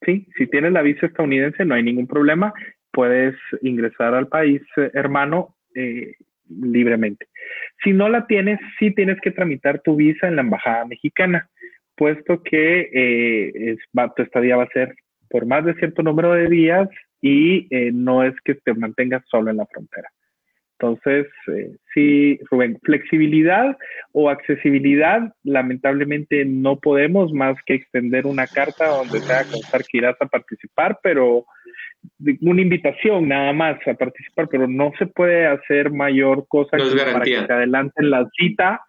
Sí, 0.00 0.26
si 0.38 0.46
tienes 0.46 0.72
la 0.72 0.80
visa 0.80 1.04
estadounidense 1.04 1.66
no 1.66 1.74
hay 1.74 1.82
ningún 1.82 2.06
problema, 2.06 2.54
puedes 2.90 3.36
ingresar 3.60 4.14
al 4.14 4.28
país 4.28 4.62
eh, 4.78 4.90
hermano 4.94 5.56
eh, 5.74 6.14
libremente. 6.48 7.26
Si 7.82 7.92
no 7.92 8.08
la 8.08 8.26
tienes, 8.26 8.58
sí 8.78 8.92
tienes 8.92 9.20
que 9.20 9.30
tramitar 9.30 9.80
tu 9.80 9.96
visa 9.96 10.28
en 10.28 10.36
la 10.36 10.42
embajada 10.42 10.84
mexicana, 10.86 11.48
puesto 11.96 12.42
que 12.42 12.90
eh, 12.92 13.52
es, 13.72 13.78
tu 14.16 14.22
estadía 14.22 14.56
va 14.56 14.64
a 14.64 14.68
ser 14.68 14.94
por 15.28 15.46
más 15.46 15.64
de 15.64 15.74
cierto 15.74 16.02
número 16.02 16.32
de 16.32 16.48
días 16.48 16.88
y 17.20 17.66
no 17.92 18.22
es 18.22 18.34
que 18.44 18.54
te 18.54 18.74
mantengas 18.74 19.24
solo 19.28 19.50
en 19.50 19.56
la 19.56 19.66
frontera. 19.66 20.08
Entonces, 20.78 21.26
eh, 21.48 21.74
sí, 21.94 22.38
Rubén, 22.50 22.78
flexibilidad 22.82 23.78
o 24.12 24.28
accesibilidad, 24.28 25.34
lamentablemente 25.42 26.44
no 26.44 26.78
podemos 26.78 27.32
más 27.32 27.56
que 27.64 27.74
extender 27.74 28.26
una 28.26 28.46
carta 28.46 28.88
donde 28.88 29.20
sea 29.20 29.44
constar 29.44 29.84
que 29.84 29.98
irás 29.98 30.16
a 30.20 30.26
participar, 30.26 30.98
pero 31.02 31.46
una 32.40 32.62
invitación 32.62 33.28
nada 33.28 33.52
más 33.52 33.78
a 33.86 33.94
participar, 33.94 34.48
pero 34.48 34.66
no 34.66 34.92
se 34.98 35.06
puede 35.06 35.46
hacer 35.46 35.90
mayor 35.90 36.46
cosa 36.48 36.76
que 36.76 36.96
para 36.96 37.20
que 37.20 37.42
te 37.42 37.52
adelanten 37.52 38.10
la 38.10 38.28
cita 38.36 38.82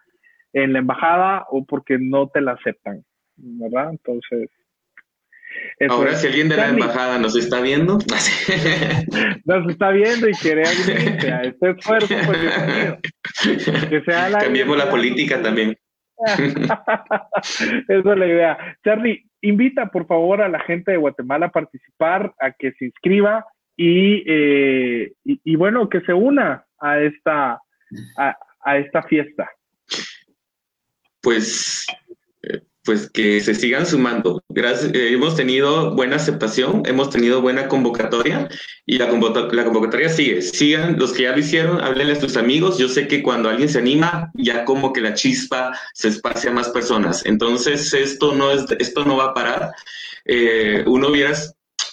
en 0.52 0.72
la 0.72 0.80
embajada 0.80 1.46
o 1.50 1.64
porque 1.64 1.98
no 1.98 2.28
te 2.28 2.40
la 2.40 2.52
aceptan, 2.52 3.04
¿verdad? 3.36 3.90
Entonces, 3.90 4.50
Ahora, 5.88 6.14
si 6.14 6.26
alguien 6.26 6.48
de 6.48 6.56
la 6.56 6.68
embajada 6.68 7.18
nos 7.18 7.36
está 7.36 7.60
viendo, 7.60 7.98
nos 9.44 9.70
está 9.70 9.90
viendo 9.90 10.28
y 10.28 10.32
quiere 10.32 10.62
unirse 10.62 11.32
a 11.32 11.42
este 11.42 11.70
esfuerzo, 11.70 12.14
pues 12.26 13.88
que 13.88 14.02
sea 14.02 14.28
la 14.28 14.38
Cambiemos 14.40 14.76
la 14.76 14.90
política 14.90 15.40
también. 15.40 15.76
Esa 16.26 17.94
es 17.94 18.04
la 18.04 18.26
idea. 18.26 18.76
Charlie, 18.84 19.27
invita 19.40 19.90
por 19.90 20.06
favor 20.06 20.42
a 20.42 20.48
la 20.48 20.60
gente 20.60 20.90
de 20.90 20.96
Guatemala 20.96 21.46
a 21.46 21.52
participar, 21.52 22.34
a 22.40 22.52
que 22.52 22.72
se 22.72 22.86
inscriba 22.86 23.46
y, 23.76 24.24
eh, 24.26 25.12
y, 25.24 25.56
bueno, 25.56 25.88
que 25.88 26.00
se 26.00 26.12
una 26.12 26.66
a 26.80 27.00
esta, 27.00 27.60
a, 28.16 28.36
a 28.60 28.78
esta 28.78 29.02
fiesta. 29.04 29.50
Pues 31.20 31.86
pues 32.88 33.10
que 33.10 33.42
se 33.42 33.54
sigan 33.54 33.84
sumando. 33.84 34.42
Gracias, 34.48 34.94
eh, 34.94 35.12
hemos 35.12 35.36
tenido 35.36 35.94
buena 35.94 36.16
aceptación, 36.16 36.84
hemos 36.86 37.10
tenido 37.10 37.42
buena 37.42 37.68
convocatoria 37.68 38.48
y 38.86 38.96
la, 38.96 39.10
la, 39.52 39.64
convocatoria 39.64 40.08
sigue. 40.08 40.40
Sigan 40.40 40.98
los 40.98 41.12
que 41.12 41.24
ya 41.24 41.32
lo 41.32 41.38
hicieron, 41.38 41.82
háblenle 41.82 42.14
a 42.14 42.20
sus 42.20 42.38
amigos. 42.38 42.78
Yo 42.78 42.88
sé 42.88 43.06
que 43.06 43.22
cuando 43.22 43.50
alguien 43.50 43.68
se 43.68 43.78
anima, 43.78 44.30
ya 44.32 44.64
como 44.64 44.94
que 44.94 45.02
la 45.02 45.12
chispa 45.12 45.78
se 45.92 46.08
esparce 46.08 46.48
a 46.48 46.52
más 46.52 46.70
personas. 46.70 47.26
Entonces, 47.26 47.92
esto 47.92 48.34
no, 48.34 48.52
es, 48.52 48.64
esto 48.78 49.04
no 49.04 49.18
va 49.18 49.24
a 49.24 49.34
parar. 49.34 49.72
Eh, 50.24 50.82
uno 50.86 51.08
hubiera 51.08 51.34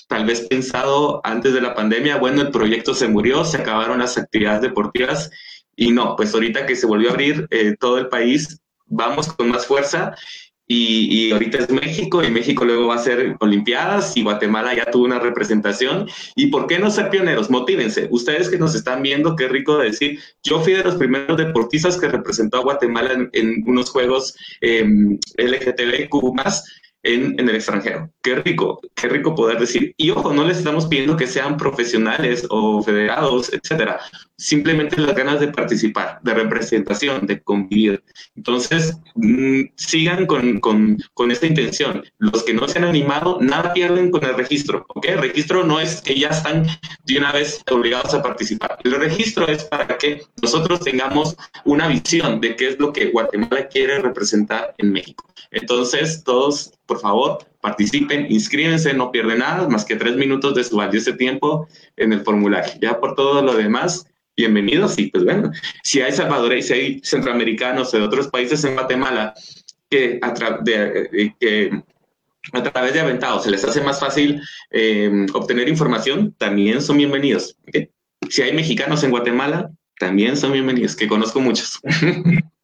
tal 0.07 0.25
vez 0.25 0.47
pensado 0.47 1.19
antes 1.25 1.53
de 1.53 1.59
la 1.59 1.75
pandemia, 1.75 2.19
bueno, 2.19 2.41
el 2.41 2.51
proyecto 2.51 2.93
se 2.93 3.09
murió, 3.09 3.43
se 3.43 3.57
acabaron 3.57 3.99
las 3.99 4.17
actividades 4.17 4.61
deportivas 4.61 5.29
y 5.75 5.91
no, 5.91 6.15
pues 6.15 6.33
ahorita 6.33 6.65
que 6.65 6.77
se 6.77 6.85
volvió 6.85 7.09
a 7.09 7.11
abrir 7.11 7.47
eh, 7.51 7.75
todo 7.77 7.97
el 7.97 8.07
país, 8.07 8.61
vamos 8.85 9.27
con 9.33 9.49
más 9.49 9.65
fuerza 9.65 10.15
y, 10.68 11.32
ahorita 11.32 11.59
es 11.59 11.70
México, 11.70 12.24
y 12.24 12.32
México 12.32 12.66
luego 12.66 12.88
va 12.88 12.95
a 12.95 12.99
ser 12.99 13.36
Olimpiadas, 13.39 14.18
y 14.18 14.24
Guatemala 14.24 14.74
ya 14.74 14.86
tuvo 14.86 15.05
una 15.05 15.20
representación. 15.20 16.07
¿Y 16.36 16.47
por 16.47 16.66
qué 16.68 16.80
no 16.80 16.89
ser 16.89 17.09
pioneros? 17.09 17.49
Motívense. 17.49 18.07
Ustedes 18.11 18.49
que 18.49 18.57
nos 18.57 18.74
están 18.74 19.03
viendo, 19.03 19.36
qué 19.36 19.47
rico 19.47 19.78
decir, 19.78 20.20
yo 20.43 20.59
fui 20.61 20.74
de 20.74 20.84
los 20.84 20.95
primeros 20.95 21.38
deportistas 21.38 21.97
que 21.97 22.07
representó 22.07 22.57
a 22.57 22.63
Guatemala 22.63 23.30
en, 23.32 23.63
unos 23.68 23.89
Juegos 23.91 24.36
eh, 24.61 24.84
LGTBQ 25.38 26.34
más, 26.34 26.66
en, 27.05 27.39
el 27.39 27.55
extranjero. 27.55 28.11
Qué 28.22 28.36
rico, 28.36 28.82
qué 28.95 29.07
rico 29.07 29.36
poder 29.36 29.59
decir. 29.59 29.93
Y 29.97 30.09
ojo, 30.09 30.34
no 30.34 30.43
les 30.43 30.57
estamos 30.57 30.88
pidiendo 30.88 31.16
que 31.16 31.28
sean 31.28 31.55
profesionales 31.55 32.45
o 32.49 32.82
federados, 32.82 33.53
etcétera. 33.53 33.99
Simplemente 34.38 34.99
las 34.99 35.15
ganas 35.15 35.39
de 35.39 35.47
participar, 35.47 36.19
de 36.21 36.33
representación, 36.33 37.25
de 37.25 37.41
convivir. 37.41 38.03
Entonces, 38.36 38.97
mm, 39.15 39.61
sigan 39.75 40.25
con, 40.25 40.59
con, 40.59 40.97
con, 41.13 41.31
esta 41.31 41.47
intención. 41.47 42.03
Los 42.17 42.43
que 42.43 42.53
no 42.53 42.67
se 42.67 42.79
han 42.79 42.86
animado, 42.86 43.38
nada 43.41 43.71
pierden 43.71 44.11
con 44.11 44.25
el 44.25 44.36
registro. 44.36 44.86
¿ok? 44.89 45.05
El 45.05 45.21
registro 45.21 45.63
no 45.63 45.79
es 45.79 46.01
que 46.01 46.19
ya 46.19 46.29
están 46.29 46.65
de 47.05 47.17
una 47.17 47.31
vez 47.31 47.63
obligados 47.71 48.13
a 48.13 48.21
participar. 48.21 48.77
El 48.83 48.95
registro 48.95 49.47
es 49.47 49.63
para 49.63 49.97
que 49.97 50.23
nosotros 50.41 50.81
tengamos 50.81 51.38
una 51.63 51.88
visión 51.88 52.41
de 52.41 52.55
qué 52.55 52.69
es 52.69 52.79
lo 52.79 52.91
que 52.91 53.11
Guatemala 53.11 53.67
quiere 53.67 53.99
representar 53.99 54.73
en 54.77 54.91
México. 54.91 55.25
Entonces, 55.51 56.23
todos, 56.25 56.73
por 56.86 56.99
favor, 56.99 57.45
participen, 57.61 58.27
inscríbense, 58.29 58.93
no 58.93 59.11
pierden 59.11 59.39
nada, 59.39 59.67
más 59.69 59.86
que 59.86 59.95
tres 59.95 60.17
minutos 60.17 60.53
de 60.55 60.63
su 60.63 60.75
valioso 60.75 61.15
tiempo 61.15 61.67
en 61.95 62.13
el 62.13 62.21
formulario. 62.21 62.73
Ya 62.81 62.99
por 62.99 63.15
todo 63.15 63.41
lo 63.41 63.53
demás, 63.53 64.05
bienvenidos 64.38 64.99
y 64.99 65.07
pues 65.07 65.23
bueno, 65.23 65.51
si 65.83 66.01
hay 66.01 66.11
salvadoreños, 66.11 66.67
si 66.67 66.73
hay 66.73 67.01
centroamericanos 67.03 67.91
de 67.91 68.01
otros 68.01 68.27
países 68.27 68.63
en 68.63 68.73
Guatemala 68.73 69.33
que 69.89 70.19
a, 70.21 70.31
de, 70.61 71.09
eh, 71.13 71.33
que 71.39 71.71
a 72.53 72.63
través 72.63 72.93
de 72.93 72.99
Aventados 72.99 73.43
se 73.43 73.51
les 73.51 73.63
hace 73.63 73.81
más 73.81 73.99
fácil 73.99 74.41
eh, 74.71 75.25
obtener 75.33 75.69
información, 75.69 76.33
también 76.38 76.81
son 76.81 76.97
bienvenidos. 76.97 77.57
Si 78.29 78.41
hay 78.41 78.53
mexicanos 78.53 79.03
en 79.03 79.11
Guatemala, 79.11 79.71
también 79.99 80.36
son 80.36 80.51
bienvenidos, 80.51 80.95
que 80.95 81.07
conozco 81.07 81.39
muchos. 81.39 81.79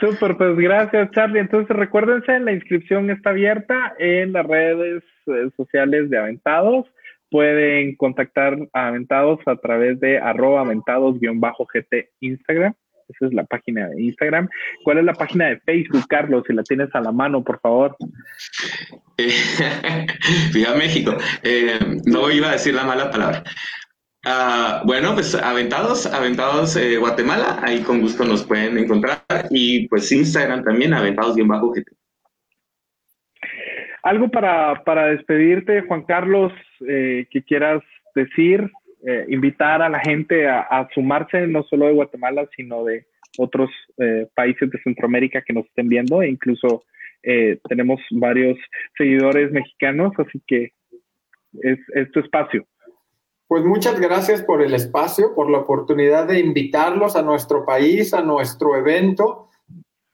Súper, 0.00 0.36
pues 0.36 0.56
gracias 0.56 1.10
Charlie. 1.12 1.40
Entonces 1.40 1.74
recuérdense, 1.76 2.38
la 2.40 2.52
inscripción 2.52 3.10
está 3.10 3.30
abierta 3.30 3.94
en 3.98 4.32
las 4.32 4.46
redes 4.46 5.02
eh, 5.26 5.50
sociales 5.56 6.10
de 6.10 6.18
Aventados. 6.18 6.86
Pueden 7.30 7.96
contactar 7.96 8.56
a 8.72 8.88
Aventados 8.88 9.40
a 9.46 9.56
través 9.56 10.00
de 10.00 10.18
arroba 10.18 10.62
aventados-gt 10.62 12.08
Instagram. 12.20 12.74
Esa 13.08 13.26
es 13.26 13.32
la 13.32 13.44
página 13.44 13.88
de 13.88 14.02
Instagram. 14.02 14.48
¿Cuál 14.84 14.98
es 14.98 15.04
la 15.04 15.14
página 15.14 15.46
de 15.48 15.60
Facebook, 15.60 16.06
Carlos? 16.08 16.44
Si 16.46 16.52
la 16.52 16.62
tienes 16.62 16.94
a 16.94 17.00
la 17.00 17.12
mano, 17.12 17.42
por 17.42 17.58
favor. 17.60 17.96
Viva 20.54 20.74
México. 20.74 21.16
Eh, 21.42 21.78
no 22.04 22.30
iba 22.30 22.48
a 22.48 22.52
decir 22.52 22.74
la 22.74 22.84
mala 22.84 23.10
palabra. 23.10 23.42
Ah, 24.24 24.82
bueno, 24.84 25.14
pues 25.14 25.34
Aventados, 25.34 26.06
Aventados 26.06 26.76
eh, 26.76 26.98
Guatemala, 26.98 27.60
ahí 27.62 27.80
con 27.80 28.00
gusto 28.00 28.24
nos 28.24 28.44
pueden 28.44 28.76
encontrar 28.76 29.22
y 29.50 29.88
pues 29.88 30.10
Instagram 30.12 30.64
también, 30.64 30.92
Aventados 30.92 31.34
bien 31.34 31.48
bajo 31.48 31.70
GT. 31.70 31.92
Algo 34.02 34.28
para, 34.28 34.82
para 34.84 35.06
despedirte, 35.06 35.82
Juan 35.82 36.02
Carlos, 36.02 36.52
eh, 36.86 37.26
que 37.30 37.42
quieras 37.42 37.82
decir 38.14 38.70
eh, 39.06 39.26
invitar 39.28 39.80
a 39.80 39.88
la 39.88 40.00
gente 40.00 40.48
a, 40.48 40.88
sumarse 40.92 41.46
no 41.46 41.62
solo 41.62 41.86
de 41.86 41.92
Guatemala, 41.92 42.48
sino 42.56 42.84
de 42.84 43.06
otros 43.38 43.70
eh, 43.98 44.26
países 44.34 44.68
de 44.70 44.82
Centroamérica 44.82 45.42
que 45.42 45.52
nos 45.52 45.66
estén 45.66 45.88
viendo 45.88 46.20
e 46.20 46.28
incluso 46.28 46.82
eh, 47.22 47.60
tenemos 47.68 48.00
varios 48.10 48.58
seguidores 48.96 49.52
mexicanos, 49.52 50.12
así 50.18 50.42
que 50.48 50.72
es, 51.62 51.78
es 51.94 52.10
tu 52.10 52.18
espacio. 52.18 52.66
Pues 53.46 53.64
muchas 53.64 54.00
gracias 54.00 54.42
por 54.42 54.62
el 54.62 54.74
espacio, 54.74 55.32
por 55.34 55.48
la 55.48 55.58
oportunidad 55.58 56.26
de 56.26 56.40
invitarlos 56.40 57.14
a 57.14 57.22
nuestro 57.22 57.64
país, 57.64 58.12
a 58.12 58.22
nuestro 58.22 58.76
evento 58.76 59.47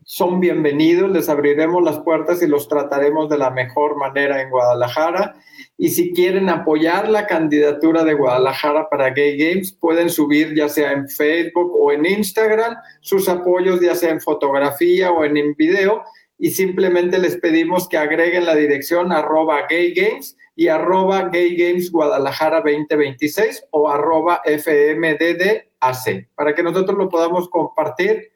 son 0.07 0.39
bienvenidos, 0.39 1.11
les 1.11 1.29
abriremos 1.29 1.83
las 1.83 1.99
puertas 2.01 2.43
y 2.43 2.47
los 2.47 2.69
trataremos 2.69 3.29
de 3.31 3.39
la 3.39 3.51
mejor 3.51 3.97
manera 3.97 4.43
en 4.43 4.51
Guadalajara. 4.51 5.35
Y 5.79 5.89
si 5.89 6.13
quieren 6.13 6.51
apoyar 6.51 7.09
la 7.09 7.27
candidatura 7.27 8.05
de 8.05 8.15
Guadalajara 8.15 8.89
para 8.91 9.11
Gay 9.11 9.39
Games, 9.39 9.73
pueden 9.73 10.11
subir 10.11 10.55
ya 10.55 10.69
sea 10.69 10.93
en 10.93 11.09
Facebook 11.09 11.73
o 11.81 11.91
en 11.91 12.05
Instagram 12.05 12.77
sus 13.01 13.29
apoyos, 13.29 13.81
ya 13.81 13.95
sea 13.95 14.11
en 14.11 14.21
fotografía 14.21 15.11
o 15.11 15.25
en 15.25 15.55
video. 15.55 16.03
Y 16.39 16.51
simplemente 16.51 17.19
les 17.19 17.37
pedimos 17.37 17.89
que 17.89 17.97
agreguen 17.97 18.45
la 18.45 18.55
dirección 18.55 19.11
arroba 19.11 19.67
Gay 19.69 19.95
Games 19.95 20.37
y 20.55 20.69
arroba 20.69 21.31
Gay 21.31 21.57
Games 21.57 21.91
Guadalajara 21.91 22.59
2026 22.59 23.69
o 23.71 23.89
arroba 23.89 24.43
FMDDAC 24.45 26.29
para 26.35 26.55
que 26.55 26.63
nosotros 26.63 26.97
lo 26.99 27.09
podamos 27.09 27.49
compartir 27.49 28.34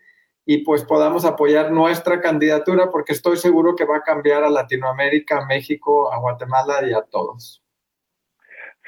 y 0.50 0.64
pues 0.64 0.82
podamos 0.82 1.26
apoyar 1.26 1.70
nuestra 1.70 2.22
candidatura 2.22 2.88
porque 2.90 3.12
estoy 3.12 3.36
seguro 3.36 3.76
que 3.76 3.84
va 3.84 3.98
a 3.98 4.02
cambiar 4.02 4.42
a 4.42 4.48
Latinoamérica, 4.48 5.42
a 5.42 5.46
México, 5.46 6.10
a 6.10 6.18
Guatemala 6.18 6.88
y 6.88 6.94
a 6.94 7.02
todos. 7.02 7.62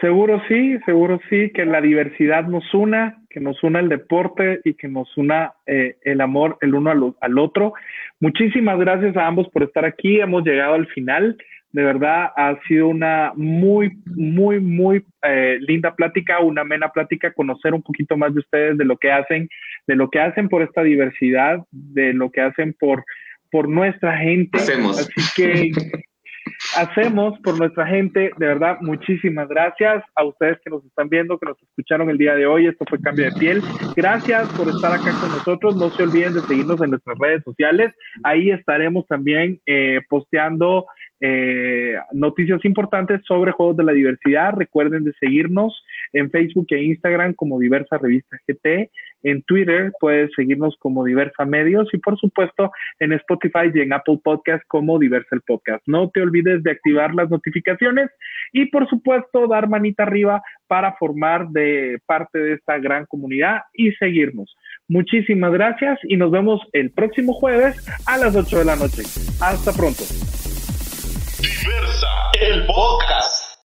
Seguro 0.00 0.40
sí, 0.48 0.78
seguro 0.86 1.20
sí, 1.28 1.52
que 1.52 1.66
la 1.66 1.82
diversidad 1.82 2.44
nos 2.44 2.64
una, 2.72 3.22
que 3.28 3.40
nos 3.40 3.62
una 3.62 3.80
el 3.80 3.90
deporte 3.90 4.62
y 4.64 4.72
que 4.72 4.88
nos 4.88 5.14
una 5.18 5.52
eh, 5.66 5.98
el 6.00 6.22
amor 6.22 6.56
el 6.62 6.74
uno 6.74 6.92
al, 6.92 7.14
al, 7.20 7.38
otro. 7.38 7.74
Muchísimas 8.20 8.78
gracias 8.78 9.14
a 9.18 9.26
ambos 9.26 9.46
por 9.50 9.62
estar 9.62 9.84
aquí. 9.84 10.18
Hemos 10.18 10.44
llegado 10.44 10.72
al 10.72 10.86
final. 10.86 11.36
De 11.72 11.84
verdad, 11.84 12.30
ha 12.36 12.58
sido 12.66 12.88
una 12.88 13.32
muy, 13.36 13.92
muy, 14.06 14.58
muy 14.58 15.04
eh, 15.22 15.58
linda 15.60 15.94
plática, 15.94 16.40
una 16.40 16.62
amena 16.62 16.88
plática, 16.88 17.32
conocer 17.32 17.74
un 17.74 17.82
poquito 17.82 18.16
más 18.16 18.34
de 18.34 18.40
ustedes, 18.40 18.76
de 18.76 18.84
lo 18.84 18.96
que 18.96 19.12
hacen, 19.12 19.48
de 19.86 19.94
lo 19.94 20.10
que 20.10 20.20
hacen 20.20 20.48
por 20.48 20.62
esta 20.62 20.82
diversidad, 20.82 21.60
de 21.70 22.12
lo 22.12 22.30
que 22.30 22.40
hacen 22.40 22.74
por, 22.78 23.04
por 23.50 23.68
nuestra 23.68 24.18
gente. 24.18 24.58
Hacemos. 24.58 24.98
Así 24.98 25.20
que 25.36 25.70
hacemos 26.76 27.38
por 27.40 27.58
nuestra 27.58 27.86
gente. 27.86 28.30
De 28.36 28.46
verdad, 28.46 28.78
muchísimas 28.80 29.48
gracias 29.48 30.02
a 30.14 30.24
ustedes 30.24 30.58
que 30.64 30.70
nos 30.70 30.84
están 30.84 31.08
viendo, 31.08 31.38
que 31.38 31.46
nos 31.46 31.62
escucharon 31.62 32.10
el 32.10 32.18
día 32.18 32.34
de 32.34 32.46
hoy. 32.46 32.66
Esto 32.66 32.84
fue 32.88 33.00
Cambio 33.00 33.26
de 33.26 33.32
Piel. 33.38 33.62
Gracias 33.96 34.48
por 34.54 34.68
estar 34.68 34.92
acá 34.92 35.12
con 35.20 35.30
nosotros. 35.30 35.76
No 35.76 35.90
se 35.90 36.02
olviden 36.02 36.34
de 36.34 36.40
seguirnos 36.40 36.80
en 36.82 36.90
nuestras 36.90 37.18
redes 37.18 37.42
sociales. 37.44 37.94
Ahí 38.24 38.50
estaremos 38.50 39.06
también 39.06 39.60
eh, 39.66 40.00
posteando 40.08 40.86
eh, 41.20 41.96
noticias 42.12 42.64
importantes 42.64 43.20
sobre 43.26 43.52
juegos 43.52 43.76
de 43.76 43.84
la 43.84 43.92
diversidad. 43.92 44.54
Recuerden 44.56 45.04
de 45.04 45.12
seguirnos 45.20 45.84
en 46.12 46.30
Facebook 46.30 46.66
e 46.70 46.82
Instagram 46.82 47.34
como 47.34 47.58
Diversa 47.58 47.98
Revista 47.98 48.38
GT. 48.46 48.90
En 49.22 49.42
Twitter 49.42 49.92
puedes 50.00 50.30
seguirnos 50.34 50.76
como 50.78 51.04
Diversa 51.04 51.44
Medios 51.44 51.88
y 51.92 51.98
por 51.98 52.18
supuesto 52.18 52.72
en 52.98 53.12
Spotify 53.12 53.70
y 53.74 53.80
en 53.80 53.92
Apple 53.92 54.20
Podcast 54.22 54.64
como 54.66 54.98
Diversa 54.98 55.34
el 55.34 55.42
Podcast. 55.42 55.82
No 55.86 56.08
te 56.10 56.22
olvides 56.22 56.62
de 56.62 56.70
activar 56.70 57.14
las 57.14 57.28
notificaciones 57.30 58.10
y 58.52 58.66
por 58.66 58.88
supuesto 58.88 59.46
dar 59.46 59.68
manita 59.68 60.04
arriba 60.04 60.42
para 60.66 60.94
formar 60.94 61.48
de 61.48 61.98
parte 62.06 62.38
de 62.38 62.54
esta 62.54 62.78
gran 62.78 63.04
comunidad 63.06 63.62
y 63.74 63.92
seguirnos. 63.92 64.56
Muchísimas 64.88 65.52
gracias 65.52 65.98
y 66.04 66.16
nos 66.16 66.30
vemos 66.30 66.60
el 66.72 66.90
próximo 66.90 67.34
jueves 67.34 67.76
a 68.06 68.16
las 68.16 68.34
8 68.34 68.58
de 68.60 68.64
la 68.64 68.76
noche. 68.76 69.02
Hasta 69.40 69.72
pronto. 69.72 70.04
Diversa, 71.60 72.08
el 72.40 72.64
podcast. 72.64 73.49